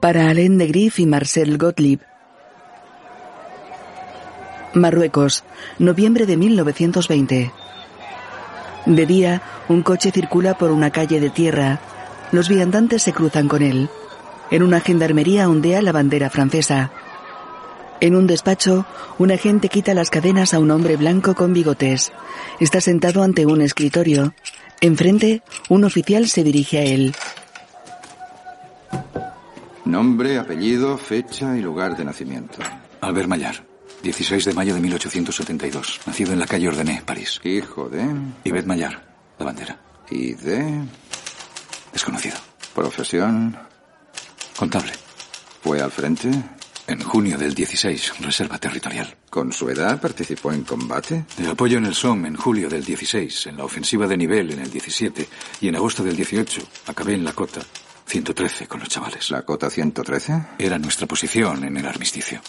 [0.00, 2.00] Para Alain de y Marcel Gottlieb.
[4.72, 5.44] Marruecos,
[5.78, 7.52] noviembre de 1920.
[8.86, 11.80] De día, un coche circula por una calle de tierra.
[12.32, 13.90] Los viandantes se cruzan con él.
[14.50, 16.90] En una gendarmería ondea la bandera francesa.
[18.00, 18.86] En un despacho,
[19.18, 22.10] un agente quita las cadenas a un hombre blanco con bigotes.
[22.58, 24.32] Está sentado ante un escritorio.
[24.80, 27.14] Enfrente, un oficial se dirige a él.
[29.84, 32.58] Nombre, apellido, fecha y lugar de nacimiento.
[33.00, 33.64] Albert Maillard,
[34.02, 36.00] 16 de mayo de 1872.
[36.06, 37.40] Nacido en la calle Ordené, París.
[37.42, 38.04] Hijo de...
[38.44, 39.00] Yvette Maillard,
[39.38, 39.80] la bandera.
[40.10, 40.82] Y de...
[41.92, 42.36] Desconocido.
[42.74, 43.56] Profesión.
[44.56, 44.92] Contable.
[45.62, 46.30] ¿Fue al frente?
[46.86, 49.16] En junio del 16, Reserva Territorial.
[49.30, 51.24] ¿Con su edad participó en combate?
[51.38, 54.58] De apoyo en el SOM en julio del 16, en la ofensiva de nivel en
[54.58, 55.28] el 17
[55.60, 57.60] y en agosto del 18 acabé en la cota
[58.10, 59.30] 113 con los chavales.
[59.30, 60.42] ¿La cota 113?
[60.58, 62.40] Era nuestra posición en el armisticio.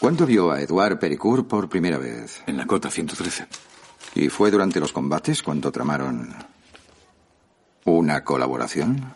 [0.00, 2.42] ¿Cuándo vio a Edouard Pericourt por primera vez?
[2.48, 3.46] En la cota 113.
[4.16, 6.34] ¿Y fue durante los combates cuando tramaron
[7.84, 9.14] una colaboración?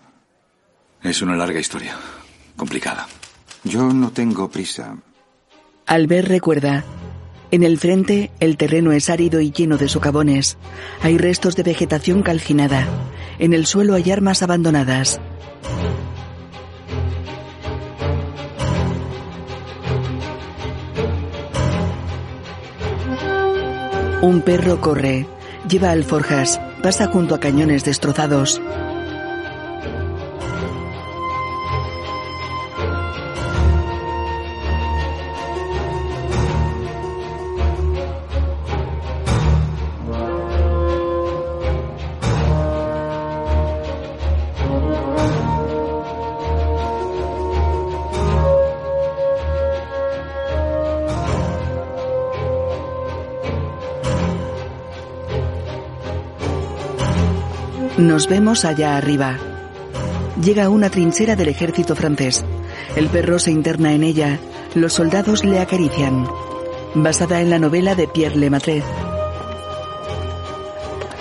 [1.03, 1.97] Es una larga historia.
[2.55, 3.09] Complicada.
[3.65, 4.97] Yo no tengo prisa.
[5.87, 6.85] Albert recuerda.
[7.51, 10.57] En el frente, el terreno es árido y lleno de socavones.
[11.03, 12.87] Hay restos de vegetación calcinada.
[13.39, 15.21] En el suelo hay armas abandonadas.
[24.23, 25.27] Un perro corre.
[25.69, 26.61] Lleva alforjas.
[26.83, 28.61] Pasa junto a cañones destrozados.
[58.15, 59.37] Nos vemos allá arriba.
[60.41, 62.45] Llega una trinchera del ejército francés.
[62.95, 64.39] El perro se interna en ella.
[64.77, 66.25] Los soldados le acarician.
[66.95, 68.85] Basada en la novela de Pierre Lemaitre.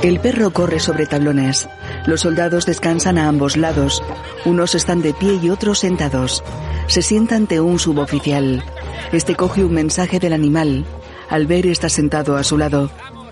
[0.04, 1.68] El perro corre sobre tablones.
[2.06, 4.04] Los soldados descansan a ambos lados.
[4.46, 6.44] Unos están de pie y otros sentados.
[6.86, 8.64] Se sienta ante un suboficial.
[9.12, 10.86] Este coge un mensaje del animal.
[11.28, 12.92] Albert está sentado a su lado.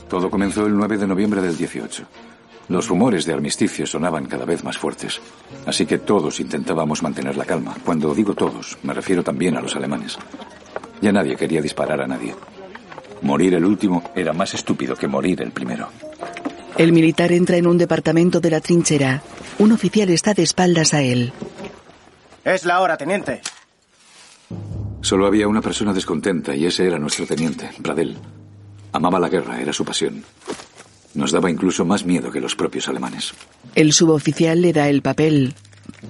[0.10, 2.31] Todo comenzó el 9 de noviembre del 18.
[2.70, 5.20] Los rumores de armisticio sonaban cada vez más fuertes,
[5.66, 7.76] así que todos intentábamos mantener la calma.
[7.86, 10.18] Cuando digo todos, me refiero también a los alemanes.
[11.02, 12.36] Ya nadie quería disparar a nadie.
[13.22, 15.90] Morir el último era más estúpido que morir el primero.
[16.78, 19.22] El militar entra en un departamento de la trinchera.
[19.60, 21.34] Un oficial está de espaldas a él.
[22.44, 23.42] Es la hora, teniente.
[25.02, 28.18] Solo había una persona descontenta y ese era nuestro teniente, Pradel.
[28.94, 30.24] Amaba la guerra, era su pasión.
[31.14, 33.34] Nos daba incluso más miedo que los propios alemanes.
[33.76, 35.54] El suboficial le da el papel.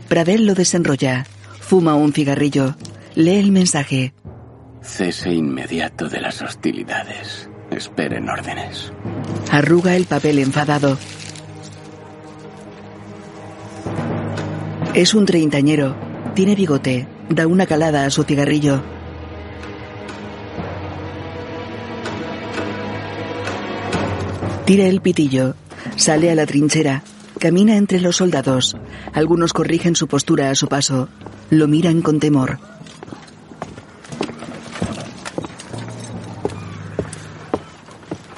[0.08, 1.26] Pradel lo desenrolla.
[1.60, 2.76] Fuma un cigarrillo.
[3.16, 4.14] Lee el mensaje.
[4.82, 7.50] Cese inmediato de las hostilidades.
[7.72, 8.92] Esperen órdenes.
[9.52, 10.98] Arruga el papel enfadado.
[14.94, 15.96] Es un treintañero.
[16.36, 17.08] Tiene bigote.
[17.30, 18.84] Da una calada a su cigarrillo.
[24.72, 25.56] Tira el pitillo.
[25.98, 27.04] Sale a la trinchera.
[27.40, 28.78] Camina entre los soldados.
[29.12, 31.10] Algunos corrigen su postura a su paso.
[31.50, 32.58] Lo miran con temor.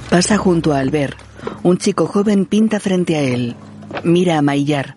[0.10, 1.20] Pasa junto a Albert.
[1.62, 3.56] Un chico joven pinta frente a él.
[4.04, 4.96] Mira a Maillar.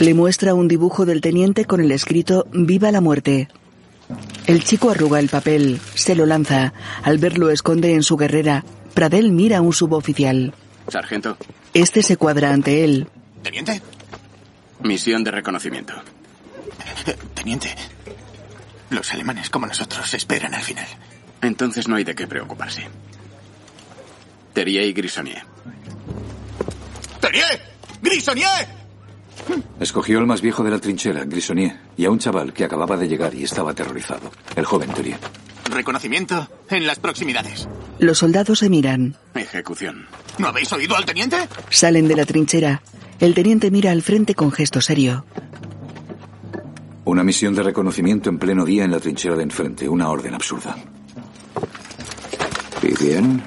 [0.00, 3.46] Le muestra un dibujo del teniente con el escrito Viva la muerte.
[4.48, 6.72] El chico arruga el papel, se lo lanza.
[7.04, 8.64] Albert lo esconde en su guerrera.
[8.94, 10.54] Pradel mira a un suboficial.
[10.88, 11.36] Sargento.
[11.72, 13.08] Este se cuadra ante él.
[13.42, 13.82] ¿Teniente?
[14.82, 15.94] Misión de reconocimiento.
[17.34, 17.74] Teniente.
[18.90, 20.86] Los alemanes, como nosotros, esperan al final.
[21.42, 22.88] Entonces no hay de qué preocuparse.
[24.52, 25.42] Terrier y Grisonier.
[27.20, 27.60] ¡Terrier!
[28.00, 28.68] ¡Grisonier!
[29.80, 33.08] Escogió al más viejo de la trinchera, Grisonier, y a un chaval que acababa de
[33.08, 35.18] llegar y estaba aterrorizado, el joven Terrier.
[35.70, 37.68] Reconocimiento en las proximidades.
[37.98, 39.16] Los soldados se miran.
[39.34, 40.06] Ejecución.
[40.38, 41.36] ¿No habéis oído al teniente?
[41.70, 42.82] Salen de la trinchera.
[43.20, 45.24] El teniente mira al frente con gesto serio.
[47.04, 50.76] Una misión de reconocimiento en pleno día en la trinchera de enfrente, una orden absurda.
[52.82, 53.42] ¿Y bien?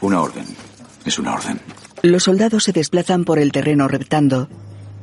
[0.00, 0.44] Una orden.
[1.04, 1.60] Es una orden.
[2.02, 4.48] Los soldados se desplazan por el terreno reptando.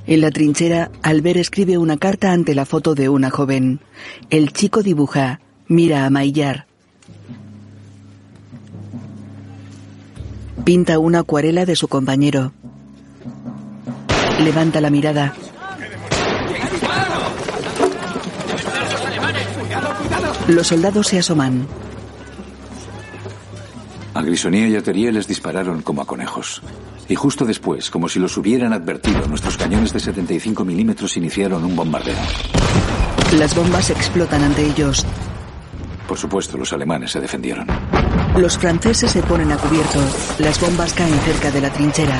[0.05, 3.79] En la trinchera, Albert escribe una carta ante la foto de una joven.
[4.29, 6.65] El chico dibuja, mira a Maillar.
[10.63, 12.53] Pinta una acuarela de su compañero.
[14.39, 15.33] Levanta la mirada.
[20.47, 21.67] Los soldados se asoman.
[24.13, 26.61] A Grisonier y a Terrier les dispararon como a conejos.
[27.09, 31.75] Y justo después, como si los hubieran advertido, nuestros cañones de 75 milímetros iniciaron un
[31.75, 32.15] bombardeo.
[33.37, 35.05] Las bombas explotan ante ellos.
[36.07, 37.67] Por supuesto, los alemanes se defendieron.
[38.37, 39.99] Los franceses se ponen a cubierto.
[40.39, 42.19] Las bombas caen cerca de la trinchera.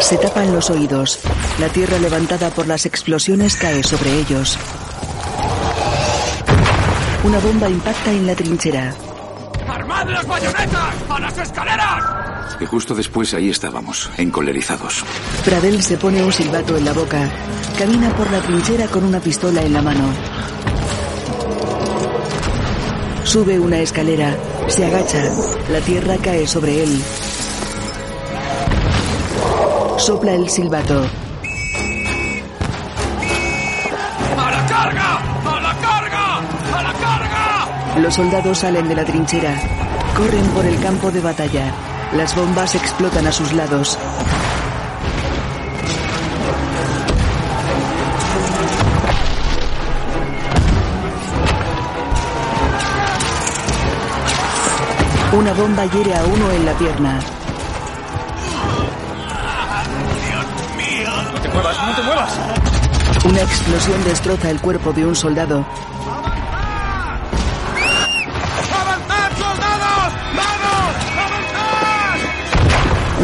[0.00, 1.20] Se tapan los oídos.
[1.58, 4.58] La tierra levantada por las explosiones cae sobre ellos.
[7.24, 8.94] Una bomba impacta en la trinchera.
[9.88, 10.94] ¡Armad las bayonetas!
[11.08, 12.04] ¡A las escaleras!
[12.60, 15.02] Y justo después ahí estábamos, encolerizados.
[15.46, 17.30] Pradel se pone un silbato en la boca.
[17.78, 20.04] Camina por la trinchera con una pistola en la mano.
[23.24, 24.36] Sube una escalera.
[24.66, 25.24] Se agacha.
[25.70, 27.02] La tierra cae sobre él.
[29.96, 31.06] Sopla el silbato.
[34.36, 35.16] ¡A la carga!
[35.46, 36.36] ¡A la carga!
[36.76, 37.98] ¡A la carga!
[38.00, 39.77] Los soldados salen de la trinchera.
[40.18, 41.72] Corren por el campo de batalla.
[42.12, 43.96] Las bombas explotan a sus lados.
[55.34, 57.20] Una bomba hiere a uno en la pierna.
[61.32, 61.76] ¡No te muevas!
[61.86, 62.38] ¡No te muevas!
[63.24, 65.64] Una explosión destroza el cuerpo de un soldado.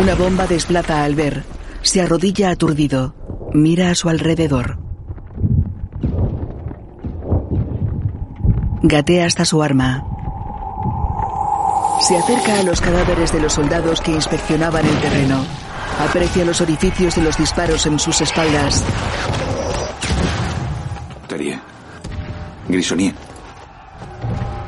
[0.01, 1.45] Una bomba desplaza a Albert.
[1.83, 3.15] Se arrodilla aturdido.
[3.53, 4.79] Mira a su alrededor.
[8.83, 10.05] Gatea hasta su arma.
[12.01, 15.45] Se acerca a los cadáveres de los soldados que inspeccionaban el terreno.
[16.01, 18.85] Aprecia los orificios de los disparos en sus espaldas.
[21.29, 21.61] Terrier.
[22.69, 23.15] Grisonier.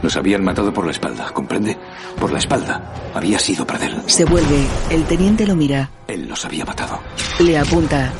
[0.06, 1.76] Nos habían matado por la espalda, ¿comprende?
[2.20, 2.80] Por la espalda.
[3.12, 4.00] Había sido Pradel.
[4.06, 4.64] Se vuelve.
[4.88, 5.90] El teniente lo mira.
[6.06, 7.00] Él los había matado.
[7.40, 8.12] Le apunta.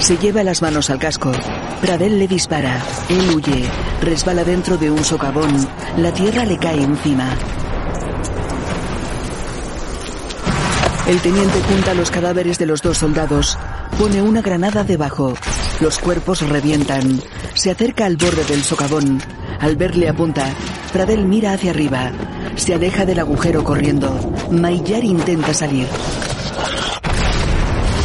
[0.00, 1.30] Se lleva las manos al casco.
[1.82, 2.82] Pradel le dispara.
[3.10, 3.68] Él huye.
[4.00, 5.68] Resbala dentro de un socavón.
[5.98, 7.28] La tierra le cae encima.
[11.06, 13.58] El teniente junta los cadáveres de los dos soldados.
[13.98, 15.34] Pone una granada debajo.
[15.80, 17.20] Los cuerpos revientan.
[17.52, 19.20] Se acerca al borde del socavón.
[19.60, 20.54] Al verle apunta.
[20.92, 22.12] Pradel mira hacia arriba.
[22.56, 24.18] Se aleja del agujero corriendo.
[24.50, 25.86] Maillar intenta salir.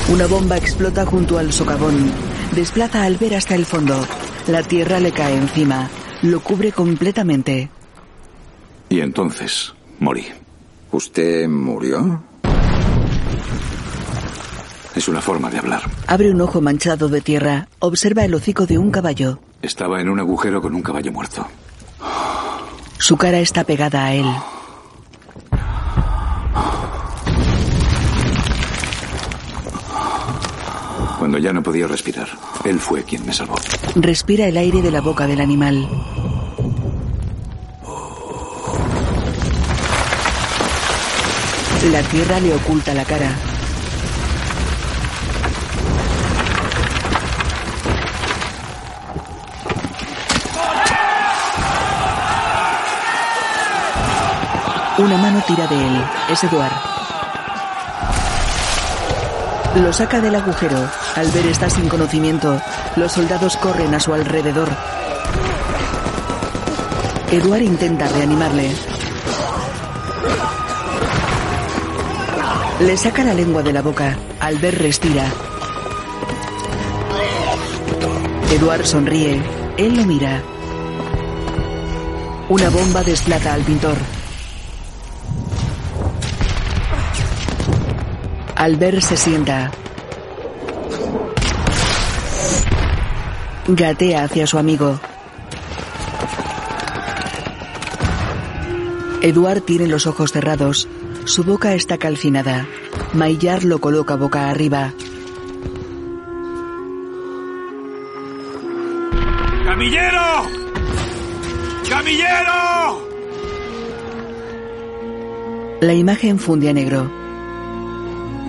[0.09, 2.11] Una bomba explota junto al socavón.
[2.55, 4.05] Desplaza al ver hasta el fondo.
[4.47, 5.89] La tierra le cae encima.
[6.21, 7.69] Lo cubre completamente.
[8.89, 10.25] Y entonces morí.
[10.91, 12.23] ¿Usted murió?
[14.95, 15.83] Es una forma de hablar.
[16.07, 17.69] Abre un ojo manchado de tierra.
[17.79, 19.39] Observa el hocico de un caballo.
[19.61, 21.47] Estaba en un agujero con un caballo muerto.
[22.97, 24.25] Su cara está pegada a él.
[31.19, 32.27] Cuando ya no podía respirar,
[32.63, 33.55] él fue quien me salvó.
[33.95, 35.87] Respira el aire de la boca del animal.
[41.91, 43.29] La tierra le oculta la cara.
[55.01, 56.05] Una mano tira de él.
[56.29, 56.71] Es Eduard.
[59.77, 60.77] Lo saca del agujero.
[61.15, 62.61] Al ver está sin conocimiento.
[62.95, 64.69] Los soldados corren a su alrededor.
[67.31, 68.75] Eduard intenta reanimarle.
[72.81, 74.15] Le saca la lengua de la boca.
[74.39, 75.25] Albert respira.
[78.51, 79.41] Eduard sonríe.
[79.77, 80.43] Él lo mira.
[82.49, 83.97] Una bomba desplata al pintor.
[88.61, 89.71] Albert se sienta.
[93.67, 94.99] Gatea hacia su amigo.
[99.23, 100.87] Eduard tiene los ojos cerrados.
[101.25, 102.67] Su boca está calcinada.
[103.13, 104.93] Maillard lo coloca boca arriba.
[109.65, 110.43] ¡Camillero!
[111.89, 113.07] camillero!
[115.81, 117.20] La imagen funde a negro.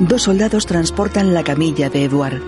[0.08, 2.40] Dos soldados transportan la camilla de Eduard.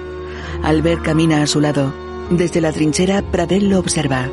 [0.65, 1.95] Albert camina a su lado.
[2.31, 4.29] Desde la trinchera, Pradel lo observa.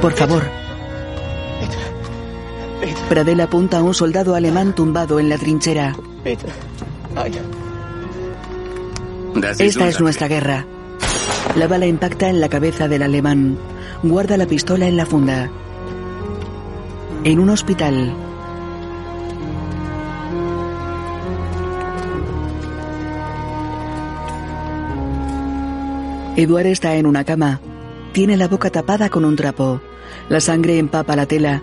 [0.00, 0.44] Por favor.
[3.10, 5.94] Pradel apunta a un soldado alemán tumbado en la trinchera.
[9.58, 10.64] Esta es nuestra guerra.
[11.56, 13.58] La bala impacta en la cabeza del alemán.
[14.02, 15.50] Guarda la pistola en la funda.
[17.24, 18.12] En un hospital.
[26.34, 27.60] Eduard está en una cama.
[28.12, 29.80] Tiene la boca tapada con un trapo.
[30.28, 31.62] La sangre empapa la tela.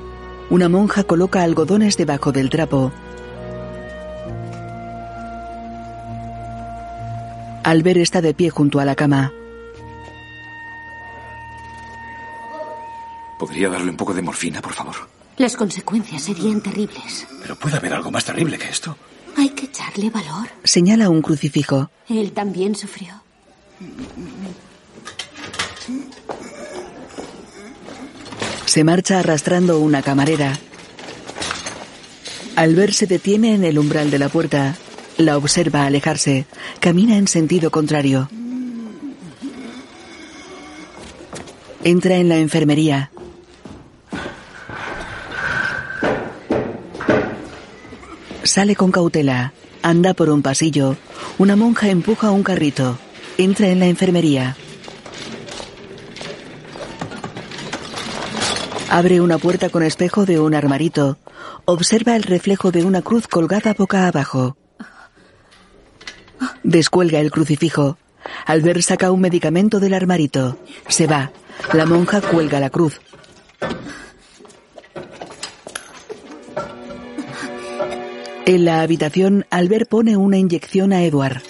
[0.49, 2.93] Una monja coloca algodones debajo del trapo.
[7.65, 9.33] Albert está de pie junto a la cama.
[13.37, 15.18] ¿Podría darle un poco de morfina, por favor?
[15.39, 17.25] Las consecuencias serían terribles.
[17.41, 18.97] Pero puede haber algo más terrible que esto.
[19.37, 20.49] Hay que echarle valor.
[20.65, 21.89] Señala un crucifijo.
[22.09, 23.13] Él también sufrió.
[28.65, 30.59] Se marcha arrastrando una camarera.
[32.57, 34.75] Albert se detiene en el umbral de la puerta.
[35.17, 36.47] La observa alejarse.
[36.81, 38.29] Camina en sentido contrario.
[41.85, 43.09] Entra en la enfermería.
[48.59, 49.53] Sale con cautela.
[49.83, 50.97] Anda por un pasillo.
[51.37, 52.97] Una monja empuja un carrito.
[53.37, 54.57] Entra en la enfermería.
[58.89, 61.17] Abre una puerta con espejo de un armarito.
[61.63, 64.57] Observa el reflejo de una cruz colgada boca abajo.
[66.63, 67.97] Descuelga el crucifijo.
[68.45, 70.57] Albert saca un medicamento del armarito.
[70.89, 71.31] Se va.
[71.71, 72.99] La monja cuelga la cruz.
[78.49, 81.43] En la habitación, Albert pone una inyección a Edward.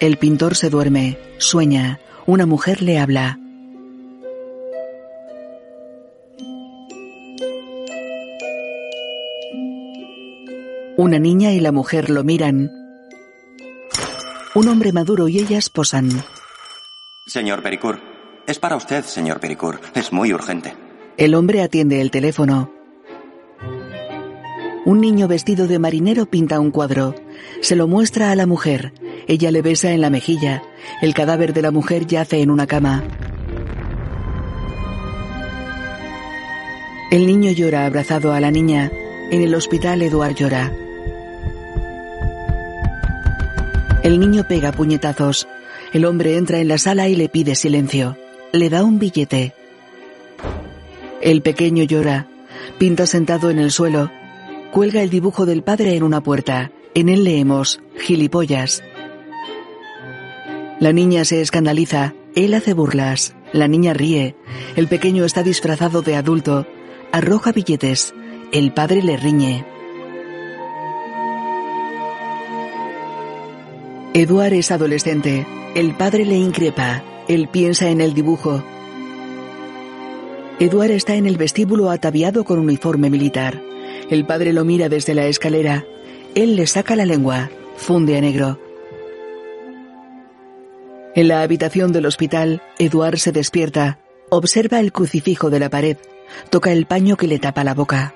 [0.00, 2.00] El pintor se duerme, sueña.
[2.26, 3.38] Una mujer le habla.
[10.98, 12.70] Una niña y la mujer lo miran.
[14.54, 16.10] Un hombre maduro y ellas posan.
[17.26, 17.98] Señor Pericur,
[18.46, 19.80] es para usted, señor Pericur.
[19.94, 20.83] Es muy urgente.
[21.16, 22.72] El hombre atiende el teléfono.
[24.84, 27.14] Un niño vestido de marinero pinta un cuadro.
[27.60, 28.92] Se lo muestra a la mujer.
[29.28, 30.62] Ella le besa en la mejilla.
[31.00, 33.04] El cadáver de la mujer yace en una cama.
[37.12, 38.90] El niño llora abrazado a la niña.
[39.30, 40.72] En el hospital Eduard llora.
[44.02, 45.46] El niño pega puñetazos.
[45.92, 48.16] El hombre entra en la sala y le pide silencio.
[48.52, 49.54] Le da un billete.
[51.24, 52.28] El pequeño llora.
[52.78, 54.10] Pinta sentado en el suelo.
[54.70, 56.70] Cuelga el dibujo del padre en una puerta.
[56.92, 58.84] En él leemos, gilipollas.
[60.80, 62.12] La niña se escandaliza.
[62.34, 63.34] Él hace burlas.
[63.54, 64.36] La niña ríe.
[64.76, 66.66] El pequeño está disfrazado de adulto.
[67.10, 68.12] Arroja billetes.
[68.52, 69.64] El padre le riñe.
[74.12, 75.46] Eduard es adolescente.
[75.74, 77.02] El padre le increpa.
[77.28, 78.62] Él piensa en el dibujo.
[80.60, 83.60] Eduard está en el vestíbulo ataviado con uniforme militar.
[84.08, 85.84] El padre lo mira desde la escalera.
[86.36, 87.50] Él le saca la lengua.
[87.76, 88.60] Funde a negro.
[91.16, 93.98] En la habitación del hospital, Eduard se despierta.
[94.30, 95.96] Observa el crucifijo de la pared.
[96.50, 98.14] Toca el paño que le tapa la boca.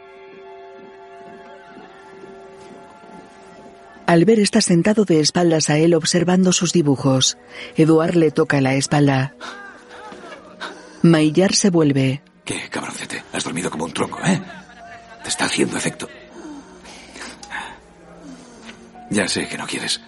[4.06, 7.36] Albert está sentado de espaldas a él observando sus dibujos.
[7.76, 9.34] Eduard le toca la espalda.
[11.02, 12.22] Maillar se vuelve.
[12.48, 13.22] ¿Qué, cabroncete?
[13.34, 14.40] Has dormido como un tronco, ¿eh?
[15.22, 16.08] Te está haciendo efecto.
[19.10, 20.00] Ya sé que no quieres.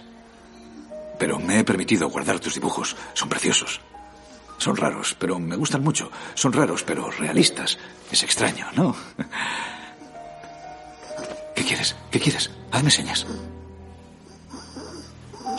[1.19, 2.95] Pero me he permitido guardar tus dibujos.
[3.13, 3.79] Son preciosos.
[4.57, 6.09] Son raros, pero me gustan mucho.
[6.33, 7.77] Son raros, pero realistas.
[8.11, 8.95] Es extraño, ¿no?
[11.55, 11.95] ¿Qué quieres?
[12.09, 12.49] ¿Qué quieres?
[12.71, 13.27] Hazme señas.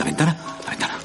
[0.00, 0.36] ¿La ventana?
[0.64, 0.98] La ventana.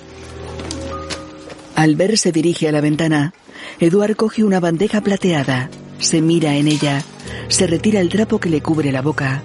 [1.76, 3.32] Albert se dirige a la ventana.
[3.80, 5.70] Eduard coge una bandeja plateada.
[6.00, 7.04] Se mira en ella.
[7.48, 9.44] Se retira el trapo que le cubre la boca.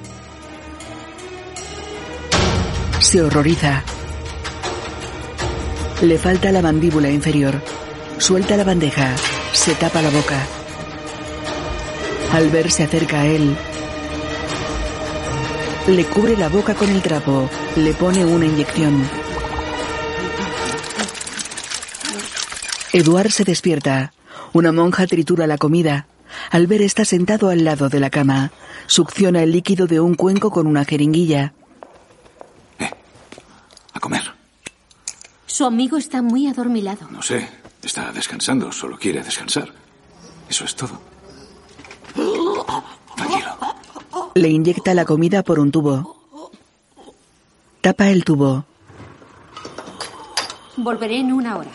[3.00, 3.82] Se horroriza.
[6.02, 7.60] Le falta la mandíbula inferior.
[8.18, 9.14] Suelta la bandeja.
[9.52, 10.38] Se tapa la boca.
[12.32, 13.56] Albert se acerca a él.
[15.88, 17.50] Le cubre la boca con el trapo.
[17.76, 19.02] Le pone una inyección.
[22.92, 24.12] Eduard se despierta.
[24.52, 26.06] Una monja tritura la comida.
[26.50, 28.52] Albert está sentado al lado de la cama.
[28.86, 31.54] Succiona el líquido de un cuenco con una jeringuilla.
[32.78, 32.90] Eh,
[33.94, 34.22] a comer.
[35.46, 37.08] Su amigo está muy adormilado.
[37.10, 37.48] No sé,
[37.82, 39.72] está descansando, solo quiere descansar.
[40.48, 41.00] Eso es todo.
[43.16, 43.56] Tranquilo.
[44.34, 46.52] Le inyecta la comida por un tubo.
[47.80, 48.64] Tapa el tubo.
[50.76, 51.70] Volveré en una hora.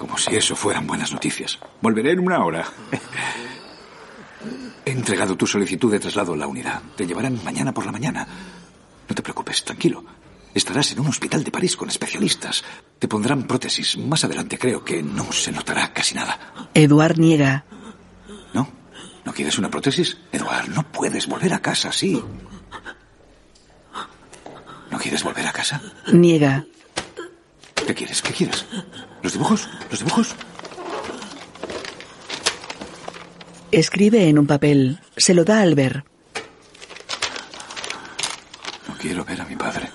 [0.00, 1.58] Como si eso fueran buenas noticias.
[1.82, 2.64] Volveré en una hora.
[4.86, 6.80] He entregado tu solicitud de traslado a la unidad.
[6.96, 8.26] Te llevarán mañana por la mañana.
[9.06, 10.02] No te preocupes, tranquilo.
[10.54, 12.64] Estarás en un hospital de París con especialistas.
[12.98, 13.98] Te pondrán prótesis.
[13.98, 16.70] Más adelante creo que no se notará casi nada.
[16.72, 17.66] Eduard niega.
[18.54, 18.70] ¿No?
[19.26, 20.16] ¿No quieres una prótesis?
[20.32, 22.24] Eduard, no puedes volver a casa así.
[24.90, 25.82] ¿No quieres volver a casa?
[26.10, 26.64] Niega.
[27.86, 28.22] ¿Qué quieres?
[28.22, 28.66] ¿Qué quieres?
[29.22, 29.68] ¿Los dibujos?
[29.90, 30.34] ¿Los dibujos?
[33.72, 34.98] Escribe en un papel.
[35.16, 36.04] Se lo da a Albert.
[38.88, 39.88] No quiero ver a mi padre.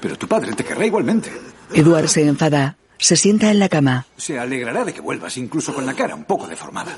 [0.00, 1.32] Pero tu padre te querrá igualmente.
[1.72, 2.76] Eduard se enfada.
[2.98, 4.06] Se sienta en la cama.
[4.16, 6.96] Se alegrará de que vuelvas, incluso con la cara un poco deformada.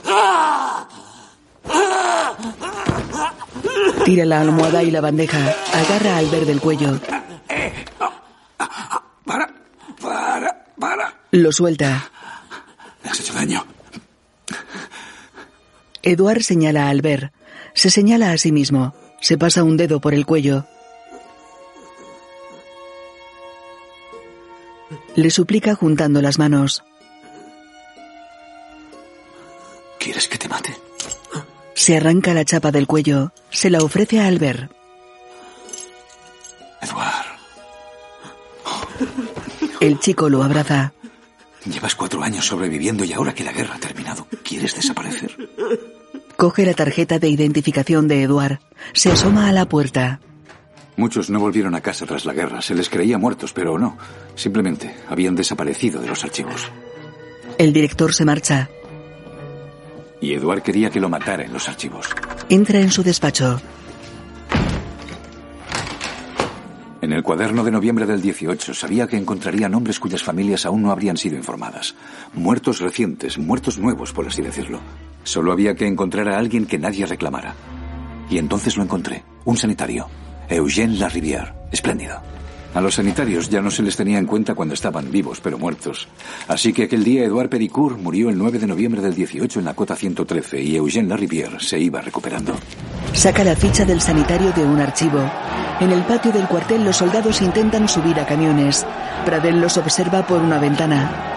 [4.05, 5.39] Tira la almohada y la bandeja.
[5.73, 7.01] Agarra a Albert del cuello.
[9.25, 9.51] Para,
[10.05, 11.15] para, para.
[11.31, 12.11] Lo suelta.
[13.03, 13.65] Me has hecho daño.
[16.03, 17.33] Eduard señala a Albert.
[17.73, 18.95] Se señala a sí mismo.
[19.21, 20.67] Se pasa un dedo por el cuello.
[25.17, 26.85] Le suplica juntando las manos.
[29.99, 30.77] ¿Quieres que te mate?
[31.75, 33.33] Se arranca la chapa del cuello.
[33.51, 34.71] Se la ofrece a Albert.
[39.85, 40.95] El chico lo abraza.
[41.71, 45.37] llevas cuatro años sobreviviendo y ahora que la guerra ha terminado, ¿quieres desaparecer?
[46.39, 48.61] Coge la tarjeta de identificación de Eduard.
[48.95, 50.21] Se asoma a la puerta.
[50.97, 52.63] Muchos no volvieron a casa tras la guerra.
[52.63, 53.99] Se les creía muertos, pero no.
[54.37, 56.73] Simplemente habían desaparecido de los archivos.
[57.59, 58.71] El director se marcha.
[60.19, 62.09] Y Eduard quería que lo matara en los archivos.
[62.49, 63.61] Entra en su despacho.
[67.05, 70.91] En el cuaderno de noviembre del 18 sabía que encontraría nombres cuyas familias aún no
[70.91, 71.95] habrían sido informadas.
[72.33, 74.81] Muertos recientes, muertos nuevos, por así decirlo.
[75.23, 77.57] Solo había que encontrar a alguien que nadie reclamara.
[78.31, 79.23] Y entonces lo encontré.
[79.45, 80.07] Un sanitario.
[80.49, 81.53] Eugène Larivière.
[81.71, 82.34] Espléndido.
[82.75, 86.09] A los sanitarios ya no se les tenía en cuenta cuando estaban vivos, pero muertos.
[86.49, 89.75] Así que aquel día Edouard Pericourt murió el 9 de noviembre del 18 en la
[89.75, 92.57] cota 113 y Eugène Larivière se iba recuperando.
[93.13, 95.21] Saca la ficha del sanitario de un archivo.
[95.79, 98.85] En el patio del cuartel los soldados intentan subir a camiones.
[99.25, 101.31] Pradel los observa por una ventana.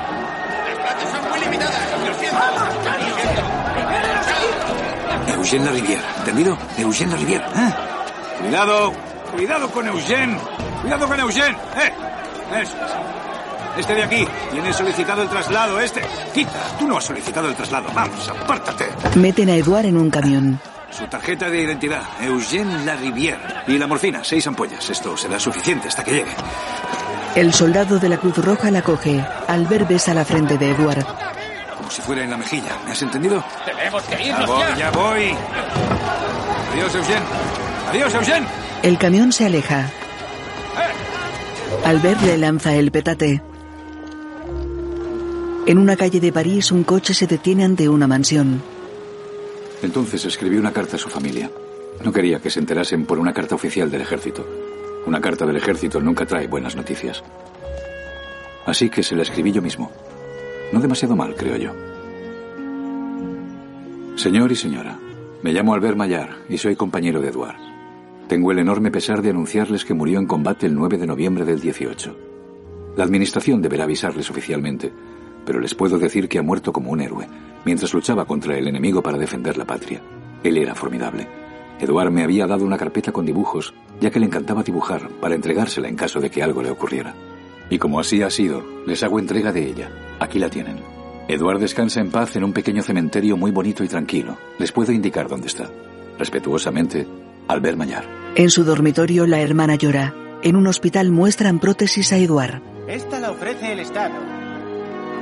[5.35, 6.57] Eugène Larivière, ¿entendido?
[6.79, 7.73] Eugène Larivière, ¿eh?
[8.41, 8.91] Cuidado,
[9.31, 10.56] cuidado con Eugène.
[10.87, 11.91] Cuidado con Eugène, ¿eh?
[12.61, 13.79] Eso es.
[13.79, 16.01] Este de aquí tiene solicitado el traslado, este.
[16.33, 17.89] Quita, tú no has solicitado el traslado.
[17.93, 18.85] Vamos, apártate.
[19.15, 20.61] Meten a Eduard en un camión.
[20.89, 23.37] Su tarjeta de identidad, Eugène Larivière.
[23.67, 24.89] Y la morfina, seis ampollas.
[24.89, 26.31] Esto será suficiente hasta que llegue.
[27.35, 29.23] El soldado de la Cruz Roja la coge.
[29.49, 31.03] Albert besa la frente de Eduard.
[31.75, 32.77] Como si fuera en la mejilla.
[32.85, 33.43] ¿Me has entendido?
[33.65, 34.75] Tenemos que Ya irnos voy, ya.
[34.77, 35.35] ya voy.
[36.71, 37.25] Adiós, Eugène.
[37.91, 38.47] Adiós, Eugène.
[38.83, 39.89] El camión se aleja.
[41.87, 43.41] Albert le lanza el petate.
[45.65, 48.61] En una calle de París, un coche se detiene ante una mansión.
[49.81, 51.49] Entonces escribí una carta a su familia.
[52.03, 54.45] No quería que se enterasen por una carta oficial del ejército.
[55.05, 57.23] Una carta del ejército nunca trae buenas noticias.
[58.65, 59.89] Así que se la escribí yo mismo.
[60.73, 61.71] No demasiado mal, creo yo.
[64.17, 64.99] Señor y señora,
[65.41, 67.66] me llamo Albert Maillard y soy compañero de Edouard.
[68.27, 71.61] Tengo el enorme pesar de anunciarles que murió en combate el 9 de noviembre del
[71.61, 72.15] 18.
[72.97, 74.91] La administración deberá avisarles oficialmente,
[75.45, 77.25] pero les puedo decir que ha muerto como un héroe,
[77.63, 80.01] mientras luchaba contra el enemigo para defender la patria.
[80.43, 81.25] Él era formidable.
[81.79, 85.87] Eduard me había dado una carpeta con dibujos, ya que le encantaba dibujar, para entregársela
[85.87, 87.13] en caso de que algo le ocurriera.
[87.69, 89.89] Y como así ha sido, les hago entrega de ella.
[90.19, 90.79] Aquí la tienen.
[91.29, 94.37] Eduard descansa en paz en un pequeño cementerio muy bonito y tranquilo.
[94.59, 95.69] Les puedo indicar dónde está.
[96.17, 97.05] Respetuosamente,
[97.47, 98.05] Albert Maillard.
[98.35, 100.13] En su dormitorio, la hermana llora.
[100.43, 102.61] En un hospital muestran prótesis a Eduard.
[102.87, 104.15] Esta la ofrece el Estado.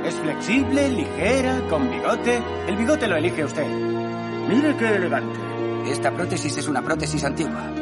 [0.04, 2.42] Es flexible, ligera, con bigote.
[2.68, 3.66] El bigote lo elige usted.
[4.48, 5.38] Mire qué elegante.
[5.90, 7.72] Esta prótesis es una prótesis antigua.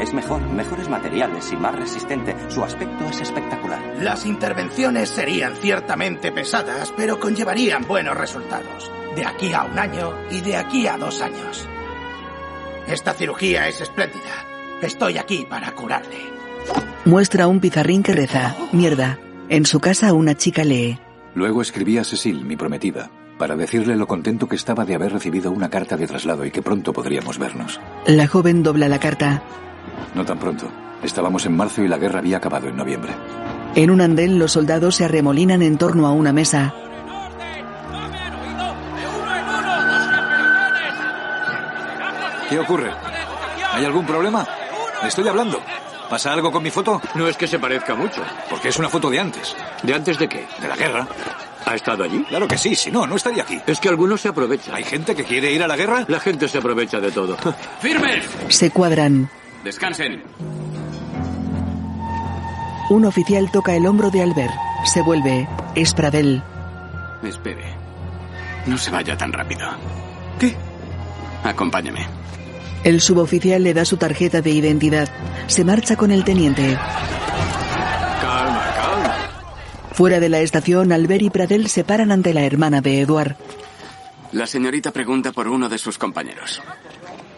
[0.00, 2.34] Es mejor, mejores materiales y más resistente.
[2.48, 3.96] Su aspecto es espectacular.
[4.00, 8.90] Las intervenciones serían ciertamente pesadas, pero conllevarían buenos resultados.
[9.14, 11.68] De aquí a un año y de aquí a dos años.
[12.88, 14.46] Esta cirugía es espléndida.
[14.82, 16.18] Estoy aquí para curarle.
[17.04, 18.56] Muestra un pizarrín que reza.
[18.72, 19.18] Mierda.
[19.48, 20.98] En su casa una chica lee.
[21.34, 25.50] Luego escribí a Cecil, mi prometida, para decirle lo contento que estaba de haber recibido
[25.50, 27.80] una carta de traslado y que pronto podríamos vernos.
[28.06, 29.42] La joven dobla la carta.
[30.14, 30.70] No tan pronto.
[31.02, 33.12] Estábamos en marzo y la guerra había acabado en noviembre.
[33.74, 36.74] En un andén los soldados se arremolinan en torno a una mesa.
[42.48, 42.90] ¿Qué ocurre?
[43.72, 44.46] ¿Hay algún problema?
[45.02, 45.60] Le estoy hablando.
[46.08, 47.00] ¿Pasa algo con mi foto?
[47.14, 48.22] No es que se parezca mucho.
[48.50, 49.56] Porque es una foto de antes.
[49.82, 50.46] ¿De antes de qué?
[50.60, 51.06] De la guerra.
[51.66, 52.22] ¿Ha estado allí?
[52.24, 53.60] Claro que sí, si no, no estaría aquí.
[53.66, 54.74] Es que algunos se aprovechan.
[54.74, 56.04] ¿Hay gente que quiere ir a la guerra?
[56.08, 57.36] La gente se aprovecha de todo.
[57.80, 58.24] ¡Firmes!
[58.48, 59.30] Se cuadran.
[59.64, 60.22] Descansen.
[62.90, 64.52] Un oficial toca el hombro de Albert.
[64.84, 65.48] Se vuelve.
[65.74, 66.42] Es Pradel.
[67.22, 67.64] Espere.
[68.66, 69.66] No se vaya tan rápido.
[70.38, 70.54] ¿Qué?
[71.44, 72.06] Acompáñame.
[72.84, 75.08] El suboficial le da su tarjeta de identidad.
[75.46, 76.76] Se marcha con el teniente.
[78.20, 79.16] Calma, calma.
[79.92, 83.36] Fuera de la estación, Albert y Pradel se paran ante la hermana de Eduard.
[84.32, 86.60] La señorita pregunta por uno de sus compañeros.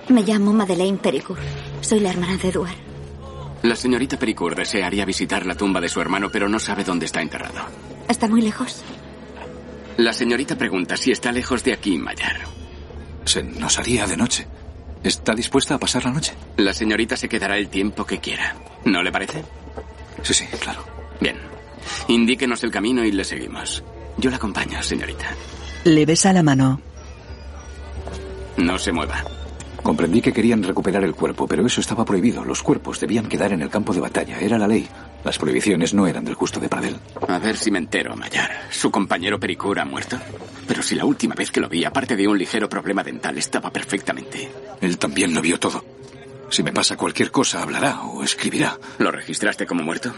[0.08, 1.40] Me llamo Madeleine Pericourt.
[1.80, 2.74] Soy la hermana de Eduard.
[3.62, 7.22] La señorita Pericourt desearía visitar la tumba de su hermano, pero no sabe dónde está
[7.22, 7.60] enterrado.
[8.08, 8.82] ¿Está muy lejos?
[9.96, 12.40] La señorita pregunta si está lejos de aquí, Mayar.
[13.24, 14.46] Se nos haría de noche.
[15.06, 16.32] ¿Está dispuesta a pasar la noche?
[16.56, 18.56] La señorita se quedará el tiempo que quiera.
[18.84, 19.44] ¿No le parece?
[20.24, 20.84] Sí, sí, claro.
[21.20, 21.36] Bien.
[22.08, 23.84] Indíquenos el camino y le seguimos.
[24.16, 25.26] Yo la acompaño, señorita.
[25.84, 26.80] Le besa la mano.
[28.56, 29.22] No se mueva.
[29.80, 32.44] Comprendí que querían recuperar el cuerpo, pero eso estaba prohibido.
[32.44, 34.40] Los cuerpos debían quedar en el campo de batalla.
[34.40, 34.88] Era la ley.
[35.26, 37.00] Las prohibiciones no eran del gusto de Pradel.
[37.26, 38.68] A ver si me entero, Mayar.
[38.70, 40.16] ¿Su compañero Pericur ha muerto?
[40.68, 43.72] Pero si la última vez que lo vi, aparte de un ligero problema dental, estaba
[43.72, 44.48] perfectamente.
[44.80, 45.84] Él también lo vio todo.
[46.48, 48.78] Si me pasa cualquier cosa, hablará o escribirá.
[48.98, 50.14] ¿Lo registraste como muerto?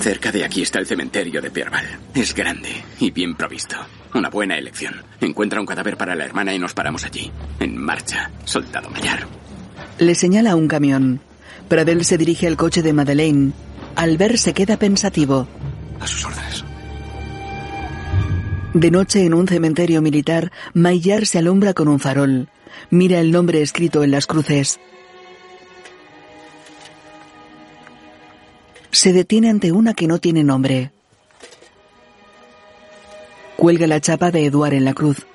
[0.00, 1.86] Cerca de aquí está el cementerio de Pierval.
[2.12, 3.76] Es grande y bien provisto.
[4.14, 4.96] Una buena elección.
[5.20, 7.30] Encuentra un cadáver para la hermana y nos paramos allí.
[7.60, 9.28] En marcha, soldado Mayar.
[9.98, 11.20] Le señala un camión.
[11.74, 13.50] Pradel se dirige al coche de Madeleine.
[13.96, 15.48] Albert se queda pensativo.
[15.98, 16.64] A sus órdenes.
[18.72, 22.48] De noche, en un cementerio militar, Maillard se alumbra con un farol.
[22.90, 24.78] Mira el nombre escrito en las cruces.
[28.92, 30.92] Se detiene ante una que no tiene nombre.
[33.56, 35.26] Cuelga la chapa de Eduard en la cruz.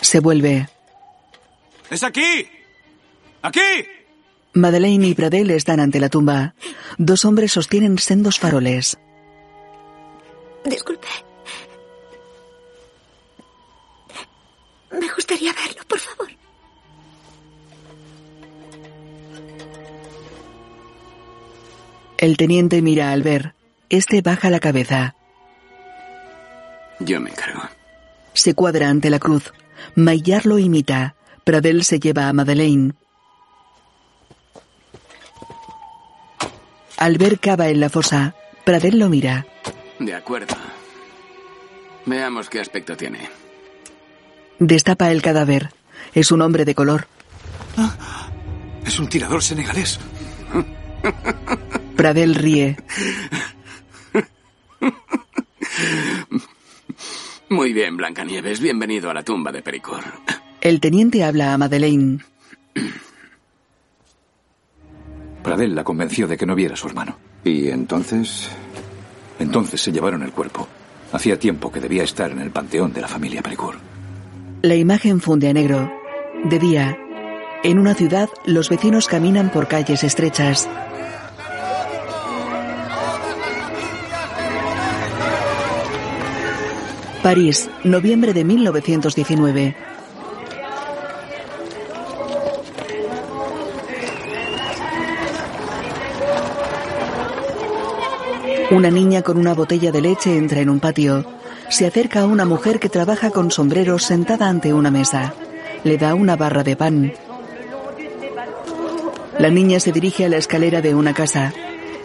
[0.00, 0.68] Se vuelve.
[1.90, 2.48] ¡Es aquí!
[3.42, 3.60] ¡Aquí!
[4.54, 6.54] Madeleine y Pradel están ante la tumba.
[6.98, 8.98] Dos hombres sostienen sendos faroles.
[10.64, 11.06] Disculpe.
[14.90, 16.28] Me gustaría verlo, por favor.
[22.18, 23.54] El teniente mira al ver.
[23.90, 25.14] Este baja la cabeza.
[26.98, 27.62] Yo me encargo.
[28.32, 29.52] Se cuadra ante la cruz.
[29.94, 31.15] Maillard lo imita.
[31.46, 32.92] Pradel se lleva a Madeleine.
[36.96, 38.34] Albert cava en la fosa.
[38.64, 39.46] Pradel lo mira.
[40.00, 40.56] De acuerdo.
[42.04, 43.30] Veamos qué aspecto tiene.
[44.58, 45.70] Destapa el cadáver.
[46.14, 47.06] Es un hombre de color.
[48.84, 50.00] Es un tirador senegalés.
[51.96, 52.76] Pradel ríe.
[57.50, 58.58] Muy bien, Blancanieves.
[58.58, 60.02] Bienvenido a la tumba de Pericor.
[60.66, 62.18] El teniente habla a Madeleine.
[65.40, 67.16] Pradel la convenció de que no viera a su hermano.
[67.44, 68.48] ¿Y entonces?
[69.38, 70.66] Entonces se llevaron el cuerpo.
[71.12, 73.76] Hacía tiempo que debía estar en el panteón de la familia Pericor.
[74.62, 75.88] La imagen funde a negro.
[76.42, 76.98] De día,
[77.62, 80.68] en una ciudad, los vecinos caminan por calles estrechas.
[87.22, 89.95] París, noviembre de 1919.
[98.76, 101.24] Una niña con una botella de leche entra en un patio.
[101.70, 105.32] Se acerca a una mujer que trabaja con sombreros sentada ante una mesa.
[105.82, 107.14] Le da una barra de pan.
[109.38, 111.54] La niña se dirige a la escalera de una casa.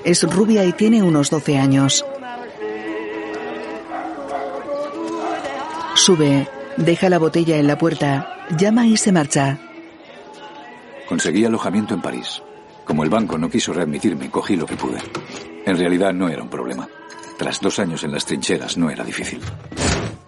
[0.05, 2.05] Es rubia y tiene unos 12 años.
[5.95, 6.47] Sube.
[6.77, 9.59] Deja la botella en la puerta, llama y se marcha.
[11.09, 12.41] Conseguí alojamiento en París.
[12.85, 14.99] Como el banco no quiso readmitirme, cogí lo que pude.
[15.71, 16.89] En realidad no era un problema.
[17.37, 19.39] Tras dos años en las trincheras no era difícil.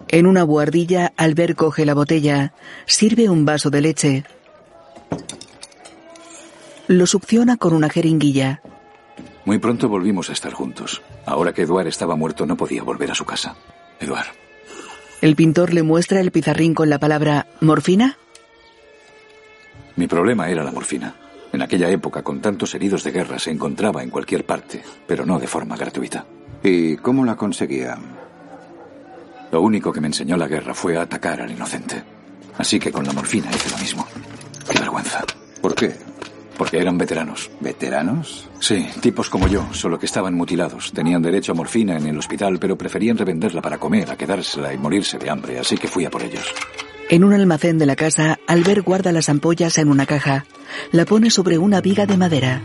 [0.08, 2.54] En una buhardilla, Albert coge la botella,
[2.86, 4.24] sirve un vaso de leche.
[6.86, 8.62] Lo succiona con una jeringuilla.
[9.44, 11.02] Muy pronto volvimos a estar juntos.
[11.26, 13.54] Ahora que Eduard estaba muerto no podía volver a su casa.
[14.00, 14.28] Eduard.
[15.20, 18.16] El pintor le muestra el pizarrín con la palabra morfina.
[19.96, 21.14] Mi problema era la morfina.
[21.54, 25.38] En aquella época, con tantos heridos de guerra, se encontraba en cualquier parte, pero no
[25.38, 26.26] de forma gratuita.
[26.64, 27.96] ¿Y cómo la conseguía?
[29.52, 32.02] Lo único que me enseñó la guerra fue atacar al inocente.
[32.58, 34.04] Así que con la morfina hice lo mismo.
[34.68, 35.22] Qué vergüenza.
[35.62, 35.94] ¿Por qué?
[36.58, 37.48] Porque eran veteranos.
[37.60, 38.50] ¿Veteranos?
[38.58, 40.90] Sí, tipos como yo, solo que estaban mutilados.
[40.92, 44.78] Tenían derecho a morfina en el hospital, pero preferían revenderla para comer, a quedársela y
[44.78, 46.52] morirse de hambre, así que fui a por ellos.
[47.10, 50.46] En un almacén de la casa, Albert guarda las ampollas en una caja.
[50.90, 52.62] La pone sobre una viga de madera.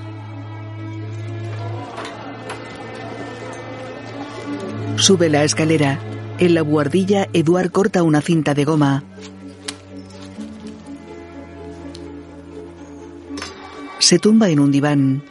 [4.96, 6.00] Sube la escalera.
[6.40, 9.04] En la buhardilla, Eduard corta una cinta de goma.
[14.00, 15.22] Se tumba en un diván.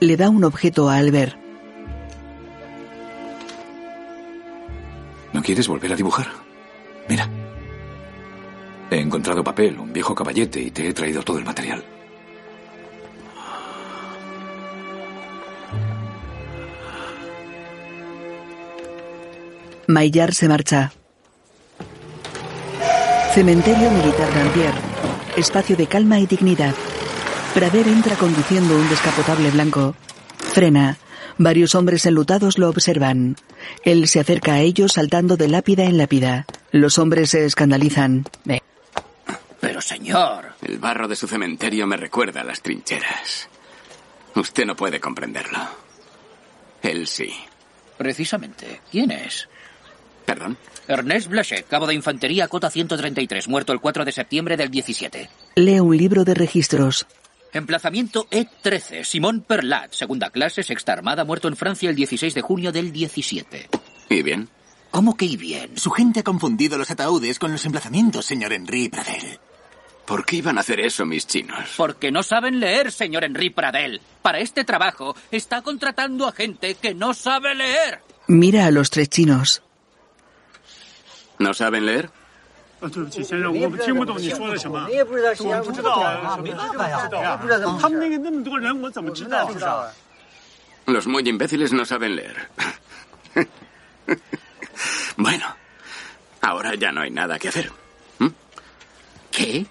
[0.00, 1.45] Le da un objeto a Albert.
[5.32, 6.26] ¿No quieres volver a dibujar?
[7.08, 7.28] Mira.
[8.90, 11.84] He encontrado papel, un viejo caballete y te he traído todo el material.
[19.88, 20.92] Maillard se marcha.
[23.34, 24.72] Cementerio Militar Dampier.
[25.36, 26.74] Espacio de calma y dignidad.
[27.54, 29.94] Prader entra conduciendo un descapotable blanco.
[30.38, 30.96] Frena.
[31.38, 33.36] Varios hombres enlutados lo observan.
[33.84, 36.46] Él se acerca a ellos saltando de lápida en lápida.
[36.72, 38.24] Los hombres se escandalizan.
[39.60, 40.54] Pero señor.
[40.62, 43.48] El barro de su cementerio me recuerda a las trincheras.
[44.34, 45.58] Usted no puede comprenderlo.
[46.82, 47.32] Él sí.
[47.98, 48.80] Precisamente.
[48.90, 49.48] ¿Quién es?
[50.24, 50.56] ¿Perdón?
[50.88, 55.28] Ernest Blachet, cabo de infantería, cota 133, muerto el 4 de septiembre del 17.
[55.56, 57.06] Lee un libro de registros.
[57.56, 62.72] Emplazamiento E13, Simón Perlat, segunda clase, sexta armada, muerto en Francia el 16 de junio
[62.72, 63.68] del 17.
[64.10, 64.48] ¿Y bien?
[64.90, 65.76] ¿Cómo que y bien?
[65.76, 69.38] Su gente ha confundido los ataúdes con los emplazamientos, señor Henry Pradel.
[70.06, 71.74] ¿Por qué iban a hacer eso mis chinos?
[71.76, 74.00] Porque no saben leer, señor Henry Pradel.
[74.22, 78.00] Para este trabajo está contratando a gente que no sabe leer.
[78.28, 79.62] Mira a los tres chinos.
[81.38, 82.10] ¿No saben leer?
[90.86, 92.48] Los muy imbéciles no saben leer.
[95.16, 95.46] bueno,
[96.40, 97.72] ahora ya no hay nada que hacer.
[99.30, 99.66] ¿Qué?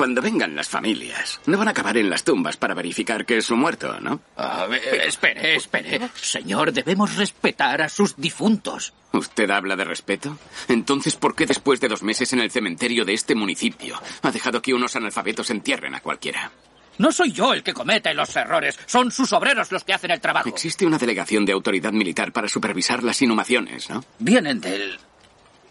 [0.00, 3.44] Cuando vengan las familias, no van a acabar en las tumbas para verificar que es
[3.44, 4.22] su muerto, ¿no?
[4.34, 6.08] A ver, espere, espere.
[6.14, 8.94] Señor, debemos respetar a sus difuntos.
[9.12, 10.38] ¿Usted habla de respeto?
[10.68, 14.62] Entonces, ¿por qué después de dos meses en el cementerio de este municipio ha dejado
[14.62, 16.50] que unos analfabetos entierren a cualquiera?
[16.96, 20.20] No soy yo el que comete los errores, son sus obreros los que hacen el
[20.22, 20.48] trabajo.
[20.48, 24.02] Existe una delegación de autoridad militar para supervisar las inhumaciones, ¿no?
[24.18, 24.98] Vienen del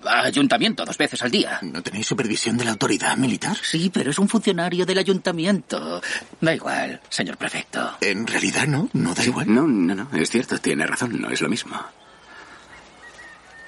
[0.05, 1.59] ayuntamiento dos veces al día.
[1.61, 3.57] ¿No tenéis supervisión de la autoridad militar?
[3.61, 6.01] Sí, pero es un funcionario del ayuntamiento.
[6.39, 7.97] Da igual, señor prefecto.
[8.01, 9.53] En realidad no, no da igual.
[9.53, 11.77] No, no, no, es cierto, tiene razón, no es lo mismo.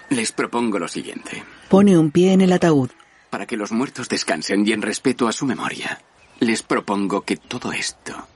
[0.10, 1.44] Les propongo lo siguiente.
[1.70, 2.90] Pone un pie en el ataúd.
[3.30, 6.02] Para que los muertos descansen y en respeto a su memoria,
[6.40, 8.28] les propongo que todo esto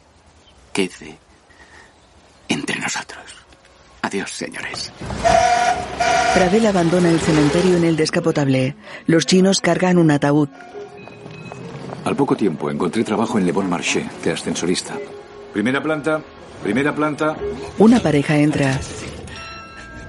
[0.71, 1.17] quede
[2.47, 3.34] entre nosotros.
[4.05, 4.91] Adiós, señores.
[6.35, 8.75] Pradel abandona el cementerio en el descapotable.
[9.07, 10.47] Los chinos cargan un ataúd.
[12.03, 14.95] Al poco tiempo encontré trabajo en Le Bon Marché, de ascensorista.
[15.53, 16.21] Primera planta,
[16.61, 17.35] primera planta.
[17.79, 18.79] Una pareja entra.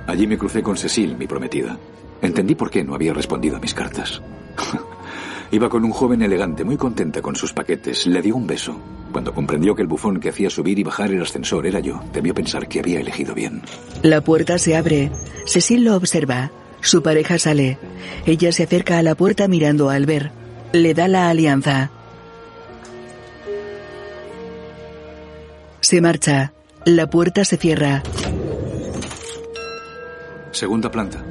[0.06, 1.78] Allí me crucé con Cecil, mi prometida.
[2.20, 4.20] Entendí por qué no había respondido a mis cartas.
[5.52, 8.06] Iba con un joven elegante, muy contenta con sus paquetes.
[8.06, 8.78] Le dio un beso.
[9.12, 12.34] Cuando comprendió que el bufón que hacía subir y bajar el ascensor era yo, debió
[12.34, 13.62] pensar que había elegido bien.
[14.02, 15.10] La puerta se abre.
[15.46, 16.50] Cecil lo observa.
[16.80, 17.78] Su pareja sale.
[18.26, 20.32] Ella se acerca a la puerta mirando a Albert.
[20.72, 21.90] Le da la alianza.
[25.80, 26.52] Se marcha.
[26.84, 28.02] La puerta se cierra.
[30.52, 31.24] Segunda planta.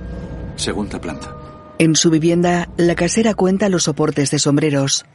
[0.55, 1.35] Segunda planta.
[1.77, 5.05] En su vivienda, la casera cuenta los soportes de sombreros.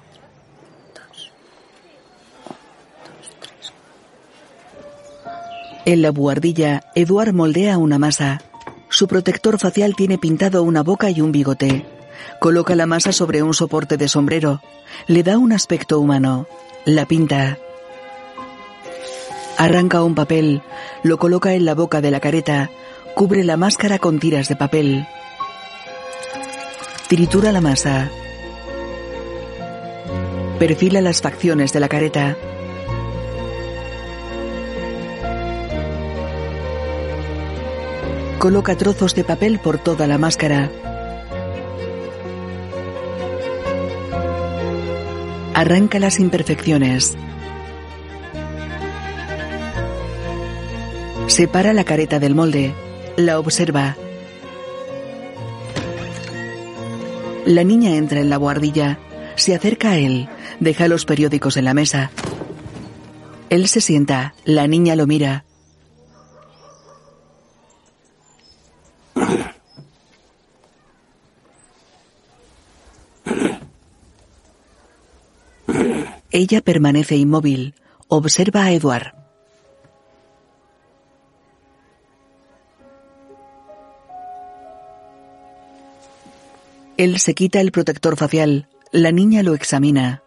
[5.90, 8.40] En la buhardilla, Eduard moldea una masa.
[8.90, 11.85] Su protector facial tiene pintado una boca y un bigote.
[12.38, 14.62] Coloca la masa sobre un soporte de sombrero.
[15.09, 16.46] Le da un aspecto humano.
[16.85, 17.59] La pinta.
[19.59, 20.62] Arranca un papel,
[21.03, 22.70] lo coloca en la boca de la careta,
[23.16, 25.09] cubre la máscara con tiras de papel.
[27.09, 28.09] Tritura la masa.
[30.61, 32.37] Perfila las facciones de la careta.
[38.40, 40.70] Coloca trozos de papel por toda la máscara.
[45.53, 47.18] Arranca las imperfecciones.
[51.26, 52.72] Separa la careta del molde.
[53.18, 53.98] La observa.
[57.44, 58.98] La niña entra en la buhardilla.
[59.35, 60.31] Se acerca a él.
[60.61, 62.11] Deja los periódicos en la mesa.
[63.50, 64.33] Él se sienta.
[64.46, 65.44] La niña lo mira.
[76.42, 77.74] Ella permanece inmóvil.
[78.09, 79.12] Observa a Eduard.
[86.96, 88.70] Él se quita el protector facial.
[88.90, 90.22] La niña lo examina.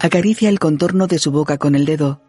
[0.00, 2.20] Acaricia el contorno de su boca con el dedo.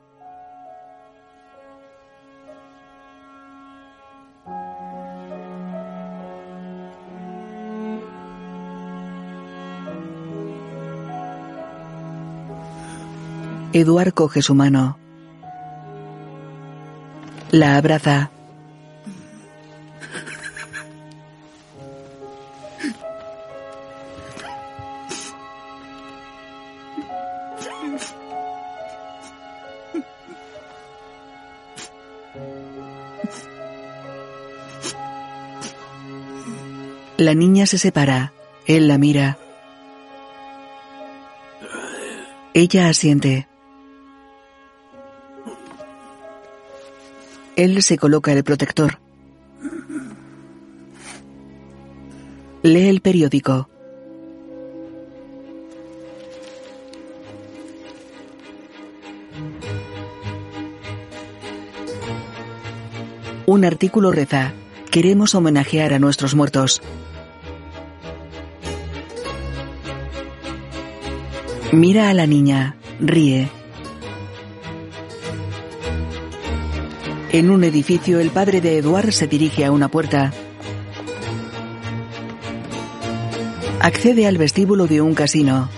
[13.82, 14.98] Eduard coge su mano.
[17.52, 18.30] La abraza.
[37.18, 38.32] La niña se separa.
[38.66, 39.38] Él la mira.
[42.54, 43.51] Ella asiente.
[47.62, 48.98] Él se coloca el protector.
[52.64, 53.70] Lee el periódico.
[63.46, 64.54] Un artículo reza,
[64.90, 66.82] queremos homenajear a nuestros muertos.
[71.72, 73.61] Mira a la niña, ríe.
[77.34, 80.34] En un edificio, el padre de Eduard se dirige a una puerta.
[83.80, 85.70] Accede al vestíbulo de un casino.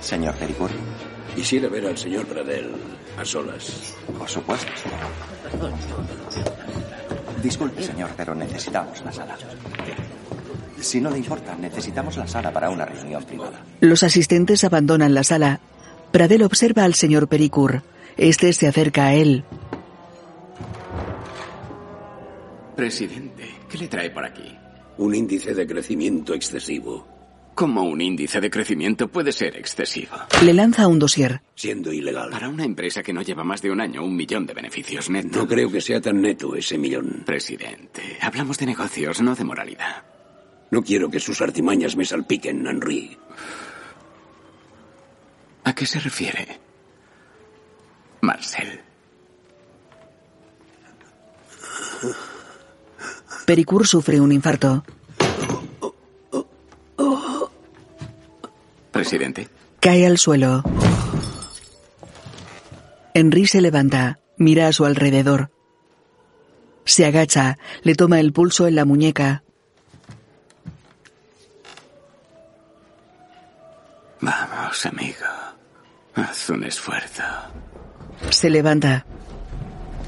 [0.00, 0.70] Señor Pericur.
[1.34, 2.72] Quisiera ver al señor Pradel
[3.18, 3.94] a solas.
[4.18, 5.72] Por supuesto, señor.
[7.42, 9.38] Disculpe, señor, pero necesitamos la sala.
[10.80, 13.62] Si no le importa, necesitamos la sala para una reunión privada.
[13.80, 15.60] Los asistentes abandonan la sala.
[16.16, 17.82] Pradel observa al señor Pericur.
[18.16, 19.44] Este se acerca a él.
[22.74, 24.50] Presidente, ¿qué le trae por aquí?
[24.96, 27.06] Un índice de crecimiento excesivo.
[27.54, 30.16] ¿Cómo un índice de crecimiento puede ser excesivo?
[30.42, 31.42] Le lanza un dossier.
[31.54, 32.30] Siendo ilegal.
[32.30, 35.36] Para una empresa que no lleva más de un año, un millón de beneficios netos.
[35.36, 37.24] No creo que sea tan neto ese millón.
[37.26, 40.02] Presidente, hablamos de negocios, no de moralidad.
[40.70, 43.18] No quiero que sus artimañas me salpiquen, Henry.
[45.66, 46.60] ¿A qué se refiere?
[48.20, 48.80] Marcel.
[53.44, 54.84] Pericur sufre un infarto.
[58.92, 59.48] Presidente.
[59.80, 60.62] Cae al suelo.
[63.12, 65.50] Henry se levanta, mira a su alrededor.
[66.84, 69.42] Se agacha, le toma el pulso en la muñeca.
[74.20, 75.45] Vamos, amigo.
[76.16, 77.22] Haz un esfuerzo.
[78.30, 79.04] Se levanta.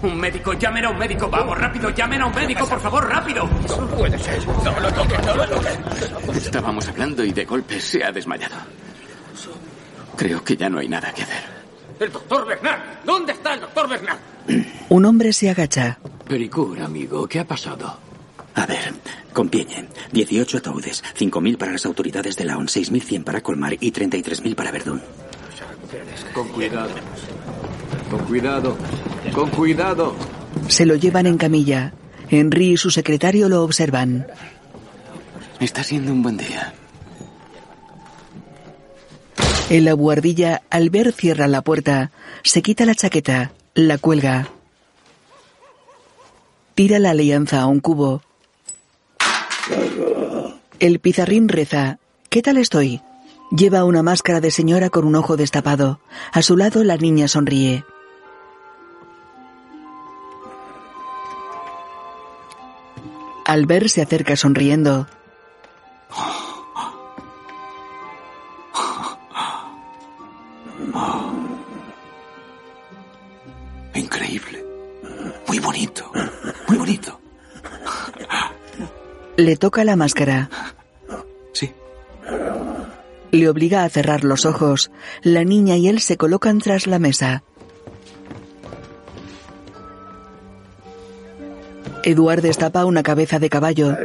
[0.02, 1.28] Un médico, llamen a un médico.
[1.28, 3.44] Vamos, rápido, llamen a un médico, por favor, rápido.
[3.44, 4.46] No puede ser.
[4.46, 5.78] No lo toques, no lo toques.
[6.36, 8.56] Estábamos hablando y de golpe se ha desmayado.
[10.16, 11.44] Creo que ya no hay nada que hacer.
[12.00, 12.80] El doctor Bernard.
[13.04, 14.18] ¿Dónde está el doctor Bernard?
[14.88, 15.98] Un hombre se agacha.
[16.26, 17.98] Pericur, amigo, ¿qué ha pasado?
[18.54, 18.94] A ver,
[19.32, 24.72] Compiègne, 18 ataúdes, 5.000 para las autoridades de Laon, 6.100 para Colmar y 33.000 para
[24.72, 25.02] Verdún.
[26.34, 26.90] Con cuidado.
[28.10, 28.76] Con cuidado.
[29.32, 30.14] Con cuidado.
[30.68, 31.92] Se lo llevan en camilla.
[32.30, 34.26] Henry y su secretario lo observan.
[35.60, 36.74] Está siendo un buen día.
[39.70, 42.10] En la buhardilla, Albert cierra la puerta,
[42.42, 44.48] se quita la chaqueta, la cuelga.
[46.74, 48.22] Tira la alianza a un cubo.
[50.78, 51.98] El pizarrín reza.
[52.30, 53.02] ¿Qué tal estoy?
[53.50, 56.00] Lleva una máscara de señora con un ojo destapado.
[56.32, 57.84] A su lado la niña sonríe.
[63.46, 65.06] Albert se acerca sonriendo.
[73.94, 74.62] Increíble.
[75.46, 76.12] Muy bonito.
[76.68, 77.18] Muy bonito.
[79.38, 80.50] Le toca la máscara.
[81.54, 81.72] Sí.
[83.30, 84.90] Le obliga a cerrar los ojos.
[85.22, 87.42] La niña y él se colocan tras la mesa.
[92.04, 93.96] Eduard destapa una cabeza de caballo.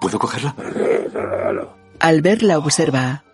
[0.00, 0.54] ¿Puedo cogerla?
[1.98, 3.24] Albert la observa.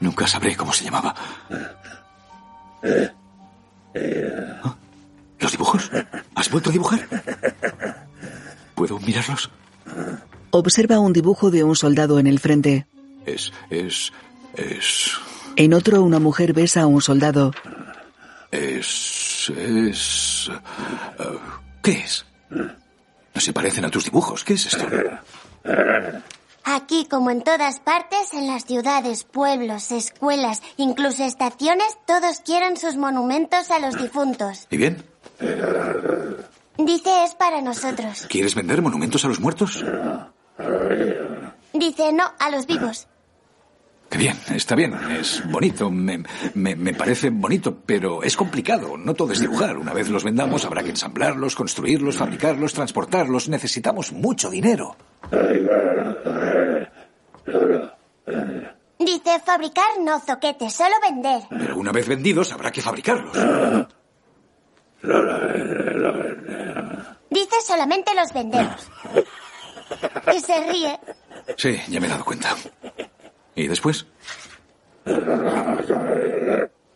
[0.00, 1.14] Nunca sabré cómo se llamaba.
[4.64, 4.77] ¿Ah?
[5.40, 5.90] ¿Los dibujos?
[6.34, 7.06] ¿Has vuelto a dibujar?
[8.74, 9.50] ¿Puedo mirarlos?
[10.50, 12.86] Observa un dibujo de un soldado en el frente.
[13.26, 14.12] Es, es,
[14.54, 15.10] es,
[15.56, 17.52] En otro, una mujer besa a un soldado.
[18.50, 20.50] es, es...
[21.18, 21.38] eh,
[21.82, 22.24] ¿Qué es?
[22.50, 24.42] No se parecen a tus dibujos.
[24.44, 24.86] ¿Qué es esto?
[26.64, 32.96] Aquí, como en todas partes, en las ciudades, pueblos, escuelas, incluso estaciones, todos quieren sus
[32.96, 34.66] monumentos a los difuntos.
[34.70, 35.02] ¿Y bien?
[36.78, 38.26] Dice es para nosotros.
[38.28, 39.84] ¿Quieres vender monumentos a los muertos?
[41.72, 43.06] Dice no a los vivos.
[44.10, 46.22] Qué bien, está bien, es bonito, me,
[46.54, 49.76] me- me parece bonito, pero es complicado, no todo es dibujar.
[49.76, 53.50] Una vez los vendamos habrá que ensamblarlos, construirlos, fabricarlos, transportarlos.
[53.50, 54.96] Necesitamos mucho dinero.
[58.98, 61.42] Dice fabricar no zoquete, solo vender.
[61.50, 63.36] Pero una vez vendidos habrá que fabricarlos.
[67.30, 68.90] Dice solamente los vendemos.
[70.34, 71.00] Y se ríe.
[71.56, 72.54] Sí, ya me he dado cuenta.
[73.54, 74.04] ¿Y después?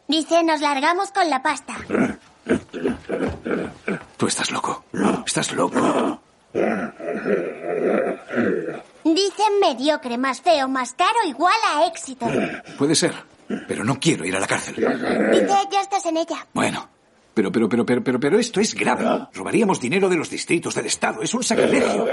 [0.09, 1.75] Dice nos largamos con la pasta.
[4.19, 4.85] Tú estás loco.
[5.27, 6.21] Estás loco.
[9.05, 12.27] Dice mediocre, más feo, más caro, igual a éxito.
[12.77, 13.15] Puede ser,
[13.67, 14.75] pero no quiero ir a la cárcel.
[14.77, 16.47] Dice ya estás en ella.
[16.53, 16.89] Bueno,
[17.35, 19.27] pero, pero, pero, pero, pero, pero esto es grave.
[19.33, 21.23] Robaríamos dinero de los distritos del Estado.
[21.23, 22.07] Es un sacrilegio.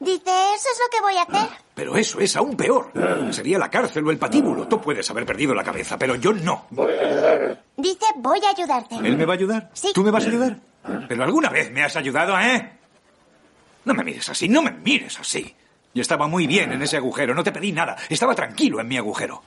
[0.00, 1.56] Dice eso es lo que voy a hacer.
[1.74, 2.92] Pero eso es aún peor.
[3.30, 4.68] Sería la cárcel o el patíbulo.
[4.68, 6.66] Tú puedes haber perdido la cabeza, pero yo no.
[7.76, 8.96] Dice voy a ayudarte.
[8.96, 9.70] ¿Él me va a ayudar?
[9.72, 9.92] Sí.
[9.94, 10.58] ¿Tú me vas a ayudar?
[11.08, 12.72] Pero alguna vez me has ayudado, ¿eh?
[13.84, 15.54] No me mires así, no me mires así.
[15.94, 17.96] Yo estaba muy bien en ese agujero, no te pedí nada.
[18.08, 19.42] Estaba tranquilo en mi agujero.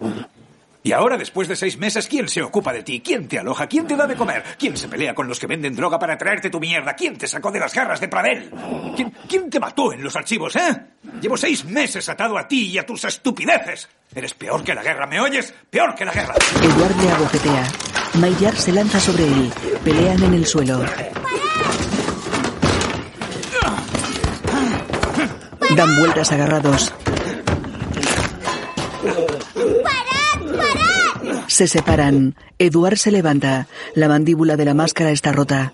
[0.84, 3.02] Y ahora, después de seis meses, ¿quién se ocupa de ti?
[3.06, 3.68] ¿Quién te aloja?
[3.68, 4.44] ¿Quién te da de comer?
[4.58, 6.96] ¿Quién se pelea con los que venden droga para traerte tu mierda?
[6.96, 8.50] ¿Quién te sacó de las garras de Pradel?
[8.96, 10.82] ¿Quién, quién te mató en los archivos, eh?
[11.22, 13.90] Llevo seis meses atado a ti y a tus estupideces.
[14.14, 15.54] Eres peor que la guerra, ¿me oyes?
[15.70, 16.34] Peor que la guerra.
[16.64, 17.68] Eduard le abofetea.
[18.16, 19.54] Maillard se lanza sobre él.
[19.84, 20.84] Pelean en el suelo.
[25.76, 26.94] Dan vueltas agarrados.
[31.52, 32.36] Se separan.
[32.60, 33.68] Eduard se levanta.
[33.94, 35.74] La mandíbula de la máscara está rota.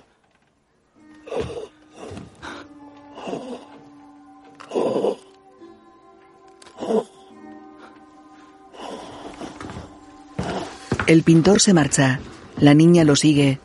[11.06, 12.22] El pintor se marcha.
[12.60, 13.60] La niña lo sigue.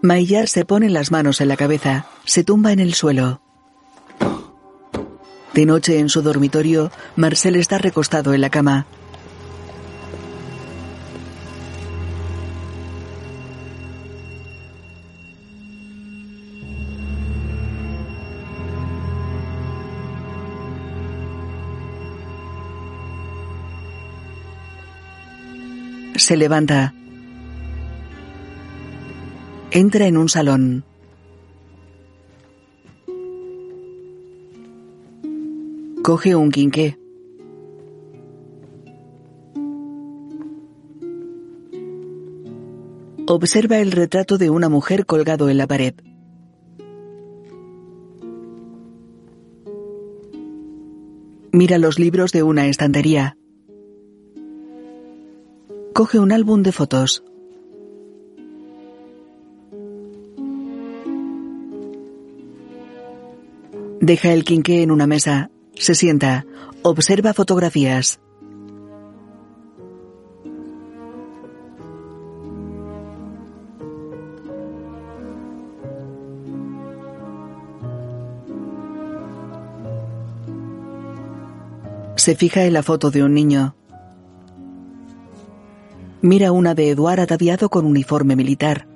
[0.00, 2.06] Maillard se pone las manos en la cabeza.
[2.24, 3.40] Se tumba en el suelo.
[5.54, 8.86] De noche en su dormitorio, Marcel está recostado en la cama.
[26.26, 26.92] Se levanta.
[29.70, 30.84] Entra en un salón.
[36.02, 36.98] Coge un quinqué.
[43.28, 45.94] Observa el retrato de una mujer colgado en la pared.
[51.52, 53.36] Mira los libros de una estantería.
[55.96, 57.24] Coge un álbum de fotos.
[64.02, 65.50] Deja el quinqué en una mesa.
[65.74, 66.44] Se sienta.
[66.82, 68.20] Observa fotografías.
[82.16, 83.74] Se fija en la foto de un niño.
[86.26, 88.88] Mira una de Eduard ataviado con uniforme militar.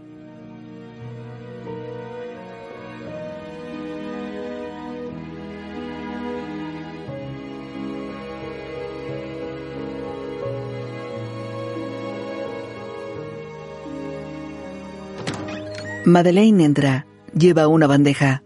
[16.04, 17.06] Madeleine entra.
[17.32, 18.42] Lleva una bandeja.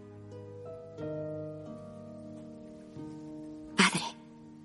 [3.75, 4.03] Padre.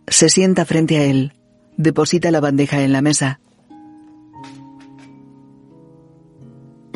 [0.08, 1.32] Se sienta frente a él.
[1.78, 3.40] Deposita la bandeja en la mesa.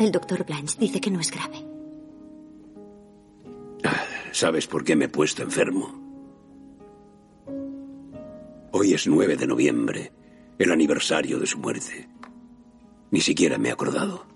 [0.05, 1.65] El doctor Blanche dice que no es grave.
[4.31, 5.99] ¿Sabes por qué me he puesto enfermo?
[8.71, 10.11] Hoy es 9 de noviembre,
[10.59, 12.07] el aniversario de su muerte.
[13.09, 14.27] Ni siquiera me he acordado.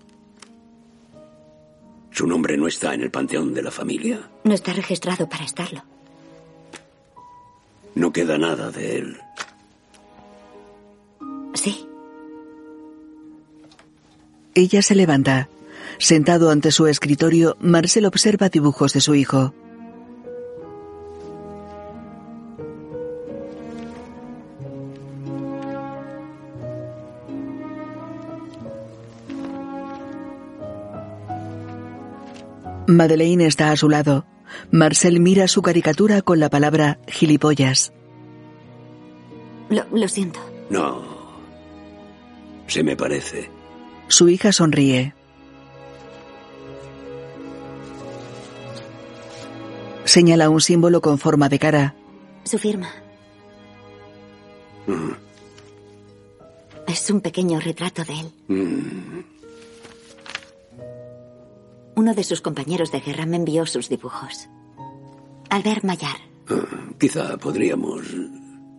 [2.10, 4.28] Su nombre no está en el panteón de la familia.
[4.42, 5.84] No está registrado para estarlo.
[7.94, 9.20] No queda nada de él.
[11.54, 11.86] Sí.
[14.56, 15.48] Ella se levanta.
[15.98, 19.54] Sentado ante su escritorio, Marcel observa dibujos de su hijo.
[32.86, 34.26] Madeleine está a su lado.
[34.70, 37.92] Marcel mira su caricatura con la palabra gilipollas.
[39.68, 40.40] Lo, lo siento.
[40.68, 41.02] No.
[42.66, 43.48] Se me parece.
[44.08, 45.14] Su hija sonríe.
[50.10, 51.94] Señala un símbolo con forma de cara.
[52.42, 52.90] Su firma.
[54.88, 55.12] Mm.
[56.88, 58.32] Es un pequeño retrato de él.
[58.48, 59.20] Mm.
[61.94, 64.48] Uno de sus compañeros de guerra me envió sus dibujos.
[65.48, 66.22] Albert Maillard.
[66.48, 66.66] Ah,
[66.98, 68.02] quizá podríamos...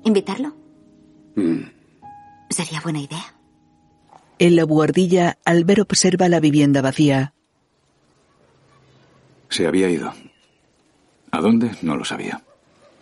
[0.03, 0.53] ¿Invitarlo?
[1.37, 1.61] Mm.
[2.49, 3.35] Sería buena idea.
[4.37, 7.33] En la buhardilla, Albert observa la vivienda vacía.
[9.47, 10.11] Se había ido.
[11.31, 11.71] ¿A dónde?
[11.81, 12.41] No lo sabía.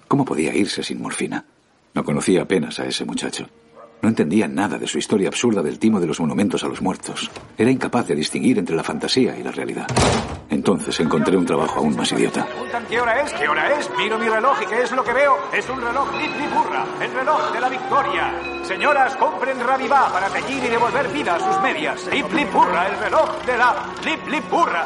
[0.08, 1.46] ¿Cómo podía irse sin morfina?
[1.94, 3.48] No conocía apenas a ese muchacho.
[4.02, 7.30] No entendía nada de su historia absurda del timo de los monumentos a los muertos.
[7.58, 9.88] Era incapaz de distinguir entre la fantasía y la realidad.
[10.50, 12.48] Entonces encontré un trabajo aún más idiota.
[12.90, 13.34] ¿Qué hora es?
[13.34, 13.90] ¿Qué hora es?
[13.98, 15.38] Miro mi reloj y ¿qué es lo que veo?
[15.54, 18.34] Es un reloj Lip Lip Burra, el reloj de la victoria.
[18.64, 22.08] Señoras, compren Radivá para teñir y devolver vida a sus medias.
[22.12, 23.76] Lip Lip Burra, el reloj de la
[24.06, 24.86] Lip Lip Burra.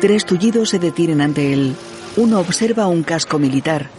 [0.00, 1.74] Tres tullidos se detienen ante él.
[2.16, 3.90] Uno observa un casco militar.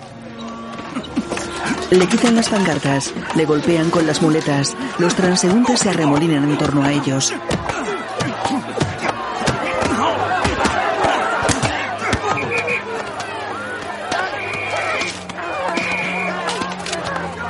[1.90, 4.76] Le quitan las pancartas, le golpean con las muletas.
[5.00, 7.34] Los transeúntes se arremolinan en torno a ellos.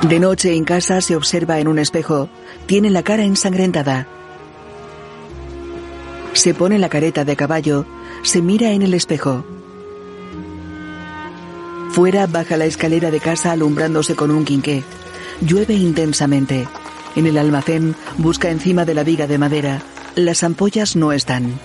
[0.02, 2.28] De noche en casa se observa en un espejo.
[2.66, 4.06] Tiene la cara ensangrentada.
[6.32, 7.84] Se pone la careta de caballo.
[8.22, 9.44] Se mira en el espejo.
[11.98, 14.84] Fuera baja la escalera de casa alumbrándose con un quinqué.
[15.40, 16.68] Llueve intensamente.
[17.16, 19.82] En el almacén busca encima de la viga de madera.
[20.14, 21.58] Las ampollas no están.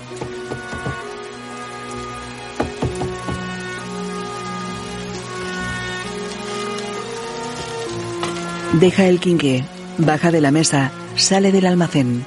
[8.79, 9.63] Deja el quinqué,
[9.99, 12.25] baja de la mesa, sale del almacén.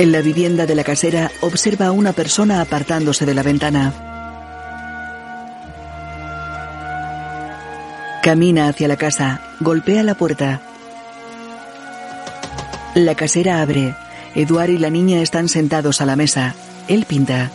[0.00, 3.92] En la vivienda de la casera observa a una persona apartándose de la ventana.
[8.22, 10.62] Camina hacia la casa, golpea la puerta.
[12.94, 13.94] La casera abre.
[14.34, 16.54] Eduard y la niña están sentados a la mesa.
[16.88, 17.50] Él pinta.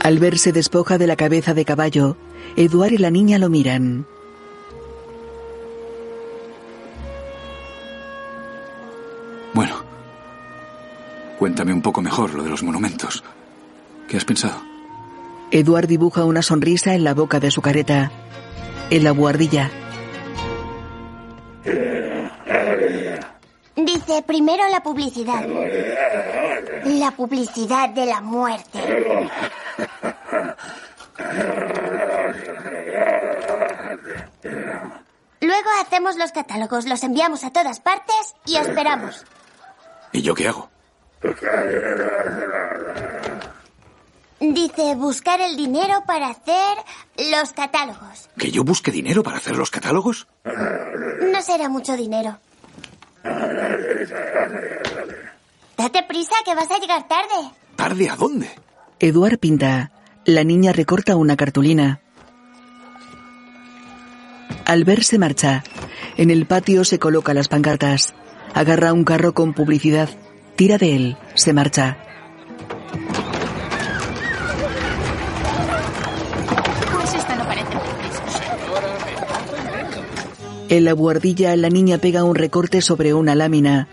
[0.00, 2.18] Albert se despoja de la cabeza de caballo.
[2.54, 4.04] Eduard y la niña lo miran.
[11.44, 13.22] Cuéntame un poco mejor lo de los monumentos.
[14.08, 14.62] ¿Qué has pensado?
[15.50, 18.10] Eduard dibuja una sonrisa en la boca de su careta.
[18.88, 19.70] En la buhardilla.
[23.76, 25.46] Dice primero la publicidad.
[26.86, 28.78] La publicidad de la muerte.
[35.42, 39.26] Luego hacemos los catálogos, los enviamos a todas partes y esperamos.
[40.10, 40.70] ¿Y yo qué hago?
[44.40, 46.76] Dice buscar el dinero para hacer
[47.32, 48.28] los catálogos.
[48.36, 50.26] ¿Que yo busque dinero para hacer los catálogos?
[50.44, 52.38] No será mucho dinero.
[55.76, 57.50] Date prisa que vas a llegar tarde.
[57.76, 58.50] ¿Tarde a dónde?
[59.00, 59.90] Eduard pinta.
[60.24, 62.00] La niña recorta una cartulina.
[64.66, 65.62] Al verse marcha.
[66.16, 68.14] En el patio se coloca las pancartas.
[68.54, 70.08] Agarra un carro con publicidad.
[70.56, 71.16] Tira de él.
[71.34, 71.98] Se marcha.
[76.92, 77.84] Pues esta no parece muy
[80.68, 83.88] En la buhardilla la niña pega un recorte sobre una lámina.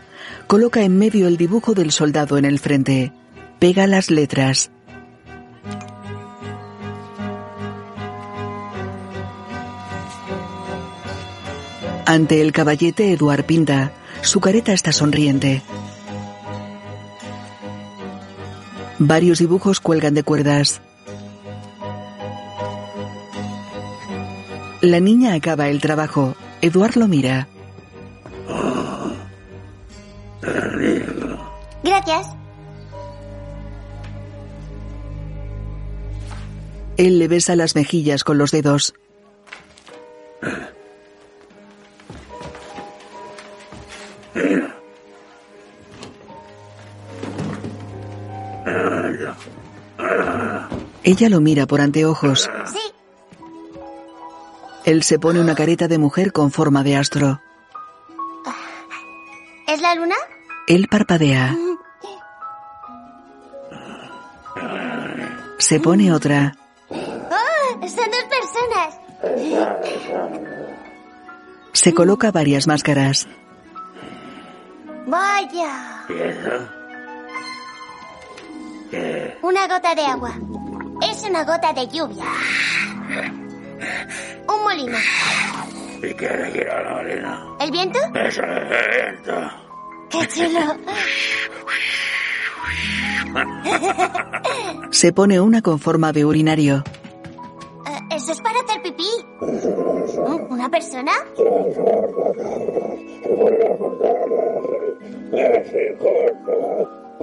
[0.47, 3.11] Coloca en medio el dibujo del soldado en el frente.
[3.59, 4.71] Pega las letras.
[12.05, 13.93] Ante el caballete Eduard pinta.
[14.21, 15.61] Su careta está sonriente.
[19.03, 20.79] Varios dibujos cuelgan de cuerdas.
[24.81, 26.35] La niña acaba el trabajo.
[26.61, 27.47] Eduard lo mira.
[31.83, 32.27] Gracias.
[36.97, 38.93] Él le besa las mejillas con los dedos.
[51.03, 52.49] Ella lo mira por anteojos.
[52.65, 52.79] Sí.
[54.85, 57.41] Él se pone una careta de mujer con forma de astro.
[59.67, 60.15] ¿Es la luna?
[60.67, 61.55] Él parpadea.
[65.57, 66.55] Se pone otra.
[66.89, 67.87] ¡Oh!
[67.87, 68.99] Son dos personas.
[71.73, 73.27] Se coloca varias máscaras.
[75.07, 76.05] Vaya.
[79.41, 80.33] Una gota de agua.
[81.09, 82.25] Es una gota de lluvia.
[84.47, 84.97] Un molino.
[86.03, 87.45] ¿Y ir a la arena?
[87.59, 87.99] ¿El viento?
[88.15, 89.51] Eso es viento.
[90.09, 90.75] ¡Qué chulo!
[94.91, 96.83] Se pone una con forma de urinario.
[97.87, 99.07] Eh, Eso es para hacer pipí.
[100.49, 101.11] ¿Una persona?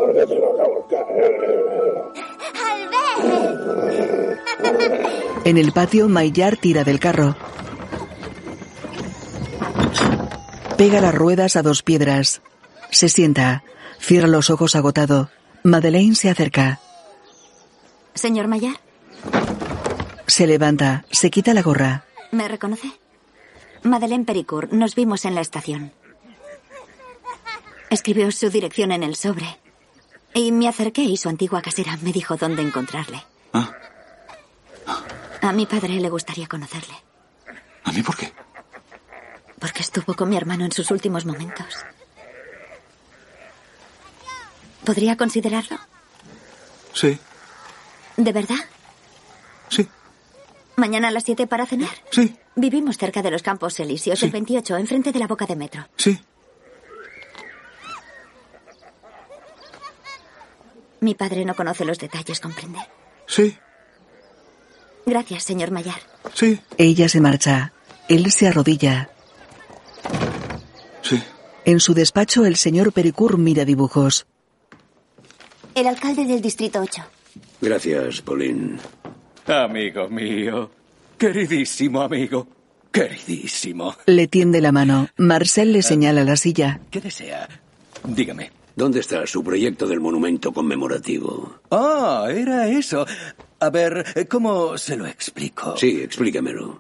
[0.01, 0.29] ¡Albert!
[5.45, 7.37] En el patio, Maillard tira del carro.
[10.77, 12.43] Pega las ruedas a dos piedras.
[12.91, 13.65] Se sienta.
[13.99, 15.31] Cierra los ojos agotado.
[15.65, 16.81] Madeleine se acerca.
[18.15, 18.77] Señor Mayer,
[20.27, 21.05] Se levanta.
[21.11, 22.05] Se quita la gorra.
[22.31, 22.93] ¿me reconoce?
[23.83, 25.93] Madeleine Pericourt, nos vimos en la estación.
[27.91, 29.59] Escribió su dirección en el sobre.
[30.39, 33.25] Y me acerqué y su antigua casera me dijo dónde encontrarle.
[33.53, 33.73] Ah.
[35.43, 36.95] A mi padre le gustaría conocerle.
[37.83, 38.33] ¿A mí por qué?
[39.59, 41.67] Porque estuvo con mi hermano en sus últimos momentos.
[44.85, 45.77] ¿Podría considerarlo?
[46.95, 47.19] Sí,
[48.17, 48.59] ¿De verdad?
[49.71, 49.89] Sí.
[50.77, 51.91] ¿Mañana a las 7 para cenar?
[52.13, 52.37] Sí.
[52.55, 55.89] Vivimos cerca de los Campos Elíseos, el 28, enfrente de la boca de metro.
[55.97, 56.21] Sí.
[61.01, 62.79] Mi padre no conoce los detalles, ¿comprende?
[63.27, 63.57] Sí.
[65.07, 65.95] Gracias, señor Mayer.
[66.35, 66.61] Sí.
[66.77, 67.73] Ella se marcha.
[68.09, 69.11] Él se arrodilla.
[71.03, 71.23] Sí.
[71.65, 74.27] En su despacho, el señor Pericourt mira dibujos.
[75.75, 77.03] El alcalde del Distrito 8.
[77.61, 78.79] Gracias, Pauline.
[79.47, 80.71] Amigo mío.
[81.17, 82.49] Queridísimo amigo.
[82.91, 83.95] Queridísimo.
[84.07, 85.09] Le tiende la mano.
[85.17, 86.81] Marcel le señala la silla.
[86.91, 87.49] ¿Qué desea?
[88.05, 88.58] Dígame.
[88.79, 91.57] ¿Dónde está su proyecto del monumento conmemorativo?
[91.73, 93.05] Ah, era eso.
[93.59, 95.77] A ver, ¿cómo se lo explico?
[95.77, 96.79] Sí, explícamelo.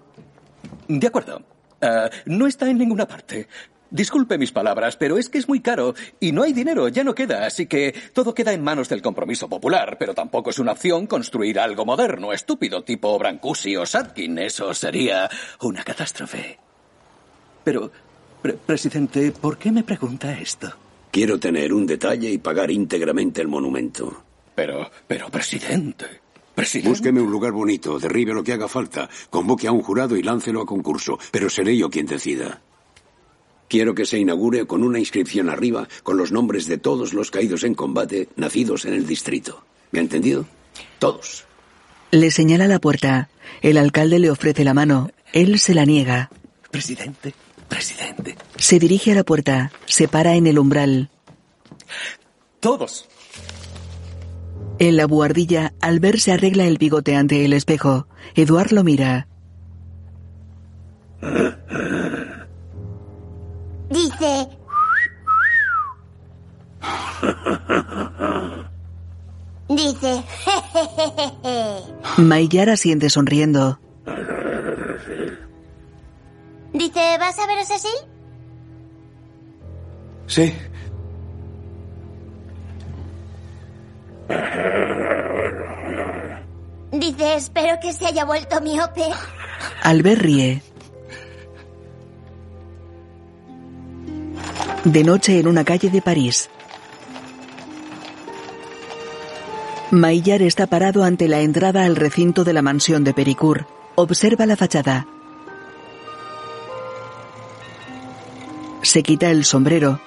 [0.87, 1.43] De acuerdo.
[1.83, 3.49] Ah, no está en ninguna parte.
[3.91, 7.17] Disculpe mis palabras, pero es que es muy caro y no hay dinero, ya no
[7.17, 11.09] queda, así que todo queda en manos del compromiso popular, pero tampoco es una opción
[11.09, 14.39] construir algo moderno, estúpido, tipo Brancusi o Satkin.
[14.39, 15.29] Eso sería
[15.63, 16.61] una catástrofe.
[17.65, 17.91] Pero,
[18.41, 20.71] pre- presidente, ¿por qué me pregunta esto?
[21.11, 24.23] Quiero tener un detalle y pagar íntegramente el monumento.
[24.55, 26.07] Pero, pero, presidente.
[26.55, 26.89] Presidente.
[26.89, 30.61] Búsqueme un lugar bonito, derribe lo que haga falta, convoque a un jurado y láncelo
[30.61, 32.61] a concurso, pero seré yo quien decida.
[33.69, 37.65] Quiero que se inaugure con una inscripción arriba con los nombres de todos los caídos
[37.65, 39.63] en combate nacidos en el distrito.
[39.93, 40.47] ¿Me ha entendido?
[40.99, 41.45] Todos.
[42.11, 43.29] Le señala la puerta.
[43.61, 45.11] El alcalde le ofrece la mano.
[45.33, 46.31] Él se la niega.
[46.71, 47.35] Presidente,
[47.69, 48.37] presidente.
[48.57, 49.73] Se dirige a la puerta.
[49.87, 51.11] Se para en el umbral.
[52.61, 53.09] Todos.
[54.79, 58.07] En la buhardilla, Albert se arregla el bigote ante el espejo.
[58.35, 59.27] Eduard lo mira.
[63.91, 64.49] Dice...
[69.69, 70.25] Dice...
[72.19, 73.81] Maillar asiente sonriendo.
[76.79, 77.89] Dice, ¿vas a veros así?
[80.29, 80.55] Sí.
[86.93, 89.07] Dice, espero que se haya vuelto miope.
[89.83, 90.63] Albert ríe.
[94.85, 96.49] De noche en una calle de París.
[99.91, 103.67] Maillard está parado ante la entrada al recinto de la mansión de Pericourt.
[103.97, 105.09] Observa la fachada.
[108.89, 110.01] Se quita el sombrero.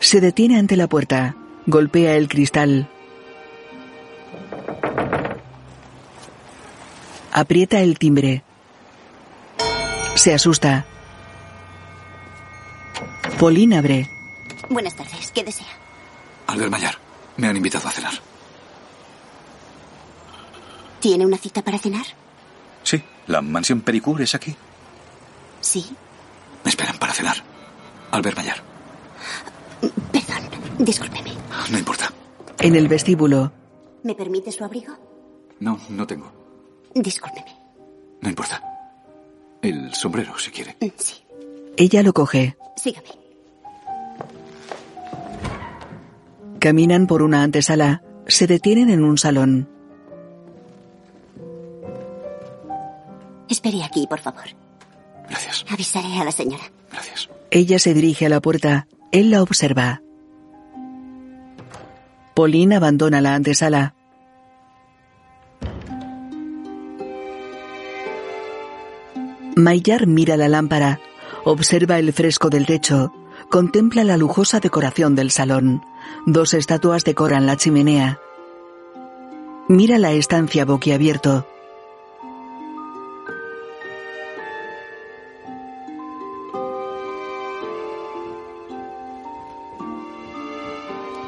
[0.00, 1.36] Se detiene ante la puerta.
[1.66, 2.88] Golpea el cristal.
[7.30, 8.42] Aprieta el timbre.
[10.14, 10.86] Se asusta.
[13.38, 14.08] Pauline abre.
[14.70, 15.30] Buenas tardes.
[15.32, 15.66] ¿Qué desea?
[16.46, 16.96] Albert Maillard,
[17.36, 18.14] me han invitado a cenar.
[21.00, 22.06] ¿Tiene una cita para cenar?
[22.82, 24.56] Sí, la mansión Pericourt es aquí.
[25.60, 25.94] Sí.
[26.64, 27.36] Me esperan para cenar.
[28.10, 28.60] Albert Maillard.
[30.12, 30.84] Perdón.
[30.84, 31.32] Discúlpeme.
[31.70, 32.12] No importa.
[32.60, 33.52] En el vestíbulo.
[34.02, 34.94] ¿Me permite su abrigo?
[35.60, 36.30] No, no tengo.
[36.94, 37.56] Discúlpeme.
[38.20, 38.62] No importa.
[39.62, 40.76] El sombrero, si quiere.
[40.96, 41.22] Sí.
[41.76, 42.56] Ella lo coge.
[42.76, 43.08] Sígame.
[46.58, 48.02] Caminan por una antesala.
[48.26, 49.68] Se detienen en un salón.
[53.48, 54.44] Espere aquí, por favor.
[55.32, 55.64] Gracias.
[55.70, 56.62] Avisaré a la señora.
[56.90, 57.30] Gracias.
[57.50, 58.86] Ella se dirige a la puerta.
[59.12, 60.02] Él la observa.
[62.34, 63.94] Pauline abandona la antesala.
[69.56, 71.00] Maillard mira la lámpara,
[71.44, 73.12] observa el fresco del techo,
[73.50, 75.82] contempla la lujosa decoración del salón.
[76.26, 78.18] Dos estatuas decoran la chimenea.
[79.68, 81.46] Mira la estancia boquiabierto.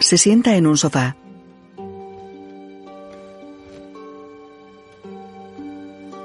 [0.04, 1.16] Se sienta en un sofá.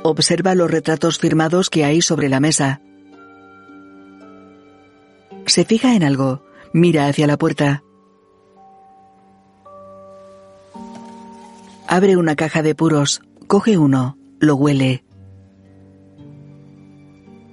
[0.03, 2.81] Observa los retratos firmados que hay sobre la mesa.
[5.45, 6.43] Se fija en algo.
[6.73, 7.81] Mira hacia la puerta.
[11.87, 13.21] Abre una caja de puros.
[13.47, 14.17] Coge uno.
[14.41, 15.05] Lo huele.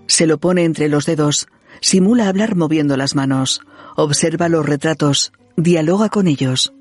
[0.08, 1.46] Se lo pone entre los dedos.
[1.80, 3.60] Simula hablar moviendo las manos.
[3.94, 5.32] Observa los retratos.
[5.58, 6.74] Dialoga con ellos.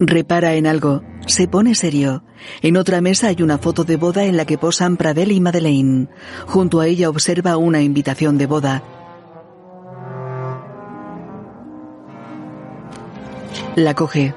[0.00, 1.02] Repara en algo.
[1.26, 2.24] Se pone serio.
[2.62, 6.08] En otra mesa hay una foto de boda en la que posan Pradel y Madeleine.
[6.46, 8.82] Junto a ella observa una invitación de boda.
[13.76, 14.32] La coge.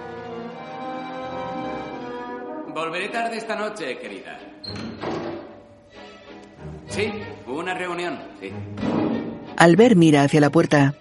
[2.75, 4.37] Volveré tarde esta noche, querida.
[7.01, 7.11] Sí,
[7.47, 8.51] una reunión, sí.
[9.57, 10.93] Albert mira hacia la puerta.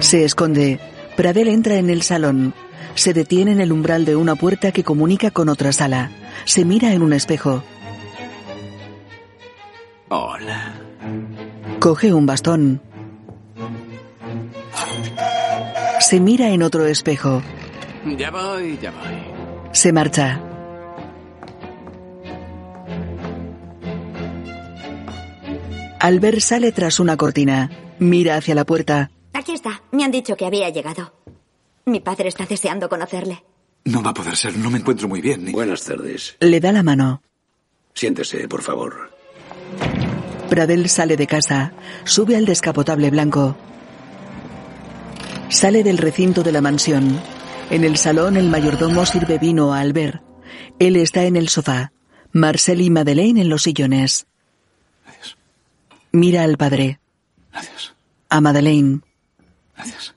[0.00, 0.80] Se esconde.
[1.16, 2.52] Pradel entra en el salón.
[2.96, 6.10] Se detiene en el umbral de una puerta que comunica con otra sala.
[6.46, 7.62] Se mira en un espejo.
[10.08, 10.74] Hola.
[11.78, 12.80] Coge un bastón.
[16.04, 17.42] Se mira en otro espejo.
[18.18, 19.72] Ya voy, ya voy.
[19.72, 20.38] Se marcha.
[25.98, 27.70] Albert sale tras una cortina.
[28.00, 29.10] Mira hacia la puerta.
[29.32, 29.80] Aquí está.
[29.92, 31.14] Me han dicho que había llegado.
[31.86, 33.42] Mi padre está deseando conocerle.
[33.86, 35.50] No va a poder ser, no me encuentro muy bien.
[35.52, 36.36] Buenas tardes.
[36.40, 37.22] Le da la mano.
[37.94, 39.10] Siéntese, por favor.
[40.50, 41.72] Pradel sale de casa.
[42.04, 43.56] Sube al descapotable blanco.
[45.54, 47.22] Sale del recinto de la mansión.
[47.70, 50.20] En el salón el mayordomo sirve vino a Albert.
[50.80, 51.92] Él está en el sofá.
[52.32, 54.26] Marcel y Madeleine en los sillones.
[56.10, 56.98] Mira al padre.
[57.52, 57.94] Gracias.
[58.30, 59.00] A Madeleine.
[59.76, 60.16] Gracias.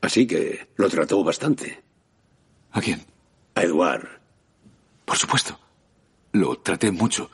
[0.00, 1.84] Así que lo trató bastante.
[2.72, 3.04] ¿A quién?
[3.56, 4.08] A Eduard.
[5.04, 5.60] Por supuesto.
[6.32, 7.30] Lo traté mucho.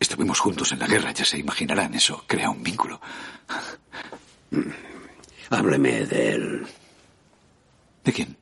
[0.00, 1.92] Estuvimos juntos en la guerra, ya se imaginarán.
[1.94, 2.98] Eso crea un vínculo.
[5.50, 6.66] Hábleme de él.
[8.02, 8.36] ¿De quién?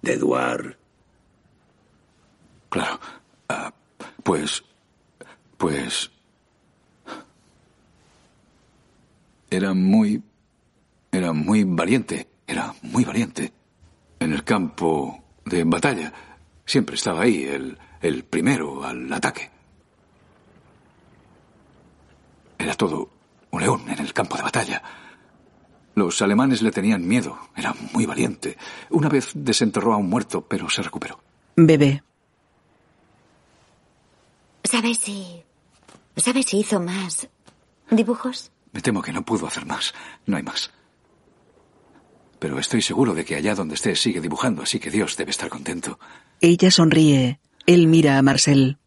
[0.00, 0.76] De Eduard.
[2.70, 2.98] Claro.
[3.50, 3.74] Ah,
[4.22, 4.64] pues.
[5.58, 6.10] Pues.
[9.50, 10.22] Era muy.
[11.12, 12.28] Era muy valiente.
[12.46, 13.52] Era muy valiente.
[14.18, 16.10] En el campo de batalla.
[16.64, 19.59] Siempre estaba ahí, el, el primero al ataque.
[22.60, 23.08] Era todo
[23.50, 24.82] un león en el campo de batalla.
[25.94, 27.38] Los alemanes le tenían miedo.
[27.56, 28.58] Era muy valiente.
[28.90, 31.20] Una vez desenterró a un muerto, pero se recuperó.
[31.56, 32.02] Bebé.
[34.62, 35.42] ¿Sabes si...
[36.16, 37.28] ¿Sabes si hizo más
[37.90, 38.52] dibujos?
[38.72, 39.94] Me temo que no pudo hacer más.
[40.26, 40.70] No hay más.
[42.38, 45.48] Pero estoy seguro de que allá donde esté sigue dibujando, así que Dios debe estar
[45.48, 45.98] contento.
[46.42, 47.40] Ella sonríe.
[47.66, 48.78] Él mira a Marcel.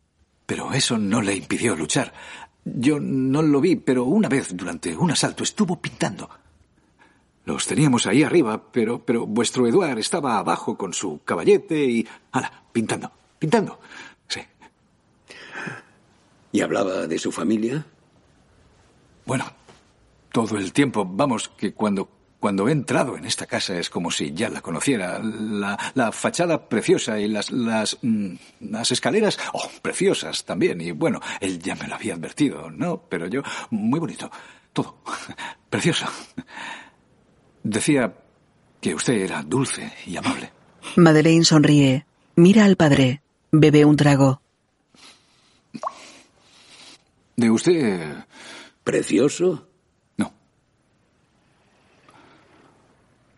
[0.45, 2.13] Pero eso no le impidió luchar.
[2.66, 6.30] Yo no lo vi, pero una vez durante un asalto estuvo pintando.
[7.45, 12.07] Los teníamos ahí arriba, pero, pero vuestro Eduard estaba abajo con su caballete y...
[12.32, 12.64] ¡Hala!
[12.72, 13.80] Pintando, pintando.
[14.28, 14.39] Sí.
[16.53, 17.86] ¿Y hablaba de su familia?
[19.26, 19.45] Bueno,
[20.32, 22.09] todo el tiempo, vamos, que cuando,
[22.44, 25.18] cuando he entrado en esta casa es como si ya la conociera.
[25.24, 30.82] La, la fachada preciosa y las, las, mm, las escaleras, oh, preciosas también.
[30.82, 33.02] Y bueno, él ya me lo había advertido, ¿no?
[33.08, 34.30] Pero yo, muy bonito.
[34.74, 34.98] Todo.
[35.70, 36.06] Precioso.
[37.64, 38.14] Decía
[38.82, 40.52] que usted era dulce y amable.
[40.98, 42.06] Madeleine sonríe.
[42.36, 43.22] Mira al padre.
[43.54, 44.41] Bebe un trago.
[47.38, 48.26] ¿De usted?
[48.84, 49.70] ¿Precioso?
[50.18, 50.34] No.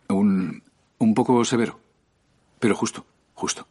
[0.08, 0.62] Un,
[0.98, 1.80] un poco severo.
[2.60, 3.04] Pero justo,
[3.34, 3.66] justo.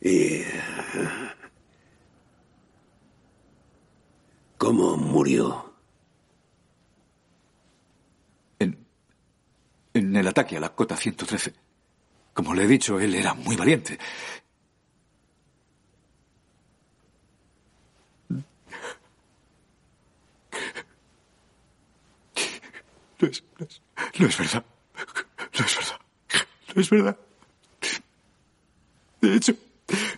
[0.00, 0.42] ¿Y
[4.58, 5.72] cómo murió?
[8.58, 11.54] En el ataque a la cota 113.
[12.34, 13.98] Como le he dicho, él era muy valiente.
[23.18, 23.82] No es, no es,
[24.18, 24.64] no es verdad.
[25.58, 26.00] No es verdad.
[26.65, 27.16] No es verdad.
[29.20, 29.54] De hecho.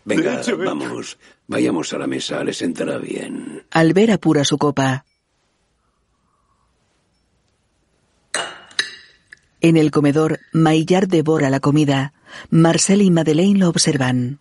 [0.05, 1.19] Venga, de hecho, él- vamos.
[1.47, 3.65] Vayamos a la mesa, le sentará bien.
[3.71, 5.05] Albert apura su copa.
[9.61, 12.13] En el comedor, Maillard devora la comida.
[12.51, 14.39] Marcel y Madeleine lo observan.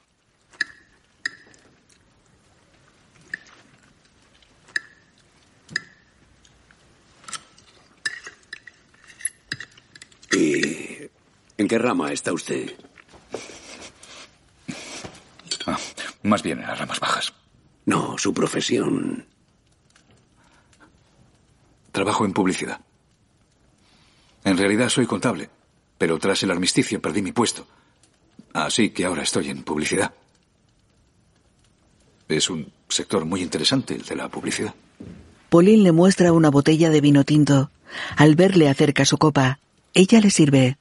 [10.31, 11.09] ¿Y
[11.67, 12.71] en qué rama está usted?
[15.65, 15.77] Ah,
[16.23, 17.33] más bien en las ramas bajas.
[17.85, 19.25] No, su profesión.
[21.91, 22.79] Trabajo en publicidad.
[24.45, 25.49] En realidad soy contable,
[25.97, 27.67] pero tras el armisticio perdí mi puesto.
[28.53, 30.13] Así que ahora estoy en publicidad.
[32.29, 34.73] Es un sector muy interesante el de la publicidad.
[35.49, 37.71] Pauline le muestra una botella de vino tinto.
[38.15, 39.59] Albert le acerca su copa.
[39.93, 40.77] Ella le sirve.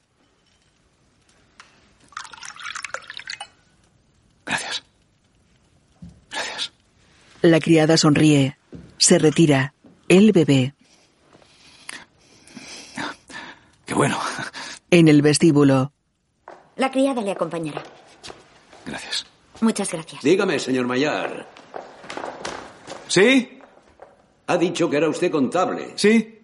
[4.47, 4.81] Gracias.
[6.31, 6.71] Gracias.
[7.47, 8.57] La criada sonríe.
[8.97, 9.73] Se retira.
[10.09, 10.75] Él bebe.
[13.85, 14.19] Qué bueno.
[14.91, 15.93] En el vestíbulo.
[16.75, 17.81] La criada le acompañará.
[18.85, 19.25] Gracias.
[19.61, 20.21] Muchas gracias.
[20.21, 21.47] Dígame, señor Mayar.
[23.07, 23.59] ¿Sí?
[24.47, 25.93] Ha dicho que era usted contable.
[25.95, 26.41] Sí.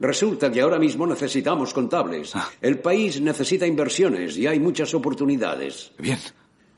[0.00, 2.34] Resulta que ahora mismo necesitamos contables.
[2.60, 5.92] El país necesita inversiones y hay muchas oportunidades.
[5.96, 6.18] Bien.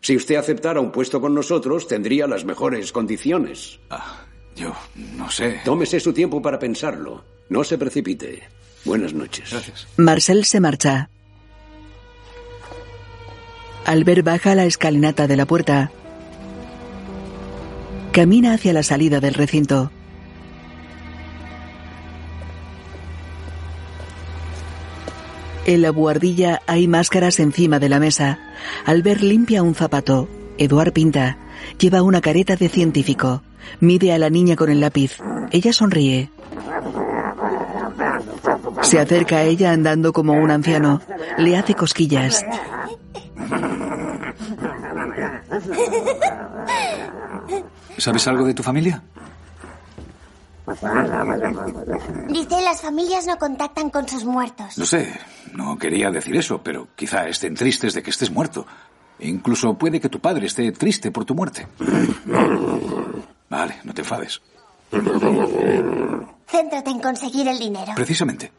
[0.05, 3.80] Si usted aceptara un puesto con nosotros, tendría las mejores condiciones.
[4.55, 4.76] Yo
[5.16, 5.62] no sé.
[5.64, 7.24] Tómese su tiempo para pensarlo.
[7.48, 8.42] No se precipite.
[8.84, 9.50] Buenas noches.
[9.50, 9.88] Gracias.
[9.96, 11.09] Marcel se marcha.
[13.86, 15.90] Albert baja la escalinata de la puerta.
[18.12, 19.90] Camina hacia la salida del recinto.
[25.67, 28.39] En la buhardilla hay máscaras encima de la mesa.
[28.85, 30.29] Albert limpia un zapato.
[30.59, 31.39] Eduard pinta.
[31.79, 33.43] Lleva una careta de científico.
[33.81, 35.19] Mide a la niña con el lápiz.
[35.51, 36.31] Ella sonríe.
[38.83, 41.01] Se acerca a ella andando como un anciano.
[41.39, 42.45] Le hace cosquillas.
[47.97, 49.03] ¿Sabes algo de tu familia?
[52.29, 54.79] Dice, las familias no contactan con sus muertos.
[54.79, 55.12] Lo sé,
[55.53, 58.67] no quería decir eso, pero quizá estén tristes de que estés muerto.
[59.19, 61.67] Incluso puede que tu padre esté triste por tu muerte.
[63.51, 64.41] Vale, no te enfades.
[66.47, 67.93] Céntrate en conseguir el dinero.
[67.95, 68.51] Precisamente.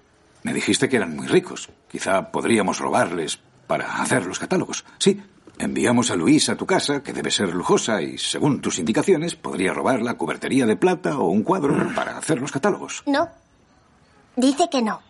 [0.44, 1.70] Me dijiste que eran muy ricos.
[1.90, 4.86] Quizá podríamos robarles para hacer los catálogos.
[5.00, 5.20] Sí,
[5.60, 9.74] enviamos a Luis a tu casa, que debe ser lujosa, y según tus indicaciones, podría
[9.74, 13.04] robar la cubertería de plata o un cuadro para hacer los catálogos.
[13.06, 13.30] No.
[14.36, 15.02] Dice que no.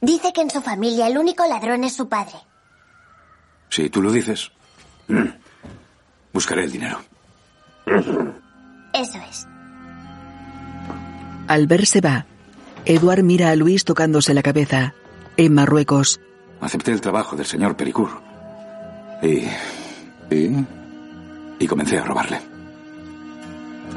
[0.00, 2.36] Dice que en su familia el único ladrón es su padre.
[3.68, 4.50] Si tú lo dices,
[6.32, 7.00] buscaré el dinero.
[8.94, 9.46] Eso es.
[11.48, 12.26] Albert se va.
[12.84, 14.94] Eduard mira a Luis tocándose la cabeza.
[15.36, 16.20] En Marruecos.
[16.60, 18.10] Acepté el trabajo del señor Pericur.
[19.22, 19.46] Y.
[20.34, 20.66] y.
[21.58, 22.40] y comencé a robarle.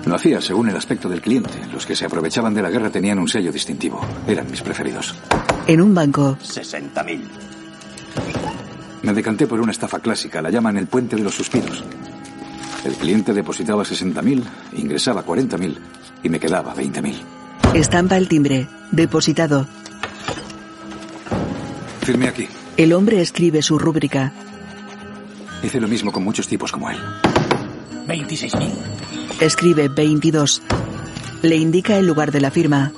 [0.06, 1.52] Lo hacía según el aspecto del cliente.
[1.74, 4.00] Los que se aprovechaban de la guerra tenían un sello distintivo.
[4.28, 5.14] Eran mis preferidos.
[5.68, 6.38] En un banco.
[6.42, 7.22] 60.000.
[9.04, 10.42] Me decanté por una estafa clásica.
[10.42, 11.84] La llaman el puente de los suspiros.
[12.86, 14.44] El cliente depositaba 60.000,
[14.74, 15.78] ingresaba 40.000
[16.24, 17.41] y me quedaba 20.000.
[17.74, 18.68] Estampa el timbre.
[18.92, 19.68] Depositado.
[22.02, 22.48] Firme aquí.
[22.78, 24.34] El hombre escribe su rúbrica.
[25.64, 26.98] Hice lo mismo con muchos tipos como él.
[28.08, 28.72] 26.000.
[29.40, 30.62] Escribe 22.
[31.44, 32.92] Le indica el lugar de la firma.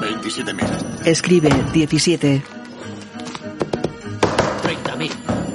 [0.00, 1.06] 27.000.
[1.06, 2.42] Escribe 17.
[4.62, 5.10] 30.000.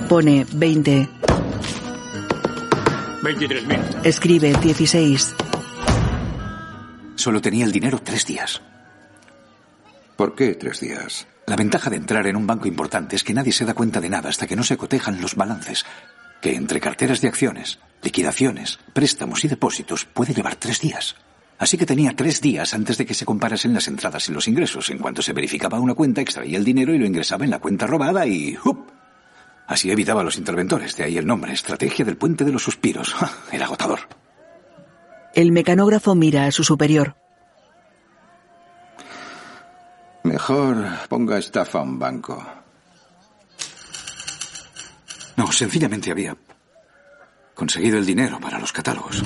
[0.08, 1.10] Pone 20.
[3.22, 4.06] 23.000.
[4.06, 5.36] Escribe 16.
[7.20, 8.62] Solo tenía el dinero tres días.
[10.16, 11.28] ¿Por qué tres días?
[11.48, 14.08] La ventaja de entrar en un banco importante es que nadie se da cuenta de
[14.08, 15.86] nada hasta que no se cotejan los balances.
[16.42, 21.18] Que entre carteras de acciones, liquidaciones, préstamos y depósitos puede llevar tres días.
[21.58, 24.90] Así que tenía tres días antes de que se comparasen las entradas y los ingresos.
[24.90, 27.86] En cuanto se verificaba una cuenta, extraía el dinero y lo ingresaba en la cuenta
[27.86, 28.58] robada y...
[28.64, 28.94] ¡up!
[29.68, 33.14] Así evitaba a los interventores, de ahí el nombre, Estrategia del Puente de los Suspiros.
[33.14, 33.30] ¡Ja!
[33.52, 34.19] Era agotador.
[35.34, 37.16] El mecanógrafo mira a su superior.
[40.24, 42.44] Mejor ponga estafa a un banco.
[45.38, 46.36] No, sencillamente había
[47.54, 49.24] conseguido el dinero para los catálogos.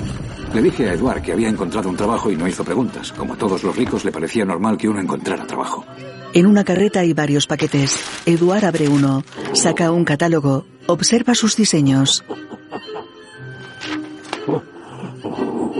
[0.54, 3.12] Le dije a Eduard que había encontrado un trabajo y no hizo preguntas.
[3.12, 5.86] Como todos los ricos, le parecía normal que uno encontrara trabajo.
[6.34, 8.04] En una carreta hay varios paquetes.
[8.26, 9.24] Eduard abre uno,
[9.54, 12.24] saca un catálogo, observa sus diseños.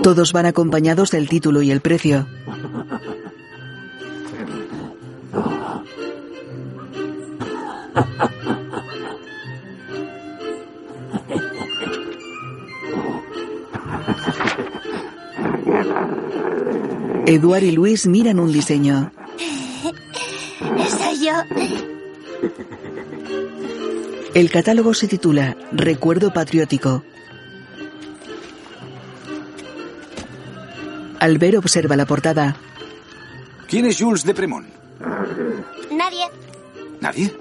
[0.04, 2.28] Todos van acompañados del título y el precio.
[17.26, 19.10] Eduard y Luis miran un diseño.
[21.00, 21.32] Soy yo.
[24.34, 27.04] El catálogo se titula Recuerdo Patriótico.
[31.24, 32.58] Albert observa la portada.
[33.70, 34.68] ¿Quién es Jules de Premont?
[35.90, 36.26] Nadie.
[37.00, 37.34] ¿Nadie?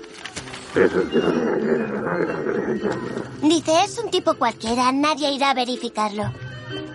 [3.43, 4.93] Dice, es un tipo cualquiera.
[4.93, 6.33] Nadie irá a verificarlo.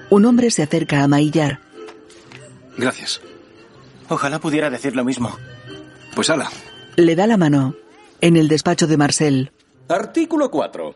[0.10, 1.60] Un hombre se acerca a Maillar.
[2.78, 3.20] Gracias.
[4.08, 5.38] Ojalá pudiera decir lo mismo.
[6.16, 6.50] Pues ala.
[6.96, 7.76] Le da la mano.
[8.22, 9.52] En el despacho de Marcel.
[9.90, 10.96] Artículo 4.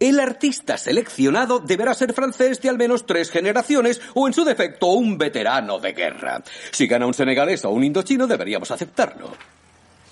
[0.00, 4.86] El artista seleccionado deberá ser francés de al menos tres generaciones o, en su defecto,
[4.86, 6.42] un veterano de guerra.
[6.72, 9.30] Si gana un senegalés o un indochino, deberíamos aceptarlo.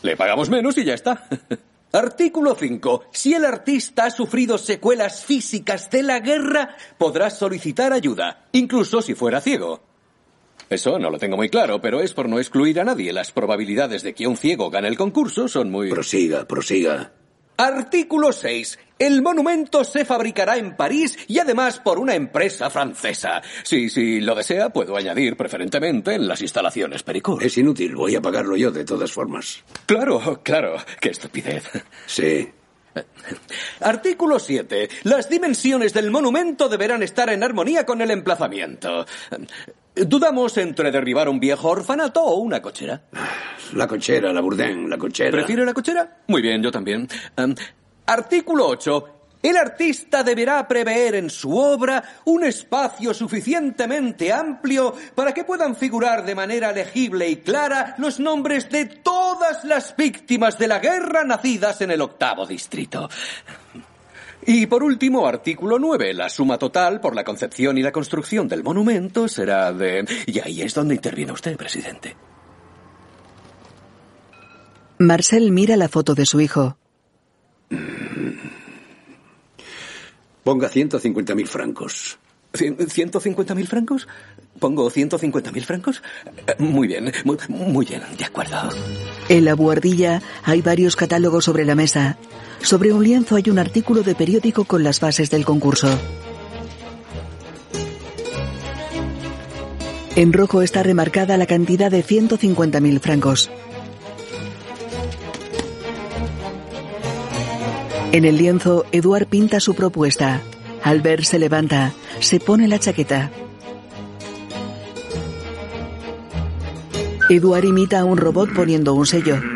[0.03, 1.27] Le pagamos menos y ya está.
[1.93, 3.05] Artículo 5.
[3.11, 9.15] Si el artista ha sufrido secuelas físicas de la guerra, podrá solicitar ayuda, incluso si
[9.15, 9.81] fuera ciego.
[10.69, 13.11] Eso no lo tengo muy claro, pero es por no excluir a nadie.
[13.11, 15.89] Las probabilidades de que un ciego gane el concurso son muy...
[15.89, 17.13] Prosiga, prosiga.
[17.59, 18.79] Artículo 6.
[19.01, 23.43] El monumento se fabricará en París y además por una empresa francesa.
[23.65, 27.43] Si, si lo desea, puedo añadir preferentemente en las instalaciones Pericur.
[27.43, 29.65] Es inútil, voy a pagarlo yo de todas formas.
[29.87, 30.77] Claro, claro.
[31.01, 31.65] Qué estupidez.
[32.07, 32.49] Sí.
[33.81, 34.89] Artículo 7.
[35.05, 39.05] Las dimensiones del monumento deberán estar en armonía con el emplazamiento.
[40.07, 43.03] Dudamos entre derribar un viejo orfanato o una cochera.
[43.75, 45.31] La cochera, la Bourdain, la cochera.
[45.31, 46.19] ¿Prefiere la cochera?
[46.29, 47.09] Muy bien, yo también.
[47.37, 47.55] Um,
[48.07, 49.19] artículo 8.
[49.41, 56.25] El artista deberá prever en su obra un espacio suficientemente amplio para que puedan figurar
[56.25, 61.81] de manera legible y clara los nombres de todas las víctimas de la guerra nacidas
[61.83, 63.09] en el octavo distrito.
[64.51, 66.15] Y por último, artículo 9.
[66.15, 70.07] La suma total por la concepción y la construcción del monumento será de...
[70.25, 72.17] Y ahí es donde interviene usted, presidente.
[75.01, 76.79] Marcel mira la foto de su hijo.
[80.45, 82.19] Ponga 150.000 francos.
[82.53, 84.09] ¿150.000 francos?
[84.59, 86.03] ¿Pongo 150.000 francos?
[86.47, 87.13] Eh, Muy bien,
[87.49, 88.71] muy, bien, de acuerdo.
[89.29, 92.17] En la buhardilla hay varios catálogos sobre la mesa.
[92.61, 95.89] Sobre un lienzo hay un artículo de periódico con las bases del concurso.
[100.17, 103.51] En rojo está remarcada la cantidad de 150.000 francos.
[108.11, 110.43] En el lienzo, Eduard pinta su propuesta.
[110.89, 113.31] Albert se levanta, se pone la chaqueta.
[117.29, 119.39] Eduard imita a un robot poniendo un sello.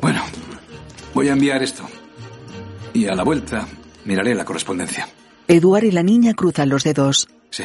[0.00, 0.22] Bueno,
[1.12, 1.84] voy a enviar esto.
[2.94, 3.66] Y a la vuelta
[4.04, 5.08] miraré la correspondencia.
[5.48, 7.26] Eduard y la niña cruzan los dedos.
[7.50, 7.64] Sí,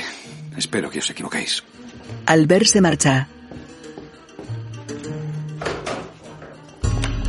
[0.58, 1.64] espero que os equivoquéis.
[2.26, 3.28] Albert se marcha.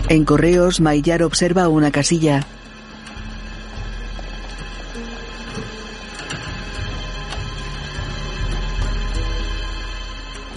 [0.09, 2.47] En correos, Maillard observa una casilla.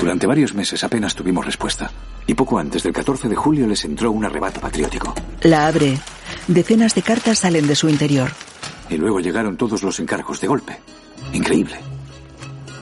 [0.05, 1.89] Durante varios meses apenas tuvimos respuesta.
[2.27, 5.13] Y poco antes del 14 de julio les entró un arrebato patriótico.
[5.41, 5.97] La abre.
[6.47, 8.29] Decenas de cartas salen de su interior.
[8.89, 10.79] Y luego llegaron todos los encargos de golpe.
[11.33, 11.77] Increíble.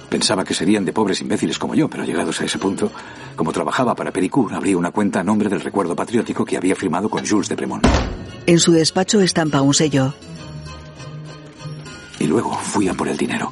[0.10, 2.92] Pensaba que serían de pobres imbéciles como yo, pero llegados a ese punto,
[3.36, 7.10] como trabajaba para Pericur, abrí una cuenta a nombre del recuerdo patriótico que había firmado
[7.10, 7.86] con Jules de Bremont.
[8.46, 10.14] En su despacho estampa un sello.
[12.20, 13.52] Y luego fui a por el dinero.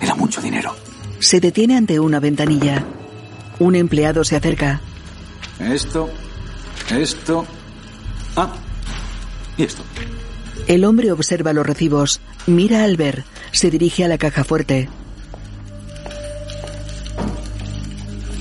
[0.00, 0.74] Era mucho dinero.
[1.18, 2.84] Se detiene ante una ventanilla.
[3.58, 4.80] Un empleado se acerca.
[5.58, 6.10] Esto,
[6.90, 7.46] esto.
[8.36, 8.52] Ah,
[9.56, 9.82] y esto.
[10.66, 14.88] El hombre observa los recibos, mira al ver, se dirige a la caja fuerte.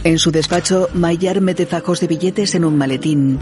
[0.03, 3.39] En su despacho, Maillard mete fajos de billetes en un maletín.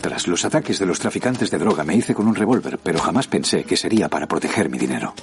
[0.00, 3.28] Tras los ataques de los traficantes de droga me hice con un revólver, pero jamás
[3.28, 5.14] pensé que sería para proteger mi dinero.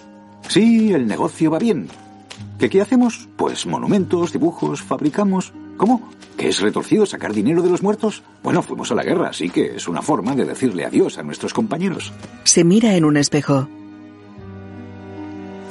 [0.47, 1.87] Sí, el negocio va bien.
[2.57, 3.27] ¿Qué qué hacemos?
[3.35, 5.51] Pues monumentos, dibujos, fabricamos.
[5.75, 6.09] ¿Cómo?
[6.37, 8.23] ¿Que es retorcido sacar dinero de los muertos?
[8.41, 11.53] Bueno, fuimos a la guerra, así que es una forma de decirle adiós a nuestros
[11.53, 12.13] compañeros.
[12.43, 13.67] Se mira en un espejo.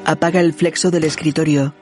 [0.04, 1.74] Apaga el flexo del escritorio.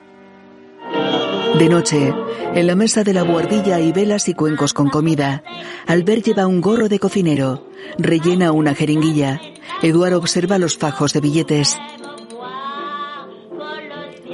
[1.57, 2.13] De noche,
[2.53, 5.43] en la mesa de la buhardilla hay velas y cuencos con comida.
[5.87, 7.67] Albert lleva un gorro de cocinero.
[7.97, 9.41] Rellena una jeringuilla.
[9.81, 11.77] Eduard observa los fajos de billetes.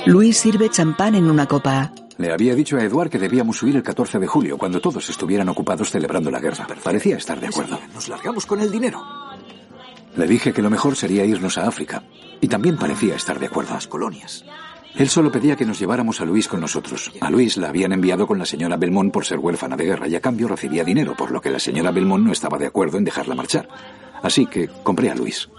[0.05, 1.93] Luis sirve champán en una copa.
[2.17, 5.49] Le había dicho a Eduard que debíamos huir el 14 de julio, cuando todos estuvieran
[5.49, 6.67] ocupados celebrando la guerra.
[6.83, 7.79] Parecía estar de acuerdo.
[7.93, 9.03] Nos largamos con el dinero.
[10.15, 12.03] Le dije que lo mejor sería irnos a África.
[12.39, 13.73] Y también parecía estar de acuerdo.
[13.73, 14.45] Las colonias.
[14.97, 17.11] Él solo pedía que nos lleváramos a Luis con nosotros.
[17.19, 20.15] A Luis la habían enviado con la señora Belmont por ser huérfana de guerra y
[20.15, 23.03] a cambio recibía dinero, por lo que la señora Belmont no estaba de acuerdo en
[23.03, 23.67] dejarla marchar.
[24.23, 25.49] Así que compré a Luis.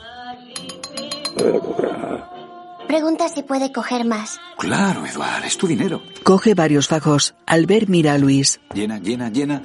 [2.87, 4.41] Pregunta si puede coger más.
[4.59, 6.01] Claro, Eduard, es tu dinero.
[6.23, 7.35] Coge varios fajos.
[7.45, 8.61] Albert mira a Luis.
[8.75, 9.63] Llena, llena, llena.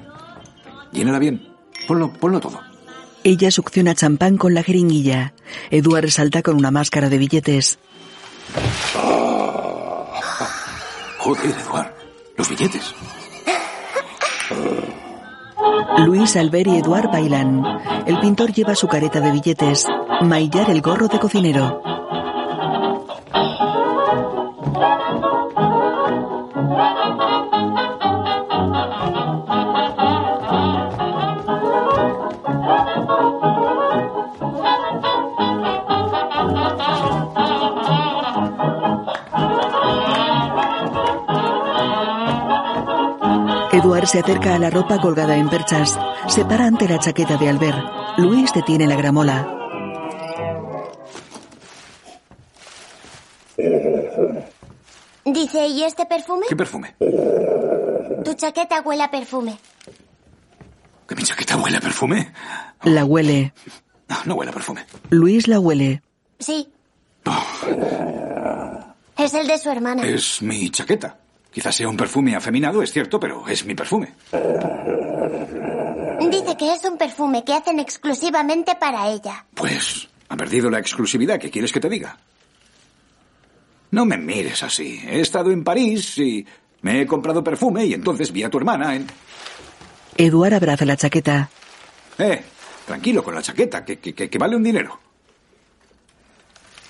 [0.92, 1.48] Llénala bien.
[1.88, 2.60] Ponlo, ponlo todo.
[3.24, 5.34] Ella succiona champán con la jeringuilla.
[5.70, 7.80] Eduard salta con una máscara de billetes.
[11.24, 11.94] Joder, Eduard.
[12.36, 12.96] Los billetes.
[16.00, 17.64] Luis, Albert y Eduard bailan.
[18.08, 19.86] El pintor lleva su careta de billetes.
[20.22, 21.84] Maillard el gorro de cocinero.
[44.04, 45.98] Se acerca a la ropa colgada en perchas.
[46.28, 47.78] Se para ante la chaqueta de Albert.
[48.18, 49.58] Luis detiene la gramola.
[55.24, 56.48] Dice, ¿y este perfume?
[56.50, 56.96] ¿Qué perfume?
[58.26, 59.58] Tu chaqueta huele a perfume.
[61.08, 62.34] ¿Que mi chaqueta huele a perfume?
[62.84, 63.54] La huele.
[64.10, 64.86] No, no huele a perfume.
[65.10, 66.02] Luis la huele.
[66.40, 66.70] Sí.
[69.18, 70.06] Es el de su hermana.
[70.06, 71.18] Es mi chaqueta.
[71.52, 74.14] Quizás sea un perfume afeminado, es cierto, pero es mi perfume.
[76.30, 79.46] Dice que es un perfume que hacen exclusivamente para ella.
[79.54, 81.40] Pues ha perdido la exclusividad.
[81.40, 82.18] ¿Qué quieres que te diga?
[83.92, 85.02] No me mires así.
[85.06, 86.46] He estado en París y
[86.84, 89.08] me he comprado perfume y entonces vi a tu hermana en...
[90.16, 91.50] Eduard abraza la chaqueta.
[92.18, 92.42] Eh,
[92.86, 95.00] tranquilo con la chaqueta, que, que, que vale un dinero.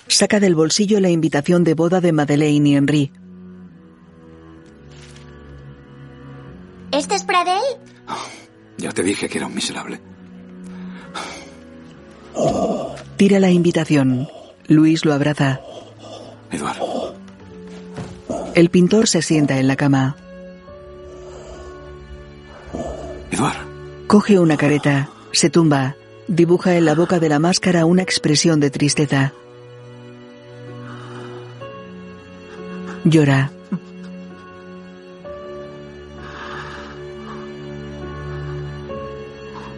[0.06, 3.12] Saca del bolsillo la invitación de boda de Madeleine y Henri.
[6.92, 7.62] ¿Este es Pradel?
[8.76, 10.00] Ya te dije que era un miserable.
[13.16, 14.28] Tira la invitación.
[14.68, 15.60] Luis lo abraza.
[16.50, 17.14] Eduardo.
[18.54, 20.16] El pintor se sienta en la cama.
[23.30, 23.60] Eduardo.
[24.06, 25.96] Coge una careta, se tumba,
[26.28, 29.32] dibuja en la boca de la máscara una expresión de tristeza.
[33.04, 33.50] Llora.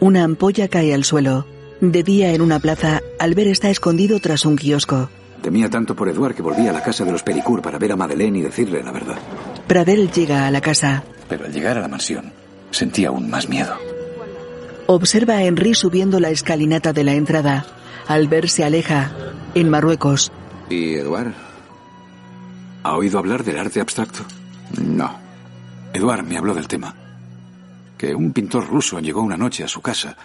[0.04, 1.46] Una ampolla cae al suelo.
[1.80, 5.08] De día en una plaza, Albert está escondido tras un kiosco.
[5.40, 7.96] Temía tanto por Eduard que volví a la casa de los Pericourt para ver a
[7.96, 9.16] Madeleine y decirle la verdad.
[9.66, 11.04] Pradel llega a la casa.
[11.26, 12.32] Pero al llegar a la mansión,
[12.70, 13.78] sentí aún más miedo.
[14.88, 17.64] Observa a Henry subiendo la escalinata de la entrada.
[18.06, 19.10] Albert se aleja.
[19.54, 20.30] En Marruecos.
[20.68, 21.32] ¿Y Eduard?
[22.82, 24.20] ¿Ha oído hablar del arte abstracto?
[24.78, 25.18] No.
[25.94, 26.94] Eduard me habló del tema.
[27.98, 30.16] Que un pintor ruso llegó una noche a su casa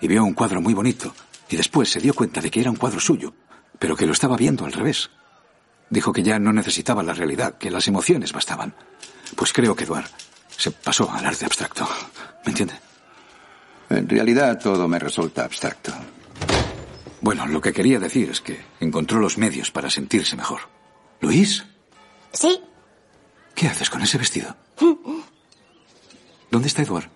[0.00, 1.14] y vio un cuadro muy bonito
[1.48, 3.34] y después se dio cuenta de que era un cuadro suyo,
[3.78, 5.10] pero que lo estaba viendo al revés.
[5.90, 8.74] Dijo que ya no necesitaba la realidad, que las emociones bastaban.
[9.36, 10.08] Pues creo que Eduard
[10.56, 11.86] se pasó al arte abstracto.
[12.44, 12.74] ¿Me entiende?
[13.90, 15.92] En realidad todo me resulta abstracto.
[17.20, 20.60] Bueno, lo que quería decir es que encontró los medios para sentirse mejor.
[21.20, 21.64] ¿Luis?
[22.32, 22.60] Sí.
[23.54, 24.56] ¿Qué haces con ese vestido?
[26.54, 27.06] ¿Dónde está Eduard?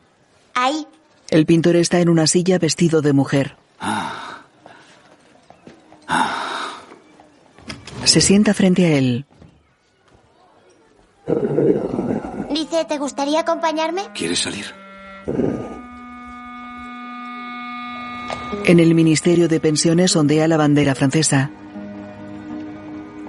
[0.55, 0.85] Ahí.
[1.31, 3.55] El pintor está en una silla vestido de mujer.
[3.79, 4.41] Ah.
[8.03, 9.27] Se sienta frente a él.
[12.51, 14.09] Dice, ¿te gustaría acompañarme?
[14.13, 14.75] ¿Quieres salir?
[18.65, 21.53] En el Ministerio de Pensiones ondea la bandera francesa.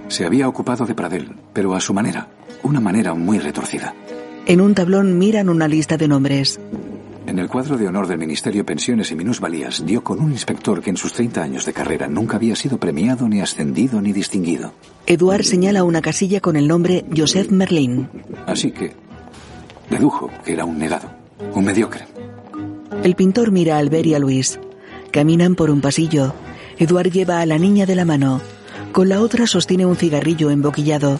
[0.08, 2.30] Se había ocupado de Pradel, pero a su manera,
[2.64, 3.94] una manera muy retorcida.
[4.46, 6.60] En un tablón miran una lista de nombres.
[7.28, 10.90] En el cuadro de honor del Ministerio Pensiones y Minusvalías dio con un inspector que
[10.90, 14.74] en sus 30 años de carrera nunca había sido premiado, ni ascendido, ni distinguido.
[15.06, 18.10] Eduard señala una casilla con el nombre Joseph Merlin.
[18.48, 18.94] Así que
[19.92, 21.12] dedujo que era un negado,
[21.54, 22.06] un mediocre.
[23.04, 24.60] El pintor mira a Albert y a Luis.
[25.12, 26.34] Caminan por un pasillo.
[26.80, 28.42] Eduard lleva a la niña de la mano.
[28.92, 31.20] Con la otra sostiene un cigarrillo emboquillado.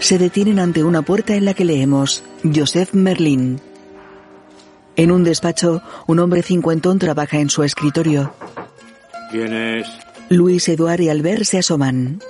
[0.00, 3.60] Se detienen ante una puerta en la que leemos Joseph Merlin.
[4.96, 8.34] En un despacho, un hombre cincuentón trabaja en su escritorio.
[9.30, 9.86] ¿Quién es?
[10.30, 12.20] Luis, Eduard y Albert se asoman.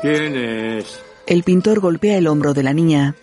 [0.00, 1.00] ¿Quién es?
[1.26, 3.14] El pintor golpea el hombro de la niña.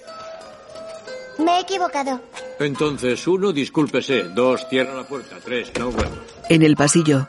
[1.39, 2.21] Me he equivocado.
[2.59, 4.23] Entonces, uno, discúlpese.
[4.23, 5.37] Dos, cierra la puerta.
[5.43, 6.11] Tres, no vuelva.
[6.49, 7.27] En el pasillo.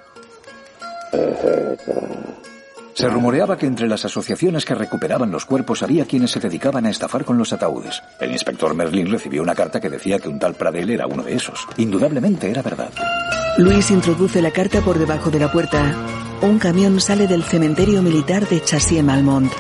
[2.97, 6.91] Se rumoreaba que entre las asociaciones que recuperaban los cuerpos había quienes se dedicaban a
[6.91, 8.03] estafar con los ataúdes.
[8.19, 11.35] El inspector Merlin recibió una carta que decía que un tal Pradel era uno de
[11.35, 11.67] esos.
[11.77, 12.89] Indudablemente era verdad.
[13.59, 15.95] Luis introduce la carta por debajo de la puerta.
[16.41, 19.53] Un camión sale del cementerio militar de Chassier-Malmont.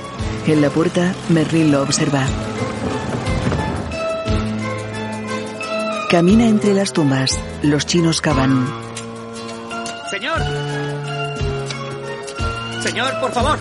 [0.46, 2.24] En la puerta, Merlin lo observa.
[6.08, 7.38] Camina entre las tumbas.
[7.62, 8.66] Los chinos cavan.
[10.10, 10.40] Señor.
[12.86, 13.58] Señor, por favor.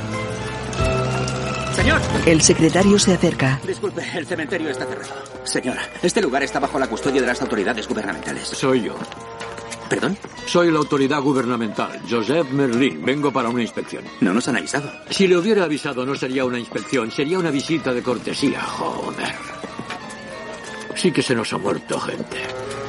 [1.75, 1.99] Señor.
[2.27, 3.59] El secretario se acerca.
[3.65, 5.13] Disculpe, el cementerio está cerrado.
[5.43, 8.47] Señora, este lugar está bajo la custodia de las autoridades gubernamentales.
[8.47, 8.95] Soy yo.
[9.89, 10.15] ¿Perdón?
[10.45, 13.03] Soy la autoridad gubernamental, Joseph Merlin.
[13.03, 14.03] Vengo para una inspección.
[14.21, 14.91] No nos han avisado.
[15.09, 18.61] Si le hubiera avisado, no sería una inspección, sería una visita de cortesía.
[18.61, 19.33] Joder.
[20.95, 22.37] Sí que se nos ha muerto gente.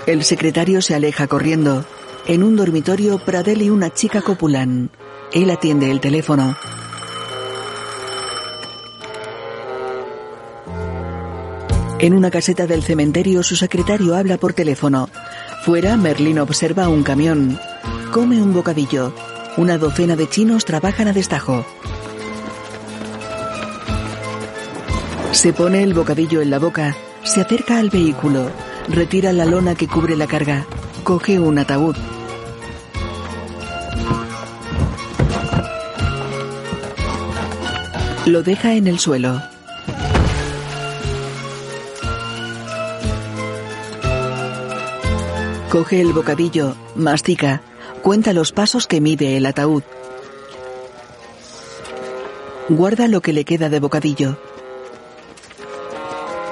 [0.06, 1.84] El secretario se aleja corriendo.
[2.26, 4.90] En un dormitorio, Pradel y una chica copulan.
[5.36, 6.56] Él atiende el teléfono.
[11.98, 15.10] En una caseta del cementerio, su secretario habla por teléfono.
[15.62, 17.60] Fuera, Merlin observa un camión.
[18.12, 19.12] Come un bocadillo.
[19.58, 21.66] Una docena de chinos trabajan a destajo.
[25.32, 26.96] Se pone el bocadillo en la boca.
[27.24, 28.50] Se acerca al vehículo.
[28.88, 30.64] Retira la lona que cubre la carga.
[31.04, 31.94] Coge un ataúd.
[38.26, 39.40] Lo deja en el suelo.
[45.70, 47.62] Coge el bocadillo, mastica,
[48.02, 49.84] cuenta los pasos que mide el ataúd.
[52.68, 54.36] Guarda lo que le queda de bocadillo.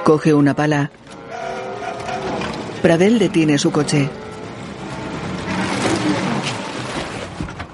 [0.05, 0.91] Coge una pala.
[2.81, 4.09] Pradel detiene su coche.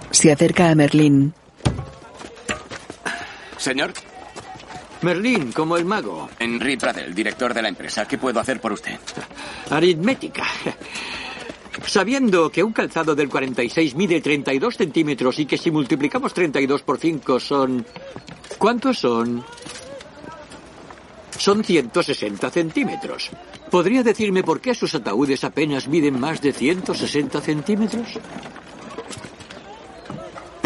[0.10, 1.36] Se acerca a Merlín.
[3.62, 3.94] Señor.
[5.04, 6.30] Merlín, como el mago.
[6.40, 8.08] Henry Pradel, director de la empresa.
[8.08, 8.98] ¿Qué puedo hacer por usted?
[9.70, 10.44] Aritmética.
[11.86, 16.98] Sabiendo que un calzado del 46 mide 32 centímetros y que si multiplicamos 32 por
[16.98, 17.86] 5 son...
[18.58, 19.44] ¿Cuántos son?
[21.38, 23.30] Son 160 centímetros.
[23.70, 28.20] ¿Podría decirme por qué sus ataúdes apenas miden más de 160 centímetros?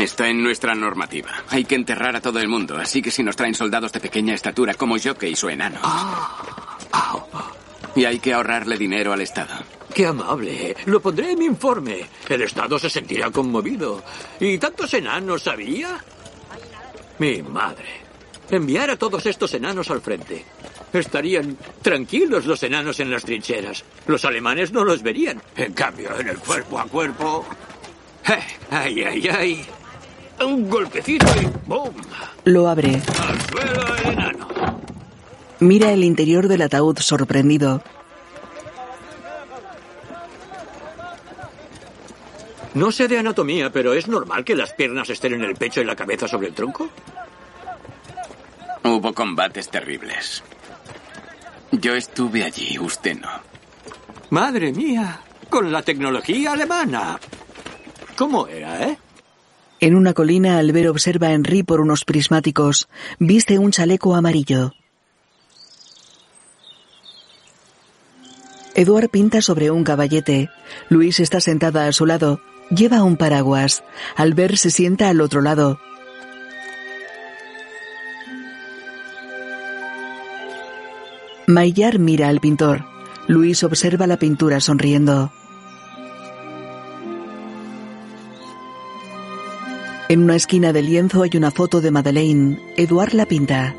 [0.05, 1.31] Está en nuestra normativa.
[1.49, 4.35] Hay que enterrar a todo el mundo, así que si nos traen soldados de pequeña
[4.35, 5.79] estatura como yo que y su enano.
[7.95, 9.55] Y hay que ahorrarle dinero al Estado.
[9.95, 10.75] Qué amable.
[10.85, 12.05] Lo pondré en mi informe.
[12.29, 14.03] El Estado se sentirá conmovido.
[14.39, 15.97] ¿Y tantos enanos sabía?
[17.17, 18.01] Mi madre.
[18.51, 20.45] Enviar a todos estos enanos al frente.
[20.93, 23.83] Estarían tranquilos los enanos en las trincheras.
[24.05, 25.41] Los alemanes no los verían.
[25.55, 27.43] En cambio, en el cuerpo a cuerpo.
[28.27, 28.43] ¡Eh!
[28.69, 29.65] ¡Ay, ay, ay!
[30.43, 31.93] Un golpecito y ¡boom!
[32.43, 33.01] Lo abre.
[33.27, 34.47] Al suelo el enano.
[35.59, 37.81] Mira el interior del ataúd sorprendido.
[42.73, 45.85] No sé de anatomía, pero ¿es normal que las piernas estén en el pecho y
[45.85, 46.89] la cabeza sobre el tronco?
[48.83, 50.43] Hubo combates terribles.
[51.71, 53.29] Yo estuve allí, usted no.
[54.29, 57.17] Madre mía, con la tecnología alemana.
[58.17, 58.97] ¿Cómo era, eh?
[59.85, 62.87] En una colina, Albert observa a Henry por unos prismáticos.
[63.19, 64.73] Viste un chaleco amarillo.
[68.73, 70.49] Eduard pinta sobre un caballete.
[70.89, 72.41] Luis está sentada a su lado.
[72.71, 73.83] Lleva un paraguas.
[74.15, 75.79] Albert se sienta al otro lado.
[81.45, 82.85] Maillard mira al pintor.
[83.27, 85.31] Luis observa la pintura sonriendo.
[90.07, 92.59] En una esquina del lienzo hay una foto de Madeleine.
[92.77, 93.73] Eduard la pinta.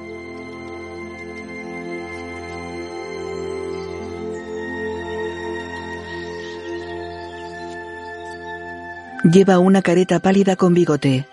[9.23, 11.27] Lleva una careta pálida con bigote.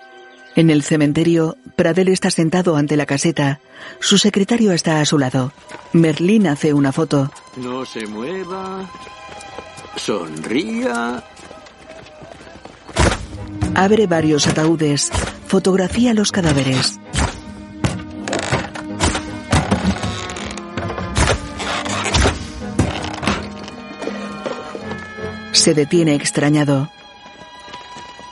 [0.56, 3.61] En el cementerio, Pradel está sentado ante la caseta.
[3.99, 5.52] Su secretario está a su lado.
[5.94, 7.32] Merlín hace una foto.
[7.57, 8.88] No se mueva.
[9.95, 11.24] Sonría.
[13.76, 15.12] Abre varios ataúdes.
[15.48, 17.00] Fotografía los cadáveres.
[25.52, 26.92] Se detiene extrañado.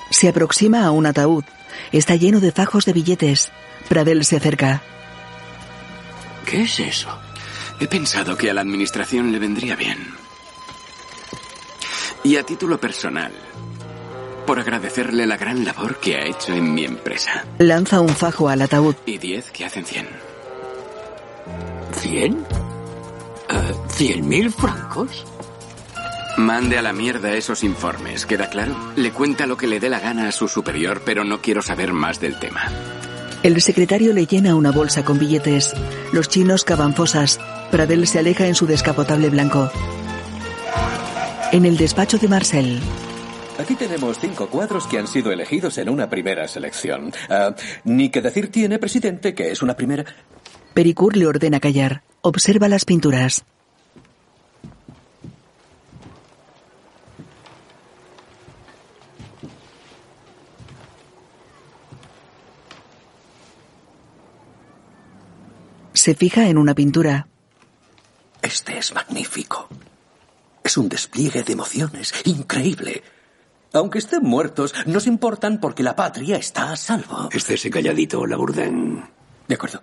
[0.09, 1.45] Se aproxima a un ataúd.
[1.91, 3.51] Está lleno de fajos de billetes.
[3.87, 4.81] Pradel se acerca.
[6.45, 7.09] ¿Qué es eso?
[7.79, 9.97] He pensado que a la administración le vendría bien.
[12.23, 13.31] Y a título personal,
[14.51, 17.45] por agradecerle la gran labor que ha hecho en mi empresa.
[17.57, 18.95] Lanza un fajo al ataúd.
[19.05, 20.05] Y diez que hacen cien.
[21.93, 22.45] ¿Cien?
[23.49, 25.25] Eh, ¿Cien mil francos?
[26.35, 28.75] Mande a la mierda esos informes, ¿queda claro?
[28.97, 31.93] Le cuenta lo que le dé la gana a su superior, pero no quiero saber
[31.93, 32.69] más del tema.
[33.43, 35.73] El secretario le llena una bolsa con billetes.
[36.11, 37.39] Los chinos cavan fosas.
[37.71, 39.71] Pradel se aleja en su descapotable blanco.
[41.53, 42.81] En el despacho de Marcel.
[43.59, 47.13] Aquí tenemos cinco cuadros que han sido elegidos en una primera selección.
[47.29, 47.53] Ah,
[47.83, 50.05] ni que decir tiene, presidente, que es una primera.
[50.73, 52.03] Pericur le ordena callar.
[52.21, 53.45] Observa las pinturas.
[65.93, 67.27] Se fija en una pintura.
[68.41, 69.69] Este es magnífico.
[70.63, 73.03] Es un despliegue de emociones increíble.
[73.73, 77.29] Aunque estén muertos, nos importan porque la patria está a salvo.
[77.31, 79.03] Estése calladito, Labourdain.
[79.47, 79.81] De acuerdo.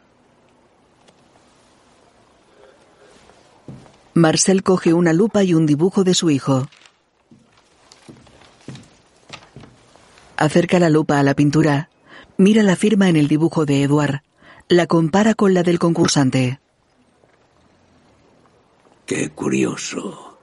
[4.13, 6.69] Marcel coge una lupa y un dibujo de su hijo.
[10.37, 11.89] Acerca la lupa a la pintura.
[12.37, 14.23] Mira la firma en el dibujo de Eduard.
[14.69, 16.61] La compara con la del concursante.
[19.07, 20.39] Qué curioso.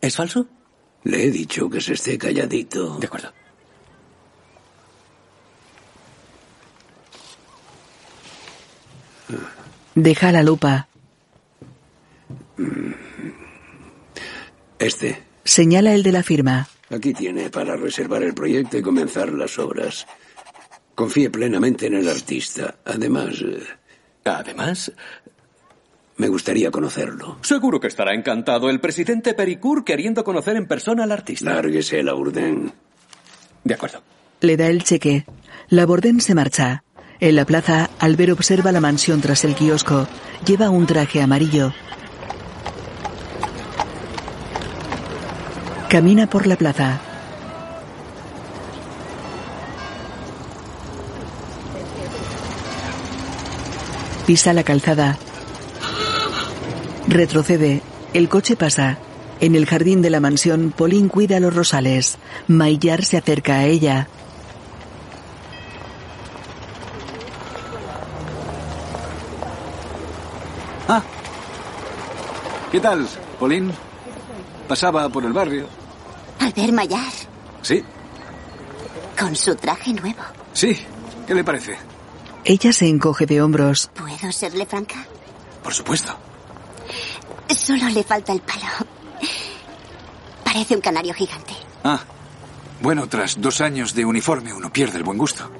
[0.00, 0.46] ¿Es falso?
[1.04, 2.98] Le he dicho que se esté calladito.
[2.98, 3.30] De acuerdo.
[9.94, 10.88] Deja la lupa.
[14.78, 16.68] Este Señala el de la firma.
[16.90, 20.06] Aquí tiene para reservar el proyecto y comenzar las obras.
[20.94, 22.76] Confíe plenamente en el artista.
[22.84, 23.34] Además...
[23.42, 23.62] eh,
[24.26, 24.90] Además,
[26.16, 27.38] me gustaría conocerlo.
[27.42, 31.52] seguro que estará encantado el presidente Pericourt queriendo conocer en persona al artista.
[31.52, 32.72] Lárguese, Laurden.
[33.64, 34.02] De acuerdo.
[34.40, 35.24] Le da el cheque.
[35.68, 36.84] Laborden se marcha.
[37.20, 40.06] En la plaza, Albert observa la mansión tras el kiosco.
[40.46, 41.72] Lleva un traje amarillo.
[45.88, 47.00] Camina por la plaza.
[54.26, 55.18] Pisa la calzada.
[57.08, 57.82] Retrocede.
[58.12, 58.98] El coche pasa.
[59.40, 62.18] En el jardín de la mansión, Pauline cuida los rosales.
[62.46, 64.08] Maillard se acerca a ella.
[70.88, 71.02] Ah.
[72.70, 73.06] ¿Qué tal,
[73.38, 73.72] Pauline?
[74.68, 75.66] Pasaba por el barrio.
[76.40, 77.12] Albert Maillard,
[77.62, 77.82] Sí,
[79.18, 80.22] con su traje nuevo.
[80.52, 80.76] sí.
[81.26, 81.78] ¿Qué le parece?
[82.44, 83.90] Ella se encoge de hombros.
[83.94, 85.06] ¿Puedo serle franca?
[85.62, 86.14] Por supuesto.
[87.48, 88.66] Solo le falta el palo.
[90.44, 91.54] Parece un canario gigante.
[91.82, 92.00] Ah.
[92.80, 95.50] Bueno, tras dos años de uniforme uno pierde el buen gusto.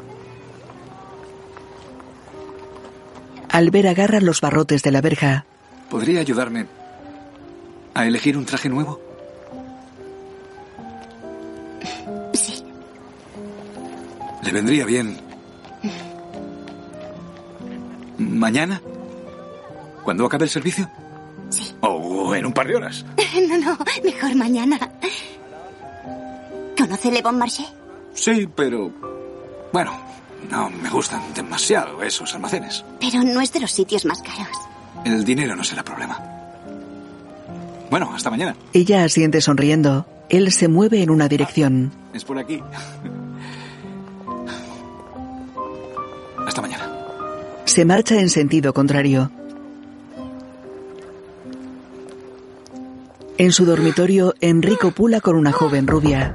[3.51, 5.47] Albert agarra los barrotes de la verja.
[5.89, 6.67] ¿Podría ayudarme
[7.95, 9.01] a elegir un traje nuevo?
[12.33, 12.65] Sí.
[14.43, 15.21] ¿Le vendría bien?
[18.19, 18.81] ¿Mañana?
[20.03, 20.91] ¿Cuando acabe el servicio?
[21.55, 21.73] Sí.
[21.81, 23.05] ¿O en un par de horas?
[23.49, 24.79] No, no, mejor mañana.
[26.79, 27.65] ¿Conoce Le Bon Marché?
[28.15, 28.91] Sí, pero...
[29.73, 29.93] Bueno,
[30.51, 32.85] no me gustan demasiado esos almacenes.
[33.01, 34.57] Pero no es de los sitios más caros.
[35.05, 36.19] El dinero no será problema.
[37.91, 38.57] Bueno, hasta mañana.
[38.73, 40.07] Ella asiente sonriendo.
[40.29, 41.93] Él se mueve en una dirección.
[42.13, 42.61] Es por aquí.
[46.47, 46.91] Hasta mañana.
[47.65, 49.31] Se marcha en sentido contrario.
[53.37, 56.35] En su dormitorio, Enrico pula con una joven rubia.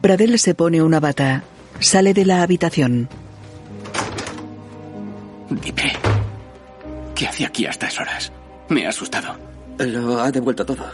[0.00, 1.44] Pradel se pone una bata.
[1.78, 3.08] Sale de la habitación.
[5.50, 5.92] Dime,
[7.14, 8.32] ¿qué hacía aquí a estas horas?
[8.68, 9.36] Me ha asustado.
[9.78, 10.84] Lo ha devuelto todo.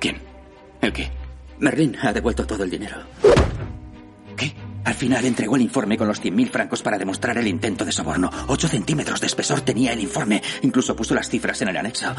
[0.00, 0.20] ¿Quién?
[0.80, 1.10] ¿El qué?
[1.58, 2.96] Merlin ha devuelto todo el dinero.
[4.36, 4.54] ¿Qué?
[4.86, 8.30] Al final entregó el informe con los 100.000 francos para demostrar el intento de soborno.
[8.46, 10.40] Ocho centímetros de espesor tenía el informe.
[10.62, 12.14] Incluso puso las cifras en el anexo.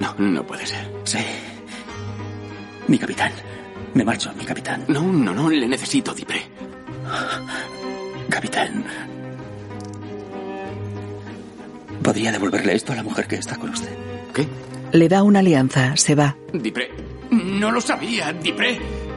[0.00, 0.90] No, no puede ser.
[1.04, 1.18] Sí.
[2.88, 3.30] Mi capitán.
[3.94, 4.84] Me marcho, mi capitán.
[4.88, 6.42] No, no, no, le necesito, Dipré.
[8.28, 8.84] Capitán.
[12.02, 13.96] ¿Podría devolverle esto a la mujer que está con usted?
[14.34, 14.48] ¿Qué?
[14.90, 15.96] Le da una alianza.
[15.96, 16.36] Se va.
[16.52, 16.90] Dipré,
[17.30, 19.09] no lo sabía, Dipré.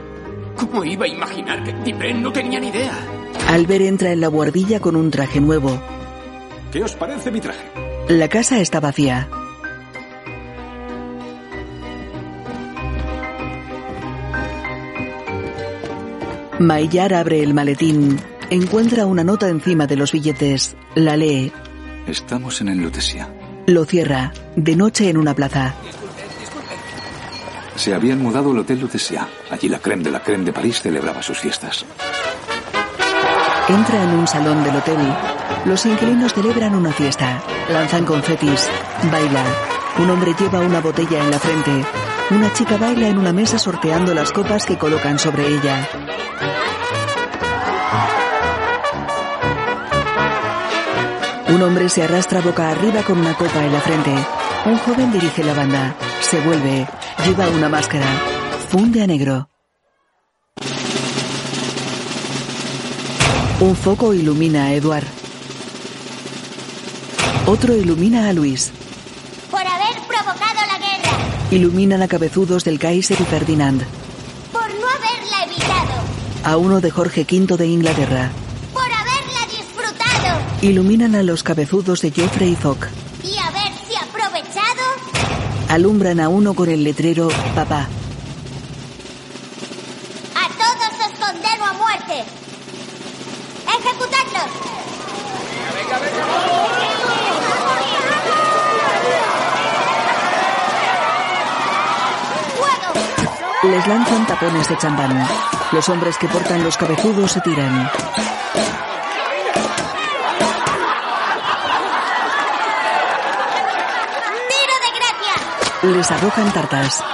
[0.56, 2.92] ¿Cómo iba a imaginar que Dipré no tenía ni idea?
[3.48, 5.80] Albert entra en la guardilla con un traje nuevo.
[6.72, 7.64] ¿Qué os parece mi traje?
[8.08, 9.28] La casa está vacía.
[16.58, 18.18] Maillard abre el maletín.
[18.50, 20.76] Encuentra una nota encima de los billetes.
[20.94, 21.52] La lee.
[22.06, 23.28] Estamos en el Lutetia.
[23.66, 24.32] Lo cierra.
[24.56, 25.74] De noche en una plaza.
[27.76, 29.28] Se habían mudado al Hotel Lutetia.
[29.50, 31.84] Allí la creme de la creme de París celebraba sus fiestas.
[33.68, 34.98] Entra en un salón del hotel.
[35.64, 37.42] Los inquilinos celebran una fiesta.
[37.68, 38.68] Lanzan confetis.
[39.10, 39.44] Baila.
[39.98, 41.84] Un hombre lleva una botella en la frente.
[42.30, 45.88] Una chica baila en una mesa sorteando las copas que colocan sobre ella.
[51.48, 54.14] Un hombre se arrastra boca arriba con una copa en la frente.
[54.66, 55.94] Un joven dirige la banda.
[56.30, 56.88] Se vuelve.
[57.26, 58.06] Lleva una máscara.
[58.70, 59.48] Funde a negro.
[63.60, 65.04] Un foco ilumina a Eduard.
[67.46, 68.72] Otro ilumina a Luis.
[69.50, 71.18] Por haber provocado la guerra.
[71.50, 73.82] Iluminan a cabezudos del Kaiser y Ferdinand.
[74.50, 75.92] Por no haberla evitado.
[76.42, 78.30] A uno de Jorge V de Inglaterra.
[78.72, 80.40] Por haberla disfrutado.
[80.62, 82.88] Iluminan a los cabezudos de Joffrey y.
[85.74, 87.88] Alumbran a uno con el letrero Papá.
[90.36, 92.24] A todos os condeno a muerte.
[93.66, 94.50] ¡Ejecutadlos!
[103.64, 105.26] Les lanzan tapones de champán.
[105.72, 107.90] Los hombres que portan los cabezudos se tiran.
[115.92, 117.04] Les arrojan tartas.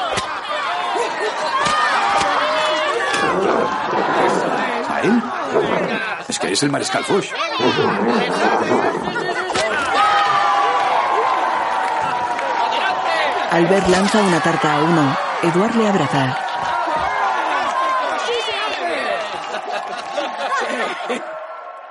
[4.88, 5.22] ¿A él?
[6.28, 7.26] Es que es el mariscal Foch.
[13.50, 15.16] Albert lanza una tarta a uno.
[15.42, 16.38] Eduard le abraza.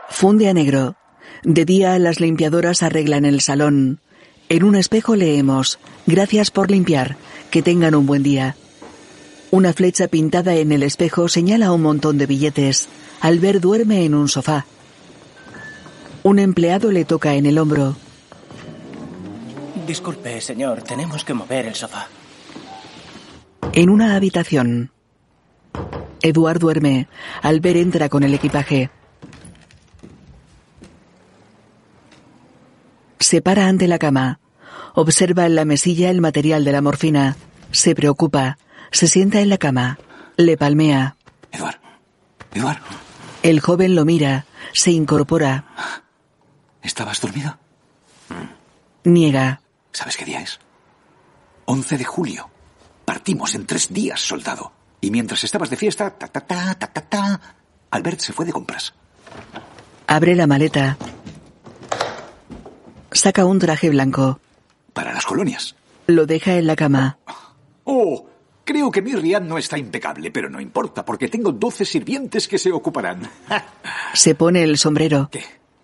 [0.08, 0.96] Funde a negro.
[1.44, 4.00] De día las limpiadoras arreglan el salón.
[4.48, 5.78] En un espejo leemos,
[6.10, 7.16] gracias por limpiar,
[7.52, 8.56] que tengan un buen día.
[9.52, 12.90] Una flecha pintada en el espejo señala un montón de billetes.
[13.22, 14.66] Albert duerme en un sofá.
[16.24, 17.96] Un empleado le toca en el hombro.
[19.88, 22.08] Disculpe, señor, tenemos que mover el sofá.
[23.74, 24.92] En una habitación.
[26.22, 27.08] Eduard duerme.
[27.42, 28.90] Albert entra con el equipaje.
[33.20, 34.40] Se para ante la cama.
[34.94, 37.36] Observa en la mesilla el material de la morfina.
[37.72, 38.58] Se preocupa.
[38.92, 40.00] Se sienta en la cama.
[40.38, 41.16] Le palmea.
[41.52, 41.80] Eduard.
[42.54, 42.80] Eduard.
[43.44, 44.46] El joven lo mira.
[44.74, 45.66] Se incorpora.
[46.82, 47.58] ¿Estabas dormido?
[49.04, 49.62] Niega.
[49.92, 50.60] ¿Sabes qué día es?
[51.66, 52.50] 11 de julio.
[53.06, 54.72] Partimos en tres días, soldado.
[55.02, 57.42] Y mientras estabas de fiesta, ta ta ta ta ta ta,
[57.92, 58.94] Albert se fue de compras.
[60.08, 60.98] Abre la maleta.
[63.12, 64.40] Saca un traje blanco.
[65.00, 65.78] Para las colonias.
[66.08, 67.20] Lo deja en la cama.
[67.86, 68.26] Oh,
[68.66, 72.58] creo que mi riad no está impecable, pero no importa, porque tengo 12 sirvientes que
[72.58, 73.22] se ocuparán.
[74.14, 75.30] Se pone el sombrero.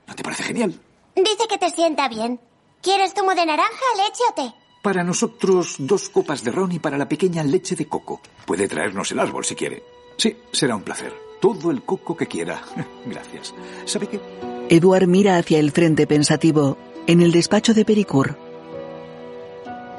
[0.06, 0.78] ¿No te parece genial?
[1.16, 2.42] Dice que te sienta bien.
[2.82, 4.54] ¿Quieres zumo de naranja, leche o té?
[4.84, 8.20] Para nosotros, dos copas de ron y para la pequeña leche de coco.
[8.46, 9.82] Puede traernos el árbol si quiere.
[10.18, 11.14] Sí, será un placer.
[11.40, 12.62] Todo el coco que quiera.
[13.06, 13.54] Gracias.
[13.86, 14.20] ¿Sabe qué?
[14.68, 16.78] Eduard mira hacia el frente pensativo.
[17.08, 18.45] En el despacho de Pericur.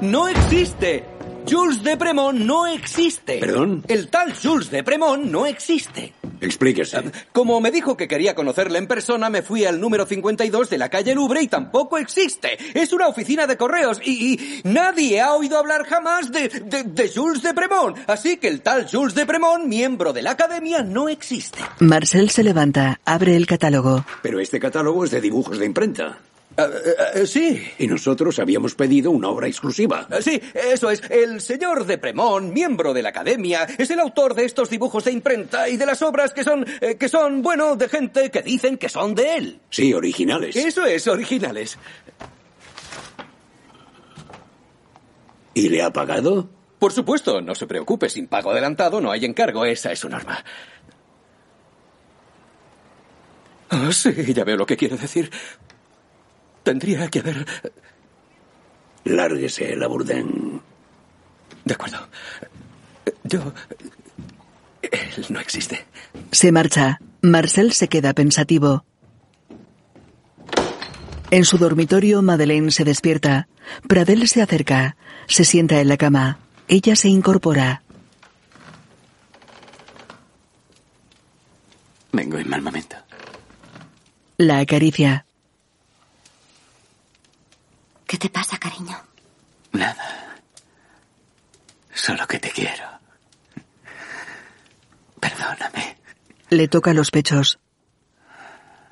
[0.01, 1.03] ¡No existe!
[1.49, 3.39] Jules de Premont no existe.
[3.39, 3.83] ¿Perdón?
[3.87, 6.13] El tal Jules de Premont no existe.
[6.41, 7.11] Explíquese.
[7.31, 10.89] Como me dijo que quería conocerle en persona, me fui al número 52 de la
[10.89, 12.57] calle Louvre y tampoco existe.
[12.79, 17.09] Es una oficina de correos y, y nadie ha oído hablar jamás de, de, de,
[17.09, 17.97] Jules de Premont.
[18.07, 21.59] Así que el tal Jules de Premont, miembro de la academia, no existe.
[21.79, 24.05] Marcel se levanta, abre el catálogo.
[24.21, 26.19] Pero este catálogo es de dibujos de imprenta.
[26.57, 27.63] Uh, uh, uh, sí.
[27.77, 30.07] Y nosotros habíamos pedido una obra exclusiva.
[30.21, 31.03] sí, eso es.
[31.09, 35.11] El señor de Premont, miembro de la academia, es el autor de estos dibujos de
[35.11, 38.77] imprenta y de las obras que son, eh, que son, bueno, de gente que dicen
[38.77, 39.59] que son de él.
[39.69, 40.55] Sí, originales.
[40.55, 41.77] Eso es, originales.
[45.53, 46.49] ¿Y le ha pagado?
[46.79, 50.43] Por supuesto, no se preocupe, sin pago adelantado no hay encargo, esa es su norma.
[53.69, 55.29] Oh, sí, ya veo lo que quiere decir.
[56.67, 57.45] Tendría que haber...
[59.05, 60.61] Lárguese, Labourdin.
[61.63, 62.09] De acuerdo.
[63.23, 63.53] Yo...
[64.81, 65.85] Él no existe.
[66.33, 66.99] Se marcha.
[67.21, 68.83] Marcel se queda pensativo.
[71.31, 73.47] En su dormitorio, Madeleine se despierta.
[73.87, 74.97] Pradel se acerca.
[75.29, 76.39] Se sienta en la cama.
[76.67, 77.81] Ella se incorpora.
[82.11, 82.97] Vengo en mal momento.
[84.35, 85.26] La acaricia.
[88.07, 88.97] ¿Qué te pasa, cariño?
[89.73, 90.37] Nada.
[91.93, 92.85] Solo que te quiero.
[95.19, 95.97] Perdóname.
[96.49, 97.59] Le toca los pechos.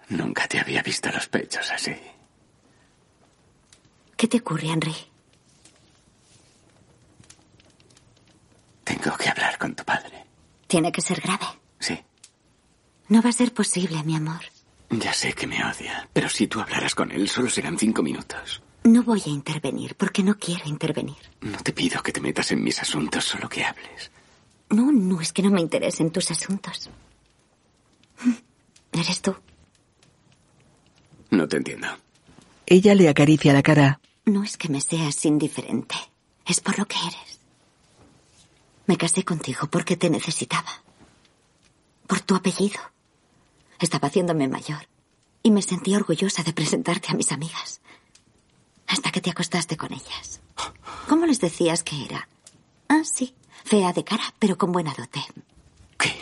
[0.09, 1.95] Nunca te había visto los pechos así.
[4.17, 4.95] ¿Qué te ocurre, Henry?
[8.83, 10.25] Tengo que hablar con tu padre.
[10.67, 11.45] Tiene que ser grave.
[11.79, 12.03] Sí.
[13.07, 14.41] No va a ser posible, mi amor.
[14.89, 18.61] Ya sé que me odia, pero si tú hablaras con él solo serán cinco minutos.
[18.85, 21.17] No voy a intervenir porque no quiero intervenir.
[21.41, 24.11] No te pido que te metas en mis asuntos, solo que hables.
[24.69, 26.91] No, no es que no me interesen tus asuntos.
[28.91, 29.35] ¿Eres tú?
[31.31, 31.87] No te entiendo.
[32.67, 33.99] Ella le acaricia la cara.
[34.23, 35.95] No es que me seas indiferente.
[36.45, 37.39] Es por lo que eres.
[38.85, 40.83] Me casé contigo porque te necesitaba.
[42.05, 42.79] Por tu apellido.
[43.79, 44.87] Estaba haciéndome mayor.
[45.41, 47.81] Y me sentí orgullosa de presentarte a mis amigas.
[48.87, 50.41] Hasta que te acostaste con ellas.
[51.07, 52.27] ¿Cómo les decías que era?
[52.87, 53.35] Ah, sí.
[53.63, 55.21] Fea de cara, pero con buena dote.
[55.97, 56.13] ¿Qué?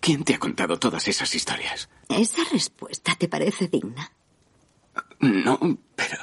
[0.00, 1.88] ¿Quién te ha contado todas esas historias?
[2.08, 4.12] ¿Esa respuesta te parece digna?
[5.20, 5.58] No,
[5.94, 6.18] pero...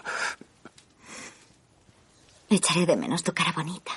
[2.49, 3.91] Echaré de menos tu cara bonita.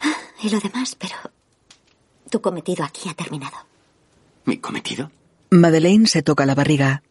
[0.00, 1.14] Ah, y lo demás, pero...
[2.30, 3.56] Tu cometido aquí ha terminado.
[4.44, 5.10] ¿Mi cometido?
[5.50, 7.02] Madeleine se toca la barriga.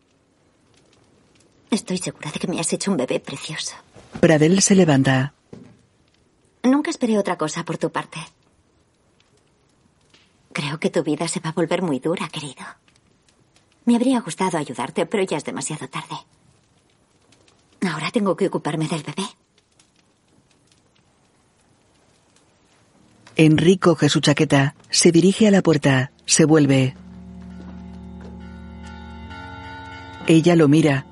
[1.70, 3.76] Estoy segura de que me has hecho un bebé precioso.
[4.20, 5.34] Pradel se levanta.
[6.64, 8.20] Nunca esperé otra cosa por tu parte.
[10.54, 12.66] Creo que tu vida se va a volver muy dura, querido.
[13.86, 16.16] Me habría gustado ayudarte, pero ya es demasiado tarde.
[17.90, 19.24] Ahora tengo que ocuparme del bebé.
[23.36, 26.96] Henry coge su chaqueta, se dirige a la puerta, se vuelve.
[30.26, 31.06] Ella lo mira.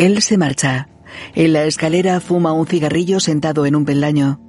[0.00, 0.88] Él se marcha.
[1.34, 4.40] En la escalera fuma un cigarrillo sentado en un peldaño.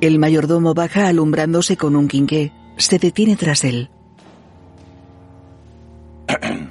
[0.00, 2.52] El mayordomo baja alumbrándose con un quinqué.
[2.76, 3.90] Se detiene tras él.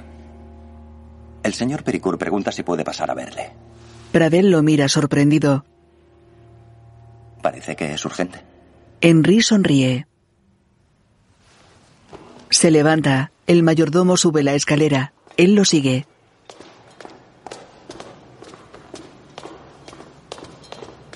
[1.42, 3.50] El señor Pericur pregunta si puede pasar a verle.
[4.10, 5.66] Pradel lo mira sorprendido.
[7.42, 8.40] Parece que es urgente.
[9.02, 10.06] Henry sonríe.
[12.52, 13.32] Se levanta.
[13.46, 15.14] El mayordomo sube la escalera.
[15.38, 16.06] Él lo sigue.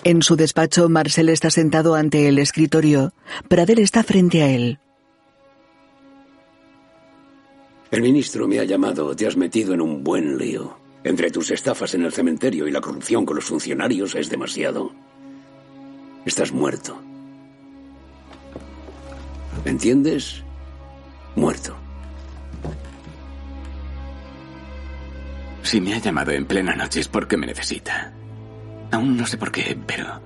[0.02, 3.12] En su despacho, Marcel está sentado ante el escritorio.
[3.48, 4.78] Pradel está frente a él.
[7.90, 9.14] El ministro me ha llamado.
[9.14, 10.78] Te has metido en un buen lío.
[11.04, 14.90] Entre tus estafas en el cementerio y la corrupción con los funcionarios es demasiado.
[16.24, 16.98] Estás muerto.
[19.66, 20.45] ¿Entiendes?
[21.36, 21.76] Muerto.
[25.62, 28.12] Si me ha llamado en plena noche es porque me necesita.
[28.90, 30.20] Aún no sé por qué, pero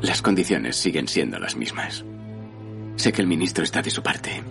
[0.00, 2.04] las condiciones siguen siendo las mismas.
[2.96, 4.42] Sé que el ministro está de su parte.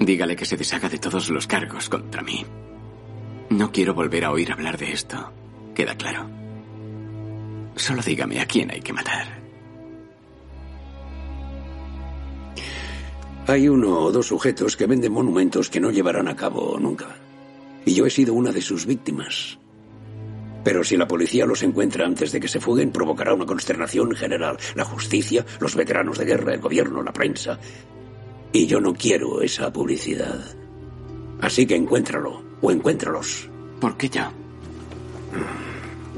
[0.00, 2.44] Dígale que se deshaga de todos los cargos contra mí.
[3.50, 5.32] No quiero volver a oír hablar de esto.
[5.74, 6.28] Queda claro.
[7.76, 9.35] Solo dígame a quién hay que matar.
[13.48, 17.16] Hay uno o dos sujetos que venden monumentos que no llevarán a cabo nunca.
[17.84, 19.58] Y yo he sido una de sus víctimas.
[20.64, 24.56] Pero si la policía los encuentra antes de que se fuguen, provocará una consternación general.
[24.74, 27.60] La justicia, los veteranos de guerra, el gobierno, la prensa.
[28.52, 30.44] Y yo no quiero esa publicidad.
[31.40, 33.48] Así que encuéntralo, o encuéntralos.
[33.80, 34.22] ¿Por qué yo?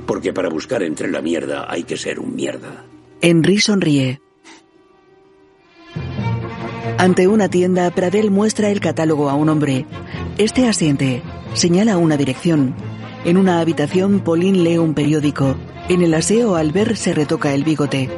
[0.07, 2.87] Porque para buscar entre la mierda hay que ser un mierda.
[3.21, 4.23] Henry sonríe.
[6.99, 9.87] Ante una tienda, Pradel muestra el catálogo a un hombre.
[10.37, 11.23] Este asiente.
[11.55, 12.75] Señala una dirección.
[13.25, 15.55] En una habitación, Pauline lee un periódico.
[15.89, 18.11] En el aseo, Albert se retoca el bigote.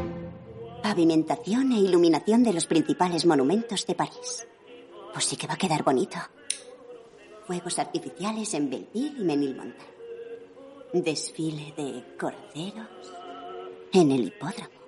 [0.83, 4.47] Pavimentación e iluminación de los principales monumentos de París.
[5.13, 6.17] Pues sí que va a quedar bonito.
[7.47, 9.91] Fuegos artificiales en Belleville y Menilmontant.
[10.95, 13.13] Desfile de corderos
[13.93, 14.81] en el hipódromo.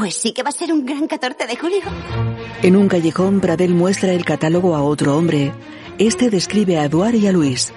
[0.00, 1.82] Pues sí que va a ser un gran 14 de julio.
[2.62, 5.52] En un callejón, Pradel muestra el catálogo a otro hombre.
[5.98, 7.70] Este describe a Eduard y a Luis.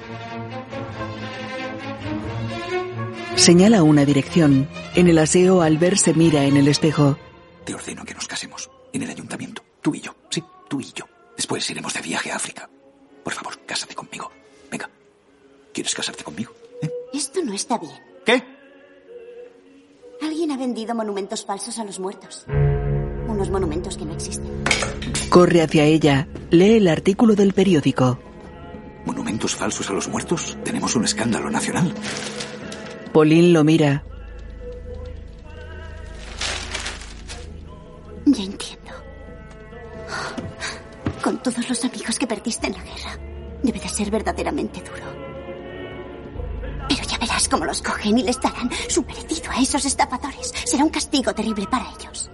[3.35, 4.69] Señala una dirección.
[4.95, 7.17] En el aseo, Albert se mira en el espejo.
[7.65, 8.71] Te ordeno que nos casemos.
[8.93, 9.61] En el ayuntamiento.
[9.81, 10.15] Tú y yo.
[10.29, 11.03] Sí, tú y yo.
[11.35, 12.69] Después iremos de viaje a África.
[13.21, 14.31] Por favor, cásate conmigo.
[14.71, 14.89] Venga.
[15.73, 16.53] ¿Quieres casarte conmigo?
[17.13, 17.99] Esto no está bien.
[18.25, 18.62] ¿Qué?
[20.23, 22.45] Alguien ha vendido monumentos falsos a los muertos.
[23.27, 24.63] Unos monumentos que no existen.
[25.29, 26.29] Corre hacia ella.
[26.49, 28.17] Lee el artículo del periódico.
[29.05, 30.57] ¿Monumentos falsos a los muertos?
[30.63, 31.93] Tenemos un escándalo nacional.
[33.11, 34.05] Pauline lo mira.
[38.25, 38.91] Ya entiendo.
[41.21, 43.19] Con todos los amigos que perdiste en la guerra,
[43.61, 45.22] debe de ser verdaderamente duro.
[46.89, 50.53] Pero ya verás cómo los cogen y les darán su merecido a esos estafadores.
[50.65, 52.29] Será un castigo terrible para ellos.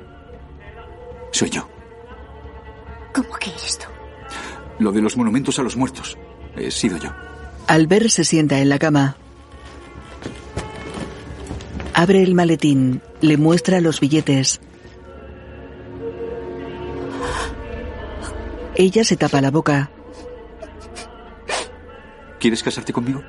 [1.32, 1.68] Soy yo.
[3.14, 3.86] ¿Cómo que eres tú?
[4.80, 6.18] Lo de los monumentos a los muertos.
[6.56, 7.12] He sido yo.
[7.68, 9.16] Albert se sienta en la cama.
[11.94, 13.02] Abre el maletín.
[13.22, 14.62] Le muestra los billetes.
[18.76, 19.92] Ella se tapa la boca.
[22.40, 23.22] ¿Quieres casarte conmigo?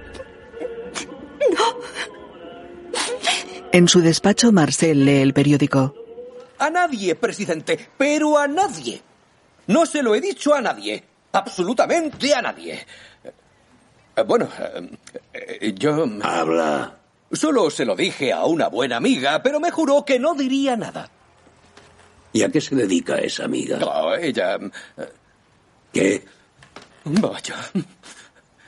[3.73, 5.95] En su despacho, Marcel lee el periódico.
[6.59, 9.01] A nadie, presidente, pero a nadie.
[9.69, 11.05] No se lo he dicho a nadie.
[11.33, 12.85] Absolutamente a nadie.
[14.17, 16.05] Eh, Bueno, eh, eh, yo...
[16.23, 16.97] Habla.
[17.33, 21.09] Solo se lo dije a una buena amiga, pero me juró que no diría nada.
[22.33, 23.79] ¿Y a qué se dedica esa amiga?
[23.79, 24.59] No, ella...
[25.93, 26.25] ¿Qué?
[27.05, 27.55] Vaya.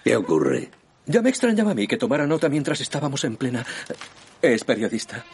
[0.04, 0.70] ¿Qué ocurre?
[1.06, 3.66] Ya me extrañaba a mí que tomara nota mientras estábamos en plena...
[4.42, 5.24] Es periodista.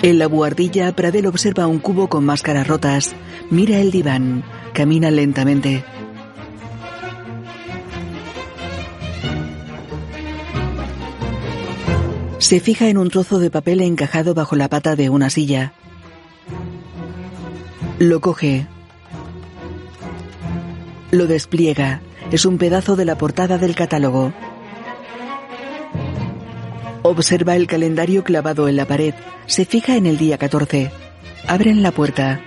[0.00, 3.14] En la buhardilla, Pradel observa un cubo con máscaras rotas.
[3.50, 4.42] Mira el diván.
[4.72, 5.84] Camina lentamente.
[12.38, 15.74] Se fija en un trozo de papel encajado bajo la pata de una silla.
[17.98, 18.66] Lo coge.
[21.10, 22.00] Lo despliega.
[22.32, 24.32] Es un pedazo de la portada del catálogo.
[27.04, 29.12] Observa el calendario clavado en la pared.
[29.46, 30.92] Se fija en el día 14.
[31.48, 32.40] Abren la puerta.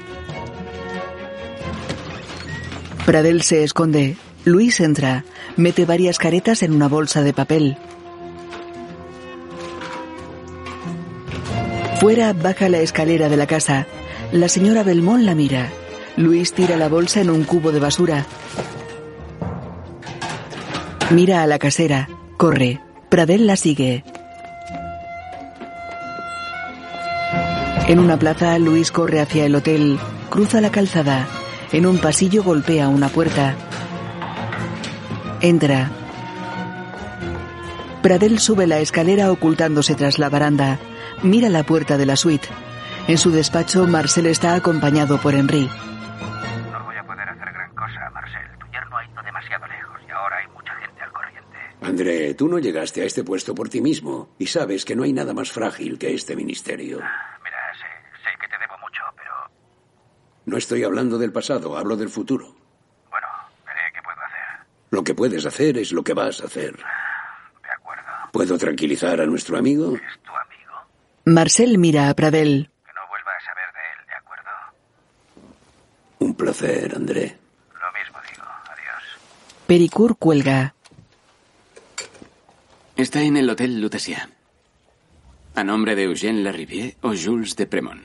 [3.05, 4.15] Pradel se esconde.
[4.45, 5.25] Luis entra.
[5.57, 7.77] Mete varias caretas en una bolsa de papel.
[11.99, 13.87] Fuera baja la escalera de la casa.
[14.31, 15.69] La señora Belmont la mira.
[16.15, 18.25] Luis tira la bolsa en un cubo de basura.
[21.11, 22.07] Mira a la casera.
[22.37, 22.79] Corre.
[23.09, 24.03] Pradel la sigue.
[27.87, 29.99] En una plaza, Luis corre hacia el hotel.
[30.29, 31.27] Cruza la calzada.
[31.71, 33.55] En un pasillo golpea una puerta.
[35.41, 35.91] Entra.
[38.01, 40.79] Pradel sube la escalera ocultándose tras la baranda.
[41.21, 42.47] Mira la puerta de la suite.
[43.07, 45.69] En su despacho, Marcel está acompañado por Henry.
[46.71, 48.41] No voy a poder hacer gran cosa, Marcel.
[48.59, 51.57] Tu yerno ha ido demasiado lejos y ahora hay mucha gente al corriente.
[51.83, 55.13] André, tú no llegaste a este puesto por ti mismo y sabes que no hay
[55.13, 56.97] nada más frágil que este ministerio.
[56.97, 57.85] Mira, sé,
[58.23, 59.33] sé que te debo mucho, pero
[60.45, 62.55] No estoy hablando del pasado, hablo del futuro.
[63.09, 63.27] bueno,
[63.65, 64.65] veré qué puedo hacer.
[64.91, 66.75] Lo que puedes hacer es lo que vas a hacer.
[66.75, 68.03] De acuerdo.
[68.31, 69.95] ¿Puedo tranquilizar a nuestro amigo?
[69.95, 70.73] Es tu amigo.
[71.25, 72.69] Marcel mira a Pradel.
[72.85, 74.51] Que no vuelva a saber de él, ¿de acuerdo?
[76.19, 77.37] Un placer, André.
[77.73, 78.43] Lo mismo digo.
[78.65, 79.03] Adiós.
[79.65, 80.75] Pericur cuelga.
[82.95, 84.29] Está en el Hotel Lutetia.
[85.55, 88.04] A nombre de Eugène Larivière o Jules de Premont.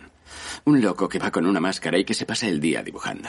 [0.70, 3.28] Un loco que va con una máscara y que se pasa el día dibujando.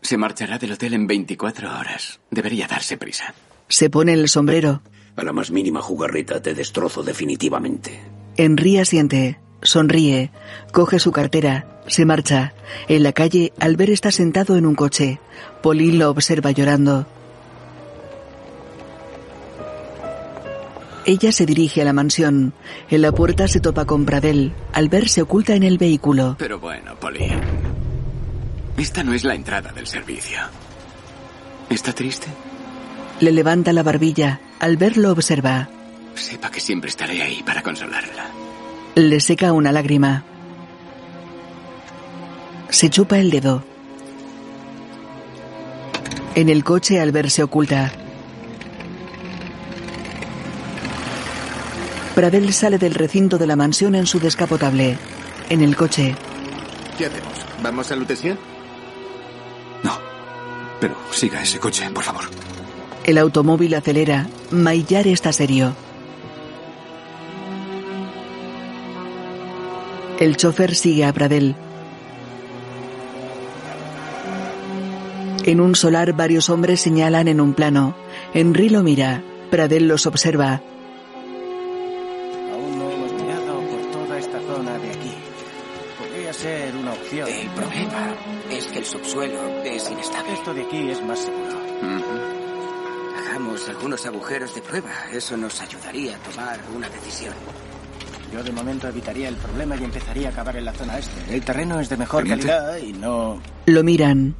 [0.00, 2.20] Se marchará del hotel en 24 horas.
[2.30, 3.34] Debería darse prisa.
[3.66, 4.80] Se pone el sombrero.
[5.16, 8.00] A la más mínima jugarreta te destrozo definitivamente.
[8.36, 9.40] Henry asiente.
[9.60, 10.30] Sonríe.
[10.70, 11.82] Coge su cartera.
[11.88, 12.54] Se marcha.
[12.86, 15.18] En la calle, Albert está sentado en un coche.
[15.64, 17.08] Pauline lo observa llorando.
[21.06, 22.52] Ella se dirige a la mansión.
[22.90, 24.52] En la puerta se topa con Pradel.
[24.72, 26.34] Albert se oculta en el vehículo.
[26.36, 27.30] Pero bueno, Polly.
[28.76, 30.38] Esta no es la entrada del servicio.
[31.70, 32.26] ¿Está triste?
[33.20, 34.40] Le levanta la barbilla.
[34.58, 35.68] Albert lo observa.
[36.16, 38.26] Sepa que siempre estaré ahí para consolarla.
[38.96, 40.24] Le seca una lágrima.
[42.68, 43.62] Se chupa el dedo.
[46.34, 47.92] En el coche, Albert se oculta.
[52.16, 54.96] Pradel sale del recinto de la mansión en su descapotable.
[55.50, 56.14] En el coche,
[56.96, 57.34] ¿Qué hacemos?
[57.62, 58.36] ¿Vamos a Lutetia?
[60.80, 62.24] Pero siga ese coche, por favor.
[63.04, 64.26] el automóvil acelera.
[64.50, 65.74] Maillar está serio.
[70.18, 71.54] El chofer sigue a Pradel.
[75.44, 77.94] En un solar varios hombres señalan en un plano.
[78.34, 79.22] Henry lo mira.
[79.50, 80.62] Pradel los observa.
[90.76, 91.58] Aquí es más seguro.
[93.18, 94.90] Hagamos algunos agujeros de prueba.
[95.12, 97.34] Eso nos ayudaría a tomar una decisión.
[98.32, 101.34] Yo de momento evitaría el problema y empezaría a cavar en la zona este.
[101.34, 102.46] El terreno es de mejor Teniente.
[102.46, 103.40] calidad y no...
[103.66, 104.34] Lo miran.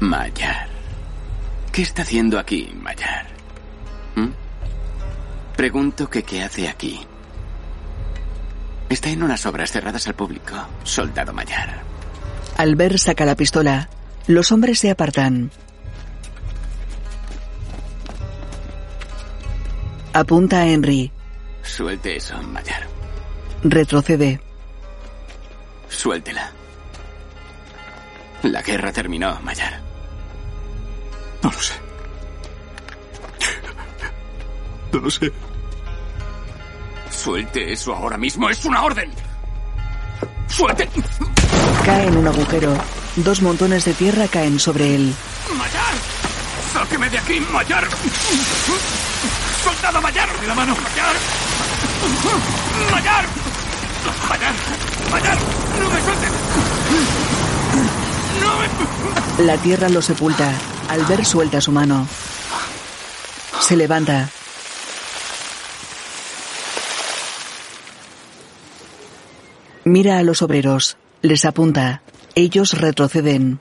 [0.00, 0.68] Mayar.
[1.72, 3.26] ¿Qué está haciendo aquí, Mayar?
[4.16, 4.28] ¿Mm?
[5.56, 7.00] Pregunto que qué hace aquí.
[8.94, 10.54] Está en unas obras cerradas al público.
[10.84, 11.82] Soldado Mayar.
[12.56, 13.88] Albert saca la pistola.
[14.28, 15.50] Los hombres se apartan.
[20.12, 21.10] Apunta a Henry.
[21.64, 22.86] Suelte eso, Mayar.
[23.64, 24.40] Retrocede.
[25.88, 26.52] Suéltela.
[28.44, 29.80] La guerra terminó, Mayar.
[31.42, 31.74] No lo sé.
[34.92, 35.32] No lo sé.
[37.24, 38.50] Suelte eso ahora mismo.
[38.50, 39.10] Es una orden.
[40.46, 40.90] Suelte.
[41.82, 42.76] Cae en un agujero.
[43.16, 45.14] Dos montones de tierra caen sobre él.
[45.56, 45.94] Mayar.
[46.70, 47.88] Sáqueme de aquí, Mayar.
[49.64, 50.38] Soldado Mayar.
[50.38, 50.76] De la mano.
[50.76, 51.16] Mayar.
[52.92, 53.24] Mayar.
[54.28, 54.54] Mayar.
[55.10, 55.38] Mayar.
[55.80, 56.30] No me sueltes.
[58.42, 58.58] No
[59.38, 59.46] me...
[59.46, 60.52] La tierra lo sepulta.
[60.90, 62.06] Albert suelta su mano.
[63.60, 64.28] Se levanta.
[69.84, 70.96] Mira a los obreros.
[71.20, 72.02] Les apunta.
[72.34, 73.60] Ellos retroceden.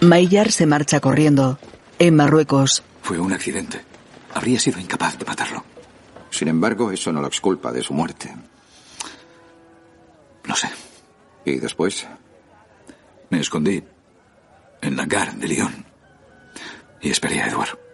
[0.00, 1.58] Maillard se marcha corriendo.
[1.98, 2.82] En Marruecos.
[3.02, 3.80] Fue un accidente.
[4.34, 5.64] Habría sido incapaz de matarlo.
[6.30, 8.34] Sin embargo, eso no lo exculpa de su muerte.
[10.46, 10.70] No sé.
[11.44, 12.06] ¿Y después?
[13.30, 13.82] Me escondí
[14.82, 15.84] en la gare de Lyon
[17.00, 17.87] y esperé a Eduardo.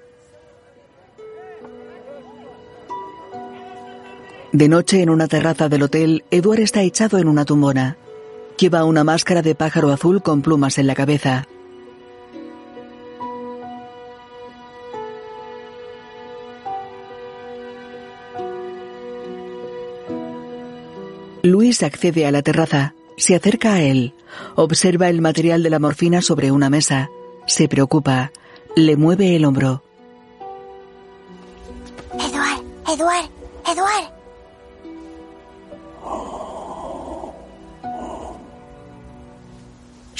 [4.54, 7.96] De noche, en una terraza del hotel, Eduard está echado en una tumbona.
[8.56, 11.48] Lleva una máscara de pájaro azul con plumas en la cabeza.
[21.42, 24.14] Luis accede a la terraza, se acerca a él,
[24.54, 27.10] observa el material de la morfina sobre una mesa,
[27.48, 28.30] se preocupa,
[28.76, 29.82] le mueve el hombro.
[32.12, 33.30] Eduard, Eduard,
[33.66, 34.13] Eduard.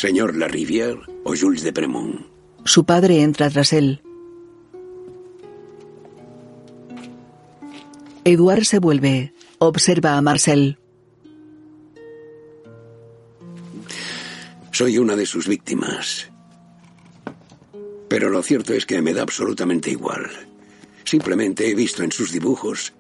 [0.05, 2.27] Señor Larivière o Jules de Premont.
[2.67, 4.03] Su padre entra tras él.
[8.23, 10.77] Eduard se vuelve, observa a Marcel.
[14.73, 16.31] Soy una de sus víctimas.
[18.07, 20.29] Pero lo cierto es que me da absolutamente igual.
[21.05, 22.93] Simplemente he visto en sus dibujos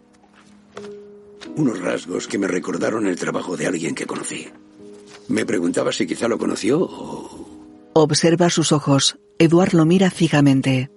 [1.57, 4.49] unos rasgos que me recordaron el trabajo de alguien que conocí.
[5.29, 7.45] Me preguntaba si quizá lo conoció o...
[7.95, 9.19] Observa sus ojos.
[9.39, 10.91] Eduard lo mira fijamente.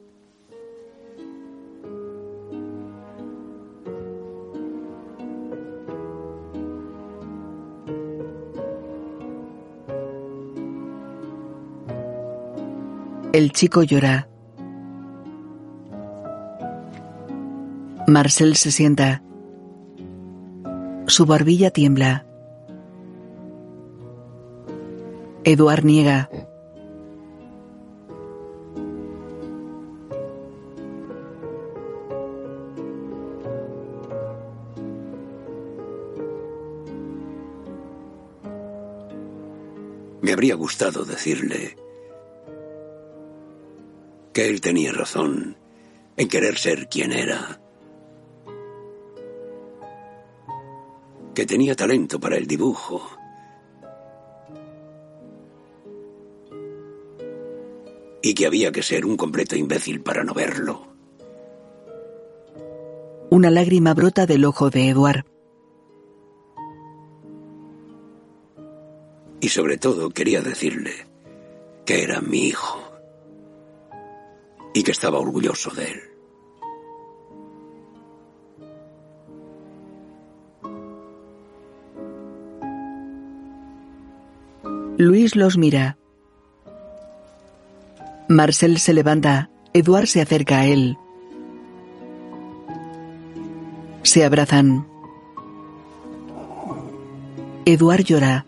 [13.31, 14.27] El chico llora.
[18.07, 19.21] Marcel se sienta.
[21.05, 22.26] Su barbilla tiembla.
[25.49, 26.29] Eduard niega.
[40.19, 41.77] Me habría gustado decirle
[44.33, 45.55] que él tenía razón
[46.17, 47.61] en querer ser quien era.
[51.33, 53.16] Que tenía talento para el dibujo.
[58.27, 60.85] Y que había que ser un completo imbécil para no verlo.
[63.29, 65.23] Una lágrima brota del ojo de Eduard.
[69.39, 71.07] Y sobre todo quería decirle
[71.85, 72.83] que era mi hijo.
[74.73, 76.01] Y que estaba orgulloso de él.
[84.97, 85.97] Luis los mira.
[88.29, 89.49] Marcel se levanta.
[89.73, 90.97] Eduard se acerca a él.
[94.03, 94.85] Se abrazan.
[97.65, 98.45] Eduard llora.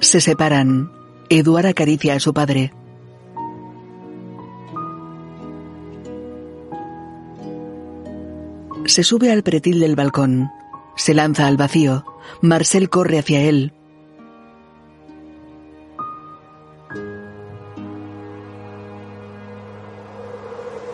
[0.00, 0.90] Se separan.
[1.28, 2.72] Eduard acaricia a su padre.
[8.90, 10.50] Se sube al pretil del balcón.
[10.96, 12.04] Se lanza al vacío.
[12.42, 13.72] Marcel corre hacia él.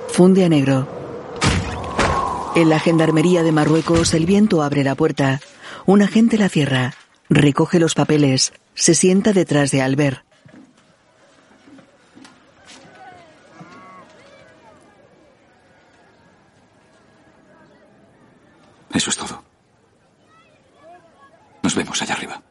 [0.08, 0.86] Funde a negro.
[2.54, 5.40] En la gendarmería de Marruecos el viento abre la puerta.
[5.86, 6.92] Un agente la cierra.
[7.30, 8.52] Recoge los papeles.
[8.74, 10.25] Se sienta detrás de Albert.
[18.96, 19.42] Eso es todo.
[21.62, 22.42] Nos vemos allá arriba.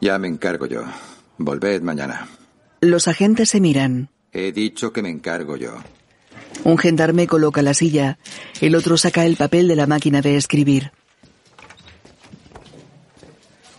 [0.00, 0.84] Ya me encargo yo.
[1.36, 2.26] Volved mañana.
[2.80, 4.08] Los agentes se miran.
[4.32, 5.74] He dicho que me encargo yo.
[6.64, 8.18] Un gendarme coloca la silla.
[8.62, 10.92] El otro saca el papel de la máquina de escribir.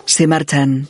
[0.06, 0.88] Se marchan.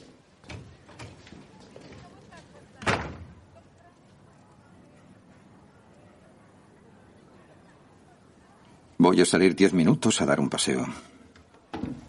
[9.30, 10.86] Salir diez minutos a dar un paseo.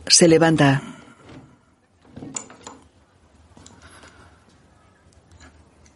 [0.07, 0.83] Se levanta.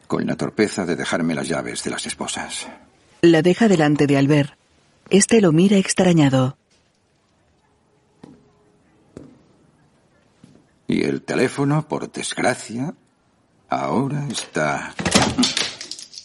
[0.07, 2.67] Con la torpeza de dejarme las llaves de las esposas.
[3.23, 4.55] La deja delante de Albert.
[5.09, 6.57] Este lo mira extrañado.
[10.87, 12.95] Y el teléfono, por desgracia,
[13.71, 14.95] ahora está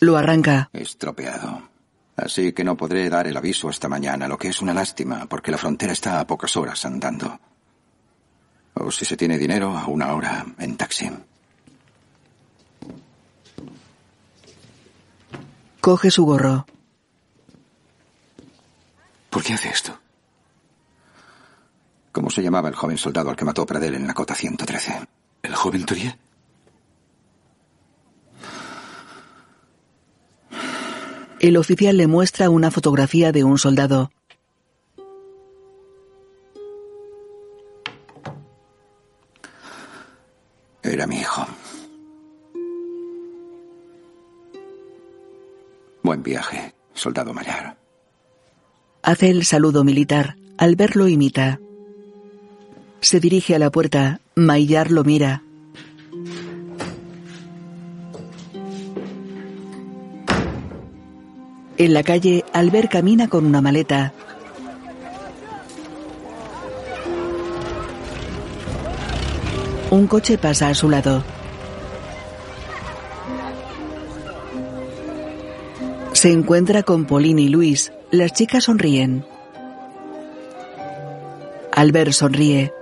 [0.01, 0.69] Lo arranca.
[0.73, 1.69] estropeado.
[2.17, 5.51] Así que no podré dar el aviso esta mañana, lo que es una lástima, porque
[5.51, 7.39] la frontera está a pocas horas andando.
[8.73, 11.11] O si se tiene dinero, a una hora en taxi.
[15.79, 16.65] Coge su gorro.
[19.29, 19.97] ¿Por qué hace esto?
[22.11, 25.07] ¿Cómo se llamaba el joven soldado al que mató Pradel en la cota 113?
[25.43, 26.17] ¿El joven Torie?
[31.39, 34.11] El oficial le muestra una fotografía de un soldado.
[40.81, 41.45] Era mi hijo.
[46.01, 47.77] Buen viaje, soldado Mayar.
[49.03, 50.37] Hace el saludo militar.
[50.57, 51.59] Al verlo imita.
[52.99, 54.21] Se dirige a la puerta.
[54.33, 55.43] Maillard lo mira.
[61.77, 64.11] En la calle, Albert camina con una maleta.
[69.91, 71.23] Un coche pasa a su lado.
[76.13, 77.93] Se encuentra con Pauline y Luis.
[78.09, 79.23] Las chicas sonríen.
[81.71, 82.73] Albert sonríe.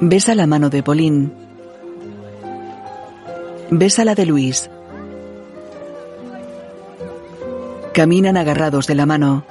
[0.00, 1.30] Besa la mano de Pauline.
[3.70, 4.68] Besa la de Luis.
[7.94, 9.44] Caminan agarrados de la mano.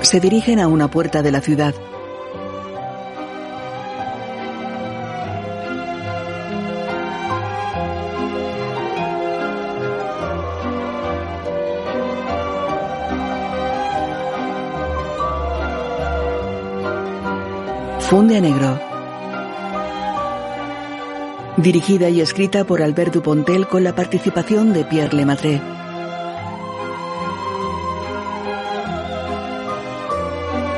[0.00, 1.74] Se dirigen a una puerta de la ciudad.
[18.00, 18.91] Funde negro.
[21.62, 25.81] Dirigida y escrita por Albert Dupontel con la participación de Pierre Lemaitre.